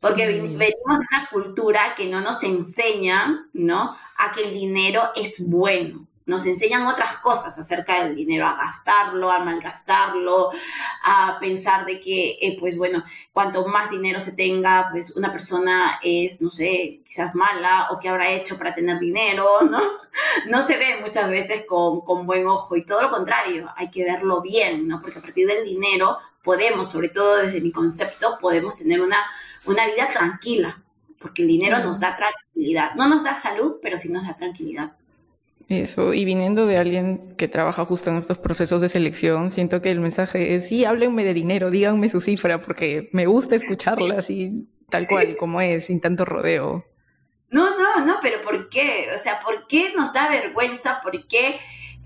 porque 0.00 0.26
venimos 0.26 0.58
de 0.58 0.74
una 0.86 1.28
cultura 1.30 1.94
que 1.94 2.06
no 2.06 2.22
nos 2.22 2.42
enseña, 2.44 3.46
¿no? 3.52 3.96
A 4.16 4.32
que 4.32 4.44
el 4.44 4.54
dinero 4.54 5.10
es 5.14 5.46
bueno 5.50 6.07
nos 6.28 6.44
enseñan 6.44 6.86
otras 6.86 7.16
cosas 7.16 7.58
acerca 7.58 8.04
del 8.04 8.14
dinero, 8.14 8.46
a 8.46 8.54
gastarlo, 8.54 9.32
a 9.32 9.38
malgastarlo, 9.38 10.50
a 11.02 11.38
pensar 11.40 11.86
de 11.86 11.98
que, 11.98 12.36
eh, 12.42 12.54
pues 12.60 12.76
bueno, 12.76 13.02
cuanto 13.32 13.66
más 13.66 13.90
dinero 13.90 14.20
se 14.20 14.32
tenga, 14.32 14.90
pues 14.92 15.16
una 15.16 15.32
persona 15.32 15.98
es, 16.02 16.42
no 16.42 16.50
sé, 16.50 17.00
quizás 17.02 17.34
mala 17.34 17.88
o 17.90 17.98
qué 17.98 18.10
habrá 18.10 18.30
hecho 18.30 18.58
para 18.58 18.74
tener 18.74 18.98
dinero, 18.98 19.46
¿no? 19.70 19.80
No 20.48 20.60
se 20.60 20.76
ve 20.76 21.00
muchas 21.00 21.30
veces 21.30 21.64
con, 21.66 22.02
con 22.02 22.26
buen 22.26 22.46
ojo 22.46 22.76
y 22.76 22.84
todo 22.84 23.00
lo 23.00 23.10
contrario, 23.10 23.72
hay 23.74 23.90
que 23.90 24.04
verlo 24.04 24.42
bien, 24.42 24.86
¿no? 24.86 25.00
Porque 25.00 25.20
a 25.20 25.22
partir 25.22 25.46
del 25.46 25.64
dinero 25.64 26.18
podemos, 26.42 26.90
sobre 26.90 27.08
todo 27.08 27.38
desde 27.38 27.62
mi 27.62 27.72
concepto, 27.72 28.36
podemos 28.38 28.76
tener 28.76 29.00
una, 29.00 29.24
una 29.64 29.86
vida 29.86 30.10
tranquila, 30.12 30.82
porque 31.18 31.40
el 31.40 31.48
dinero 31.48 31.78
nos 31.78 32.00
da 32.00 32.14
tranquilidad. 32.14 32.94
No 32.96 33.08
nos 33.08 33.24
da 33.24 33.34
salud, 33.34 33.76
pero 33.80 33.96
sí 33.96 34.12
nos 34.12 34.26
da 34.26 34.36
tranquilidad. 34.36 34.92
Eso, 35.68 36.14
y 36.14 36.24
viniendo 36.24 36.66
de 36.66 36.78
alguien 36.78 37.34
que 37.36 37.46
trabaja 37.46 37.84
justo 37.84 38.08
en 38.08 38.16
estos 38.16 38.38
procesos 38.38 38.80
de 38.80 38.88
selección, 38.88 39.50
siento 39.50 39.82
que 39.82 39.90
el 39.90 40.00
mensaje 40.00 40.54
es, 40.54 40.68
sí, 40.68 40.86
háblenme 40.86 41.24
de 41.24 41.34
dinero, 41.34 41.70
díganme 41.70 42.08
su 42.08 42.20
cifra, 42.20 42.62
porque 42.62 43.10
me 43.12 43.26
gusta 43.26 43.56
escucharla 43.56 44.18
así, 44.18 44.66
tal 44.88 45.06
cual 45.06 45.36
como 45.36 45.60
es, 45.60 45.86
sin 45.86 46.00
tanto 46.00 46.24
rodeo. 46.24 46.86
No, 47.50 47.78
no, 47.78 48.04
no, 48.04 48.18
pero 48.22 48.40
¿por 48.40 48.70
qué? 48.70 49.08
O 49.14 49.18
sea, 49.18 49.40
¿por 49.40 49.66
qué 49.66 49.92
nos 49.94 50.14
da 50.14 50.30
vergüenza? 50.30 51.00
¿Por 51.02 51.26
qué? 51.26 51.58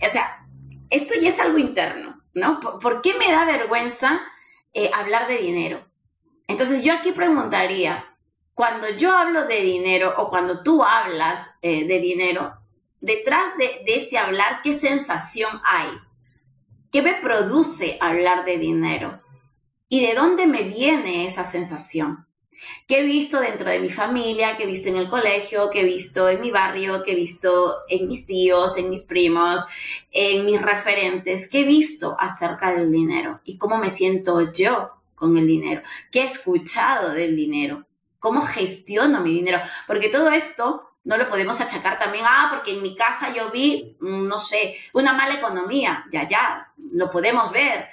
O 0.04 0.08
sea, 0.08 0.44
esto 0.90 1.14
ya 1.20 1.28
es 1.28 1.38
algo 1.38 1.58
interno, 1.58 2.20
¿no? 2.34 2.58
¿Por, 2.58 3.00
qué 3.00 3.14
me 3.14 3.30
da 3.30 3.44
vergüenza 3.44 4.22
eh, 4.74 4.90
hablar 4.92 5.28
de 5.28 5.38
dinero? 5.38 5.86
Entonces 6.48 6.82
yo 6.82 6.92
aquí 6.92 7.12
preguntaría, 7.12 8.04
cuando 8.54 8.90
yo 8.90 9.16
hablo 9.16 9.44
de 9.44 9.60
dinero 9.62 10.14
o 10.16 10.30
cuando 10.30 10.64
tú 10.64 10.82
hablas 10.82 11.58
eh, 11.62 11.86
de 11.86 12.00
dinero, 12.00 12.61
detrás 13.02 13.56
de, 13.58 13.82
ese 13.86 14.16
hablar, 14.16 14.60
¿qué 14.62 14.72
sensación 14.72 15.60
hay? 15.64 15.90
¿Qué 16.90 17.02
me 17.02 17.14
produce 17.14 17.98
hablar 18.00 18.44
de 18.46 18.56
dinero? 18.56 19.20
¿Y 19.88 20.06
de 20.06 20.14
dónde 20.14 20.46
me 20.46 20.62
viene 20.62 21.26
esa 21.26 21.44
sensación? 21.44 22.26
¿Qué 22.86 23.00
he 23.00 23.02
visto 23.02 23.40
dentro 23.40 23.68
de 23.68 23.80
mi 23.80 23.90
familia? 23.90 24.56
¿Qué 24.56 24.62
he 24.62 24.66
visto 24.66 24.88
en 24.88 24.96
el 24.96 25.10
colegio? 25.10 25.68
¿Qué 25.68 25.80
he 25.80 25.84
visto 25.84 26.28
en 26.28 26.40
mi 26.40 26.52
barrio? 26.52 27.02
¿Qué 27.02 27.12
he 27.12 27.16
visto 27.16 27.74
en 27.88 28.06
mis 28.06 28.24
tíos, 28.24 28.76
en 28.78 28.88
mis 28.88 29.02
primos, 29.02 29.62
en 30.12 30.46
mis 30.46 30.62
referentes? 30.62 31.50
¿Qué 31.50 31.60
he 31.60 31.64
visto 31.64 32.16
acerca 32.18 32.72
del 32.72 32.92
dinero? 32.92 33.40
¿Y 33.44 33.58
cómo 33.58 33.78
me 33.78 33.90
siento 33.90 34.52
yo 34.52 34.92
con 35.16 35.36
el 35.36 35.46
dinero? 35.46 35.82
¿Qué 36.12 36.20
he 36.20 36.24
escuchado 36.24 37.10
del 37.10 37.34
dinero? 37.34 37.84
¿Cómo 38.20 38.42
gestiono 38.42 39.20
mi 39.22 39.34
dinero? 39.34 39.60
Porque 39.88 40.08
todo 40.08 40.30
esto 40.30 40.91
no 41.04 41.16
lo 41.16 41.28
podemos 41.28 41.60
achacar 41.60 41.98
también, 41.98 42.24
ah, 42.26 42.48
porque 42.50 42.72
en 42.72 42.82
mi 42.82 42.94
casa 42.94 43.32
yo 43.34 43.50
vi, 43.50 43.96
mm, 44.00 44.28
no 44.28 44.38
sé, 44.38 44.76
una 44.92 45.12
mala 45.12 45.34
economía. 45.34 46.04
Ya, 46.10 46.28
ya, 46.28 46.72
lo 46.92 47.10
podemos 47.10 47.50
ver 47.50 47.88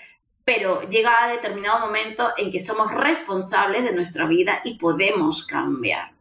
pero 0.49 0.81
llega 0.89 1.25
a 1.25 1.27
determinado 1.27 1.85
momento 1.85 2.29
en 2.35 2.49
que 2.49 2.59
somos 2.59 2.91
responsables 2.91 3.83
de 3.83 3.93
nuestra 3.93 4.25
vida 4.25 4.61
y 4.63 4.79
podemos 4.79 5.45
cambiar 5.45 6.13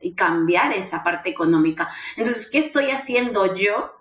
y 0.00 0.12
cambiar 0.12 0.72
esa 0.72 1.04
parte 1.04 1.30
económica. 1.30 1.88
Entonces, 2.16 2.50
¿qué 2.50 2.58
estoy 2.58 2.90
haciendo 2.90 3.54
yo 3.54 3.92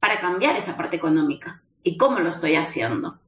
para 0.00 0.18
cambiar 0.18 0.56
esa 0.56 0.78
parte 0.78 0.96
económica? 0.96 1.60
¿Y 1.82 1.98
cómo 1.98 2.20
lo 2.20 2.30
estoy 2.30 2.54
haciendo? 2.54 3.18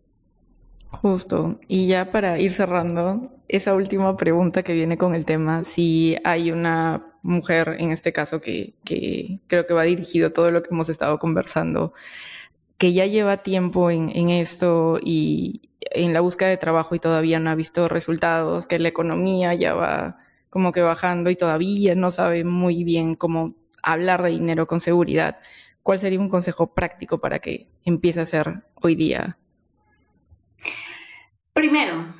Justo. 0.90 1.58
Y 1.68 1.86
ya 1.88 2.10
para 2.10 2.38
ir 2.38 2.54
cerrando, 2.54 3.30
esa 3.48 3.74
última 3.74 4.16
pregunta 4.16 4.62
que 4.62 4.72
viene 4.72 4.96
con 4.96 5.14
el 5.14 5.26
tema, 5.26 5.64
si 5.64 6.16
hay 6.24 6.50
una 6.50 7.05
mujer, 7.26 7.76
en 7.78 7.92
este 7.92 8.12
caso, 8.12 8.40
que, 8.40 8.74
creo 9.46 9.66
que 9.66 9.74
va 9.74 9.82
dirigido 9.82 10.28
a 10.28 10.32
todo 10.32 10.50
lo 10.50 10.62
que 10.62 10.70
hemos 10.72 10.88
estado 10.88 11.18
conversando, 11.18 11.92
que 12.78 12.92
ya 12.92 13.06
lleva 13.06 13.42
tiempo 13.42 13.90
en, 13.90 14.10
en 14.14 14.30
esto 14.30 14.98
y, 15.02 15.66
en 15.90 16.12
la 16.12 16.20
búsqueda 16.20 16.48
de 16.48 16.56
trabajo 16.56 16.94
y 16.94 16.98
todavía 16.98 17.38
no 17.38 17.50
ha 17.50 17.54
visto 17.54 17.88
resultados, 17.88 18.66
que 18.66 18.78
la 18.78 18.88
economía 18.88 19.54
ya 19.54 19.74
va 19.74 20.18
como 20.50 20.72
que 20.72 20.82
bajando 20.82 21.30
y 21.30 21.36
todavía 21.36 21.94
no 21.94 22.10
sabe 22.10 22.44
muy 22.44 22.84
bien 22.84 23.14
cómo 23.14 23.54
hablar 23.82 24.22
de 24.22 24.30
dinero 24.30 24.66
con 24.66 24.80
seguridad. 24.80 25.38
¿Cuál 25.82 25.98
sería 25.98 26.18
un 26.18 26.28
consejo 26.28 26.74
práctico 26.74 27.20
para 27.20 27.38
que 27.38 27.68
empiece 27.84 28.20
a 28.20 28.24
hacer 28.24 28.62
hoy 28.74 28.94
día? 28.94 29.38
Primero, 31.52 32.14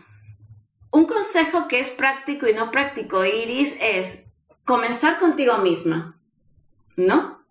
un 0.91 1.07
consejo 1.07 1.67
que 1.69 1.81
es 1.81 1.91
práctico 1.91 2.49
y 2.49 2.55
no 2.55 2.71
práctico, 2.71 3.25
Iris, 3.25 3.79
es 3.81 4.26
comenzar 4.67 5.19
contigo 5.19 5.59
misma, 5.59 6.19
¿no? 6.97 7.43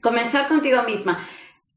Comenzar 0.00 0.46
contigo 0.46 0.82
misma. 0.84 1.18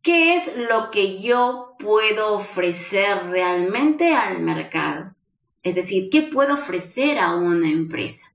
¿Qué 0.04 0.36
es 0.36 0.56
lo 0.70 0.92
que 0.92 1.20
yo 1.20 1.76
puedo 1.80 2.34
ofrecer 2.34 3.28
realmente 3.30 4.14
al 4.14 4.42
mercado? 4.42 5.16
Es 5.64 5.76
decir, 5.76 6.10
¿qué 6.12 6.22
puedo 6.22 6.54
ofrecer 6.54 7.18
a 7.18 7.36
una 7.36 7.70
empresa? 7.70 8.34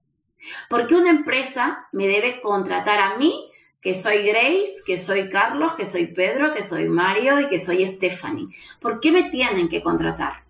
Porque 0.68 0.94
una 0.94 1.10
empresa 1.10 1.88
me 1.92 2.08
debe 2.08 2.40
contratar 2.40 2.98
a 2.98 3.16
mí, 3.16 3.50
que 3.80 3.94
soy 3.94 4.22
Grace, 4.22 4.82
que 4.86 4.96
soy 4.96 5.28
Carlos, 5.28 5.74
que 5.74 5.84
soy 5.84 6.06
Pedro, 6.06 6.54
que 6.54 6.62
soy 6.62 6.88
Mario 6.88 7.40
y 7.40 7.48
que 7.48 7.58
soy 7.58 7.86
Stephanie. 7.86 8.48
¿Por 8.80 9.00
qué 9.00 9.12
me 9.12 9.24
tienen 9.24 9.68
que 9.68 9.82
contratar? 9.82 10.44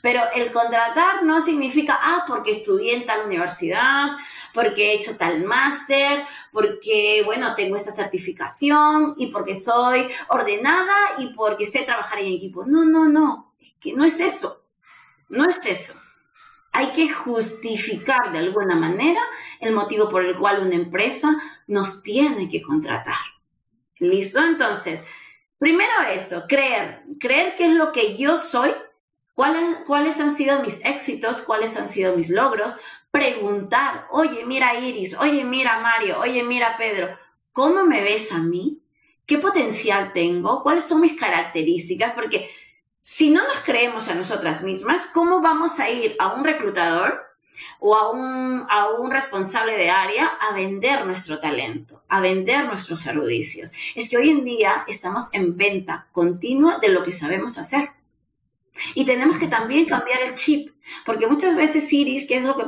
Pero 0.00 0.22
el 0.34 0.52
contratar 0.52 1.24
no 1.24 1.40
significa, 1.40 1.98
ah, 2.00 2.24
porque 2.26 2.52
estudié 2.52 2.94
en 2.94 3.06
tal 3.06 3.26
universidad, 3.26 4.12
porque 4.52 4.90
he 4.90 4.94
hecho 4.94 5.16
tal 5.16 5.44
máster, 5.44 6.24
porque, 6.52 7.22
bueno, 7.24 7.54
tengo 7.54 7.76
esta 7.76 7.90
certificación 7.90 9.14
y 9.16 9.26
porque 9.26 9.54
soy 9.54 10.06
ordenada 10.28 10.94
y 11.18 11.34
porque 11.34 11.66
sé 11.66 11.82
trabajar 11.82 12.20
en 12.20 12.32
equipo. 12.32 12.64
No, 12.64 12.84
no, 12.84 13.08
no, 13.08 13.54
es 13.60 13.74
que 13.80 13.92
no 13.92 14.04
es 14.04 14.20
eso, 14.20 14.64
no 15.28 15.48
es 15.48 15.64
eso. 15.66 15.94
Hay 16.72 16.88
que 16.88 17.08
justificar 17.08 18.32
de 18.32 18.38
alguna 18.38 18.74
manera 18.74 19.20
el 19.60 19.72
motivo 19.72 20.08
por 20.08 20.24
el 20.24 20.36
cual 20.36 20.66
una 20.66 20.74
empresa 20.74 21.36
nos 21.68 22.02
tiene 22.02 22.48
que 22.48 22.60
contratar. 22.60 23.14
¿Listo? 24.00 24.40
Entonces, 24.40 25.04
primero 25.58 25.92
eso, 26.12 26.44
creer, 26.48 27.04
creer 27.20 27.54
que 27.54 27.66
es 27.66 27.72
lo 27.72 27.92
que 27.92 28.16
yo 28.16 28.36
soy 28.36 28.72
¿Cuáles, 29.34 29.78
¿Cuáles 29.86 30.20
han 30.20 30.32
sido 30.34 30.60
mis 30.62 30.84
éxitos? 30.84 31.42
¿Cuáles 31.42 31.76
han 31.76 31.88
sido 31.88 32.16
mis 32.16 32.30
logros? 32.30 32.76
Preguntar, 33.10 34.06
oye, 34.10 34.44
mira 34.44 34.78
Iris, 34.78 35.16
oye, 35.18 35.44
mira 35.44 35.80
Mario, 35.80 36.20
oye, 36.20 36.44
mira 36.44 36.76
Pedro, 36.78 37.08
¿cómo 37.52 37.84
me 37.84 38.02
ves 38.02 38.30
a 38.32 38.38
mí? 38.38 38.80
¿Qué 39.26 39.38
potencial 39.38 40.12
tengo? 40.12 40.62
¿Cuáles 40.62 40.84
son 40.84 41.00
mis 41.00 41.18
características? 41.18 42.12
Porque 42.12 42.48
si 43.00 43.30
no 43.30 43.42
nos 43.42 43.60
creemos 43.60 44.08
a 44.08 44.14
nosotras 44.14 44.62
mismas, 44.62 45.06
¿cómo 45.06 45.40
vamos 45.40 45.80
a 45.80 45.90
ir 45.90 46.14
a 46.20 46.34
un 46.34 46.44
reclutador 46.44 47.22
o 47.80 47.96
a 47.96 48.10
un, 48.10 48.66
a 48.68 48.90
un 48.90 49.10
responsable 49.10 49.76
de 49.76 49.90
área 49.90 50.26
a 50.26 50.54
vender 50.54 51.04
nuestro 51.06 51.40
talento, 51.40 52.02
a 52.08 52.20
vender 52.20 52.66
nuestros 52.66 53.00
servicios? 53.00 53.72
Es 53.96 54.08
que 54.08 54.16
hoy 54.16 54.30
en 54.30 54.44
día 54.44 54.84
estamos 54.86 55.28
en 55.32 55.56
venta 55.56 56.06
continua 56.12 56.78
de 56.78 56.88
lo 56.88 57.02
que 57.02 57.12
sabemos 57.12 57.58
hacer. 57.58 57.93
Y 58.94 59.04
tenemos 59.04 59.38
que 59.38 59.46
también 59.46 59.86
cambiar 59.86 60.22
el 60.22 60.34
chip, 60.34 60.74
porque 61.06 61.26
muchas 61.26 61.56
veces, 61.56 61.92
Iris, 61.92 62.26
¿qué 62.26 62.36
es 62.36 62.44
lo 62.44 62.56
que, 62.56 62.64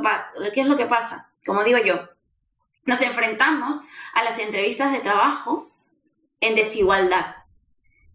qué 0.53 0.61
es 0.61 0.67
lo 0.67 0.77
que 0.77 0.85
pasa? 0.85 1.31
Como 1.45 1.63
digo 1.63 1.79
yo, 1.79 2.09
nos 2.85 3.01
enfrentamos 3.01 3.79
a 4.13 4.23
las 4.23 4.39
entrevistas 4.39 4.91
de 4.91 4.99
trabajo 4.99 5.69
en 6.39 6.55
desigualdad. 6.55 7.35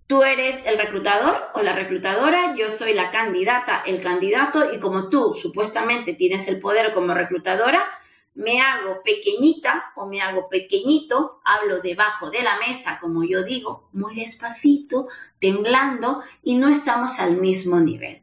Tú 0.06 0.22
eres 0.22 0.66
el 0.66 0.78
reclutador 0.78 1.50
o 1.54 1.62
la 1.62 1.74
reclutadora, 1.74 2.54
yo 2.54 2.68
soy 2.68 2.92
la 2.92 3.10
candidata, 3.10 3.82
el 3.86 4.00
candidato, 4.02 4.72
y 4.72 4.78
como 4.78 5.08
tú 5.08 5.34
supuestamente 5.34 6.14
tienes 6.14 6.48
el 6.48 6.60
poder 6.60 6.92
como 6.92 7.14
reclutadora, 7.14 7.84
me 8.34 8.60
hago 8.60 9.02
pequeñita 9.02 9.92
o 9.94 10.06
me 10.06 10.20
hago 10.20 10.48
pequeñito, 10.48 11.40
hablo 11.44 11.80
debajo 11.80 12.30
de 12.30 12.42
la 12.42 12.58
mesa, 12.58 12.98
como 13.00 13.24
yo 13.24 13.44
digo, 13.44 13.88
muy 13.92 14.14
despacito, 14.14 15.08
temblando 15.38 16.22
y 16.42 16.56
no 16.56 16.68
estamos 16.68 17.18
al 17.18 17.36
mismo 17.36 17.80
nivel. 17.80 18.22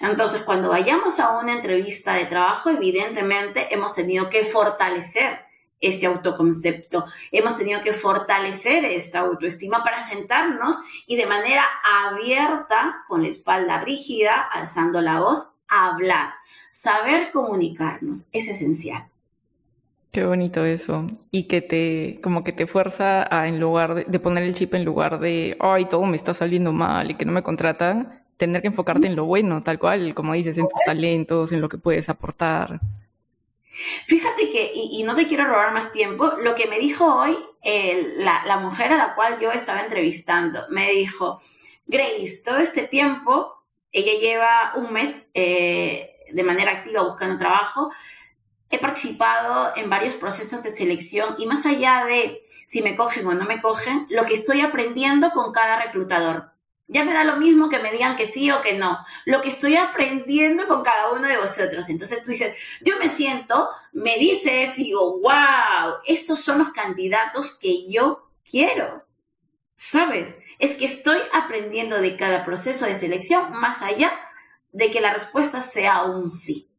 Entonces, 0.00 0.42
cuando 0.42 0.68
vayamos 0.68 1.18
a 1.18 1.38
una 1.38 1.52
entrevista 1.52 2.14
de 2.14 2.26
trabajo, 2.26 2.70
evidentemente 2.70 3.74
hemos 3.74 3.94
tenido 3.94 4.30
que 4.30 4.44
fortalecer 4.44 5.40
ese 5.80 6.06
autoconcepto, 6.06 7.04
hemos 7.32 7.56
tenido 7.58 7.82
que 7.82 7.92
fortalecer 7.92 8.84
esa 8.84 9.20
autoestima 9.20 9.82
para 9.82 10.00
sentarnos 10.00 10.76
y 11.06 11.16
de 11.16 11.26
manera 11.26 11.64
abierta, 12.06 13.04
con 13.08 13.22
la 13.22 13.28
espalda 13.28 13.80
rígida, 13.80 14.40
alzando 14.40 15.00
la 15.02 15.20
voz, 15.20 15.48
hablar. 15.66 16.34
Saber 16.70 17.32
comunicarnos 17.32 18.28
es 18.32 18.48
esencial. 18.48 19.11
Qué 20.12 20.26
bonito 20.26 20.62
eso. 20.62 21.06
Y 21.30 21.48
que 21.48 21.62
te, 21.62 22.20
como 22.22 22.44
que 22.44 22.52
te 22.52 22.66
fuerza 22.66 23.26
a, 23.34 23.48
en 23.48 23.58
lugar 23.58 24.04
de, 24.04 24.20
poner 24.20 24.44
el 24.44 24.54
chip 24.54 24.74
en 24.74 24.84
lugar 24.84 25.18
de, 25.18 25.56
ay, 25.58 25.86
todo 25.86 26.04
me 26.04 26.16
está 26.16 26.34
saliendo 26.34 26.70
mal 26.70 27.10
y 27.10 27.14
que 27.14 27.24
no 27.24 27.32
me 27.32 27.42
contratan, 27.42 28.22
tener 28.36 28.60
que 28.60 28.68
enfocarte 28.68 29.06
en 29.06 29.16
lo 29.16 29.24
bueno, 29.24 29.62
tal 29.62 29.78
cual, 29.78 30.14
como 30.14 30.34
dices, 30.34 30.58
en 30.58 30.68
tus 30.68 30.80
talentos, 30.84 31.50
en 31.52 31.62
lo 31.62 31.68
que 31.70 31.78
puedes 31.78 32.10
aportar. 32.10 32.78
Fíjate 34.04 34.50
que, 34.50 34.70
y, 34.74 35.02
no 35.02 35.14
te 35.14 35.26
quiero 35.26 35.46
robar 35.46 35.72
más 35.72 35.92
tiempo, 35.92 36.32
lo 36.42 36.54
que 36.54 36.66
me 36.66 36.78
dijo 36.78 37.06
hoy 37.06 37.34
la, 38.18 38.58
mujer 38.58 38.92
a 38.92 38.98
la 38.98 39.14
cual 39.14 39.40
yo 39.40 39.50
estaba 39.50 39.80
entrevistando, 39.80 40.60
me 40.68 40.90
dijo, 40.90 41.40
Grace, 41.86 42.42
todo 42.44 42.58
este 42.58 42.82
tiempo, 42.82 43.64
ella 43.90 44.12
lleva 44.20 44.74
un 44.76 44.92
mes 44.92 45.26
eh, 45.32 46.16
de 46.30 46.42
manera 46.42 46.72
activa 46.72 47.02
buscando 47.02 47.38
trabajo, 47.38 47.90
he 48.72 48.78
participado 48.78 49.72
en 49.76 49.88
varios 49.88 50.14
procesos 50.14 50.62
de 50.62 50.70
selección 50.70 51.36
y 51.38 51.46
más 51.46 51.64
allá 51.66 52.04
de 52.06 52.42
si 52.64 52.82
me 52.82 52.96
cogen 52.96 53.26
o 53.26 53.34
no 53.34 53.44
me 53.44 53.60
cogen, 53.60 54.06
lo 54.08 54.24
que 54.24 54.32
estoy 54.32 54.62
aprendiendo 54.62 55.30
con 55.30 55.52
cada 55.52 55.80
reclutador. 55.80 56.52
Ya 56.88 57.04
me 57.04 57.12
da 57.12 57.22
lo 57.22 57.36
mismo 57.36 57.68
que 57.68 57.78
me 57.78 57.92
digan 57.92 58.16
que 58.16 58.26
sí 58.26 58.50
o 58.50 58.60
que 58.62 58.72
no. 58.74 58.98
Lo 59.24 59.40
que 59.40 59.50
estoy 59.50 59.76
aprendiendo 59.76 60.66
con 60.66 60.82
cada 60.82 61.12
uno 61.12 61.28
de 61.28 61.36
vosotros. 61.36 61.88
Entonces 61.88 62.22
tú 62.24 62.30
dices, 62.30 62.54
yo 62.80 62.98
me 62.98 63.08
siento, 63.08 63.68
me 63.92 64.16
dice 64.16 64.62
esto 64.62 64.80
y 64.80 64.84
digo, 64.84 65.20
wow, 65.20 65.96
estos 66.06 66.40
son 66.40 66.58
los 66.58 66.70
candidatos 66.70 67.58
que 67.58 67.90
yo 67.90 68.30
quiero. 68.48 69.06
¿Sabes? 69.74 70.38
Es 70.58 70.74
que 70.76 70.84
estoy 70.86 71.18
aprendiendo 71.32 71.98
de 72.00 72.16
cada 72.16 72.44
proceso 72.44 72.86
de 72.86 72.94
selección 72.94 73.52
más 73.52 73.82
allá 73.82 74.18
de 74.72 74.90
que 74.90 75.00
la 75.00 75.12
respuesta 75.12 75.60
sea 75.60 76.04
un 76.04 76.30
sí. 76.30 76.71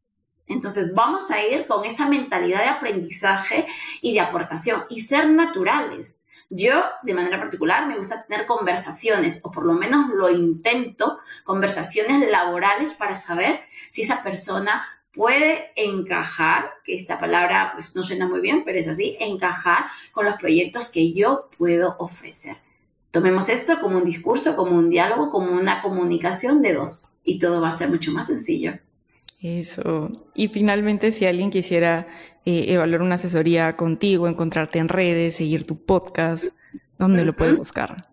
Entonces 0.46 0.94
vamos 0.94 1.30
a 1.30 1.42
ir 1.44 1.66
con 1.66 1.84
esa 1.84 2.08
mentalidad 2.08 2.60
de 2.60 2.68
aprendizaje 2.68 3.66
y 4.00 4.14
de 4.14 4.20
aportación 4.20 4.84
y 4.88 5.00
ser 5.00 5.28
naturales. 5.30 6.22
Yo, 6.50 6.84
de 7.02 7.14
manera 7.14 7.40
particular, 7.40 7.86
me 7.86 7.96
gusta 7.96 8.24
tener 8.26 8.46
conversaciones, 8.46 9.40
o 9.44 9.50
por 9.50 9.64
lo 9.64 9.72
menos 9.72 10.08
lo 10.10 10.30
intento, 10.30 11.18
conversaciones 11.42 12.30
laborales 12.30 12.92
para 12.92 13.14
saber 13.16 13.60
si 13.90 14.02
esa 14.02 14.22
persona 14.22 14.84
puede 15.12 15.72
encajar, 15.76 16.70
que 16.84 16.94
esta 16.94 17.18
palabra 17.18 17.72
pues 17.74 17.96
no 17.96 18.02
suena 18.02 18.28
muy 18.28 18.40
bien, 18.40 18.62
pero 18.64 18.78
es 18.78 18.88
así, 18.88 19.16
encajar 19.20 19.86
con 20.12 20.26
los 20.26 20.36
proyectos 20.36 20.90
que 20.90 21.12
yo 21.12 21.48
puedo 21.56 21.96
ofrecer. 21.98 22.56
Tomemos 23.10 23.48
esto 23.48 23.80
como 23.80 23.98
un 23.98 24.04
discurso, 24.04 24.56
como 24.56 24.76
un 24.76 24.90
diálogo, 24.90 25.30
como 25.30 25.52
una 25.52 25.82
comunicación 25.82 26.62
de 26.62 26.74
dos, 26.74 27.12
y 27.22 27.38
todo 27.38 27.60
va 27.60 27.68
a 27.68 27.76
ser 27.76 27.88
mucho 27.88 28.12
más 28.12 28.26
sencillo. 28.26 28.78
Eso. 29.44 30.10
Y 30.34 30.48
finalmente, 30.48 31.12
si 31.12 31.26
alguien 31.26 31.50
quisiera 31.50 32.06
eh, 32.46 32.64
evaluar 32.68 33.02
una 33.02 33.16
asesoría 33.16 33.76
contigo, 33.76 34.26
encontrarte 34.26 34.78
en 34.78 34.88
redes, 34.88 35.36
seguir 35.36 35.66
tu 35.66 35.84
podcast, 35.84 36.46
¿dónde 36.96 37.26
lo 37.26 37.34
puede 37.34 37.52
buscar? 37.52 38.08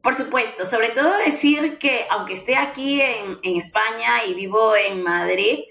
Por 0.00 0.14
supuesto, 0.14 0.64
sobre 0.64 0.90
todo 0.90 1.12
decir 1.26 1.78
que 1.78 2.06
aunque 2.08 2.34
esté 2.34 2.54
aquí 2.54 3.00
en, 3.00 3.40
España 3.42 4.24
y 4.24 4.34
vivo 4.34 4.76
en 4.76 5.02
Madrid, 5.02 5.64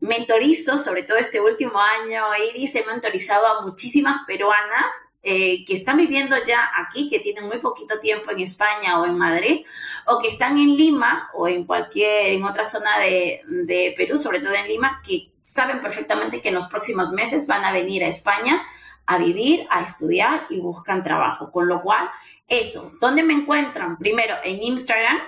mentorizo, 0.00 0.76
sobre 0.76 1.04
todo 1.04 1.16
este 1.16 1.40
último 1.40 1.78
año, 1.80 2.22
Iris, 2.50 2.74
he 2.74 2.84
mentorizado 2.84 3.46
a 3.46 3.62
muchísimas 3.64 4.26
peruanas 4.26 4.92
eh, 5.22 5.64
que 5.64 5.74
están 5.74 5.96
viviendo 5.96 6.36
ya 6.46 6.70
aquí, 6.76 7.08
que 7.08 7.20
tienen 7.20 7.46
muy 7.46 7.58
poquito 7.58 8.00
tiempo 8.00 8.30
en 8.30 8.40
España 8.40 9.00
o 9.00 9.06
en 9.06 9.16
Madrid, 9.16 9.64
o 10.06 10.18
que 10.18 10.28
están 10.28 10.58
en 10.58 10.76
Lima 10.76 11.30
o 11.34 11.46
en 11.48 11.64
cualquier, 11.64 12.32
en 12.32 12.44
otra 12.44 12.64
zona 12.64 12.98
de, 12.98 13.42
de 13.46 13.94
Perú, 13.96 14.16
sobre 14.16 14.40
todo 14.40 14.54
en 14.54 14.68
Lima, 14.68 15.00
que 15.06 15.30
saben 15.40 15.80
perfectamente 15.80 16.40
que 16.40 16.48
en 16.48 16.54
los 16.54 16.66
próximos 16.66 17.12
meses 17.12 17.46
van 17.46 17.64
a 17.64 17.72
venir 17.72 18.02
a 18.04 18.08
España 18.08 18.62
a 19.06 19.18
vivir, 19.18 19.66
a 19.70 19.82
estudiar 19.82 20.46
y 20.50 20.60
buscan 20.60 21.02
trabajo. 21.02 21.50
Con 21.50 21.68
lo 21.68 21.82
cual, 21.82 22.08
eso, 22.46 22.92
¿dónde 23.00 23.22
me 23.22 23.32
encuentran? 23.32 23.98
Primero 23.98 24.36
en 24.42 24.62
Instagram, 24.62 25.18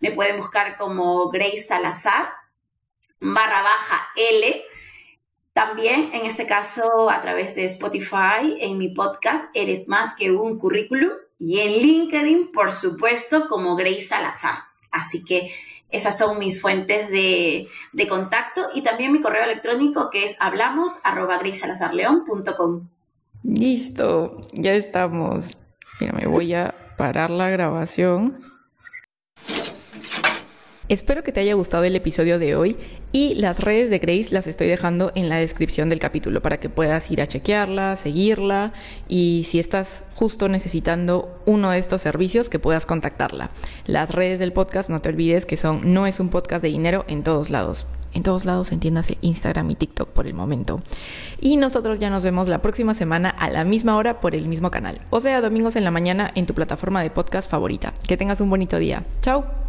me 0.00 0.10
pueden 0.10 0.36
buscar 0.36 0.76
como 0.76 1.30
Grace 1.30 1.62
Salazar, 1.62 2.30
barra 3.20 3.62
baja 3.62 4.08
L. 4.16 4.64
También, 5.54 6.10
en 6.12 6.26
este 6.26 6.46
caso, 6.46 7.08
a 7.08 7.22
través 7.22 7.54
de 7.54 7.64
Spotify, 7.64 8.58
en 8.60 8.76
mi 8.76 8.88
podcast, 8.88 9.44
Eres 9.54 9.86
más 9.86 10.14
que 10.16 10.32
un 10.32 10.58
currículum. 10.58 11.12
Y 11.38 11.60
en 11.60 11.80
LinkedIn, 11.80 12.50
por 12.50 12.72
supuesto, 12.72 13.46
como 13.48 13.76
Grace 13.76 14.02
Salazar. 14.02 14.58
Así 14.90 15.24
que 15.24 15.50
esas 15.90 16.18
son 16.18 16.40
mis 16.40 16.60
fuentes 16.60 17.08
de, 17.08 17.68
contacto 18.08 18.68
y 18.74 18.82
también 18.82 19.12
mi 19.12 19.20
correo 19.20 19.44
electrónico 19.44 20.10
que 20.10 20.24
es 20.24 20.36
hablamos 20.40 20.90
arroba 21.04 21.40
Listo, 23.44 24.40
ya 24.52 24.74
estamos. 24.74 25.56
Mira, 26.00 26.14
me 26.14 26.26
voy 26.26 26.52
a 26.54 26.74
parar 26.98 27.30
la 27.30 27.48
grabación. 27.48 28.43
Espero 30.94 31.24
que 31.24 31.32
te 31.32 31.40
haya 31.40 31.54
gustado 31.54 31.82
el 31.82 31.96
episodio 31.96 32.38
de 32.38 32.54
hoy 32.54 32.76
y 33.10 33.34
las 33.34 33.58
redes 33.58 33.90
de 33.90 33.98
Grace 33.98 34.28
las 34.30 34.46
estoy 34.46 34.68
dejando 34.68 35.10
en 35.16 35.28
la 35.28 35.38
descripción 35.38 35.88
del 35.88 35.98
capítulo 35.98 36.40
para 36.40 36.60
que 36.60 36.68
puedas 36.68 37.10
ir 37.10 37.20
a 37.20 37.26
chequearla, 37.26 37.96
seguirla 37.96 38.72
y 39.08 39.44
si 39.48 39.58
estás 39.58 40.04
justo 40.14 40.48
necesitando 40.48 41.36
uno 41.46 41.70
de 41.72 41.80
estos 41.80 42.00
servicios 42.00 42.48
que 42.48 42.60
puedas 42.60 42.86
contactarla. 42.86 43.50
Las 43.86 44.12
redes 44.12 44.38
del 44.38 44.52
podcast 44.52 44.88
no 44.88 45.00
te 45.00 45.08
olvides 45.08 45.46
que 45.46 45.56
son 45.56 45.92
no 45.92 46.06
es 46.06 46.20
un 46.20 46.28
podcast 46.28 46.62
de 46.62 46.68
dinero 46.68 47.04
en 47.08 47.24
todos 47.24 47.50
lados 47.50 47.86
en 48.12 48.22
todos 48.22 48.44
lados, 48.44 48.70
entiéndase 48.70 49.18
Instagram 49.22 49.72
y 49.72 49.74
TikTok 49.74 50.10
por 50.10 50.28
el 50.28 50.34
momento. 50.34 50.80
Y 51.40 51.56
nosotros 51.56 51.98
ya 51.98 52.10
nos 52.10 52.22
vemos 52.22 52.48
la 52.48 52.62
próxima 52.62 52.94
semana 52.94 53.30
a 53.30 53.50
la 53.50 53.64
misma 53.64 53.96
hora 53.96 54.20
por 54.20 54.36
el 54.36 54.46
mismo 54.46 54.70
canal, 54.70 55.00
o 55.10 55.20
sea, 55.20 55.40
domingos 55.40 55.74
en 55.74 55.82
la 55.82 55.90
mañana 55.90 56.30
en 56.36 56.46
tu 56.46 56.54
plataforma 56.54 57.02
de 57.02 57.10
podcast 57.10 57.50
favorita. 57.50 57.92
Que 58.06 58.16
tengas 58.16 58.40
un 58.40 58.48
bonito 58.48 58.78
día. 58.78 59.02
Chao. 59.20 59.63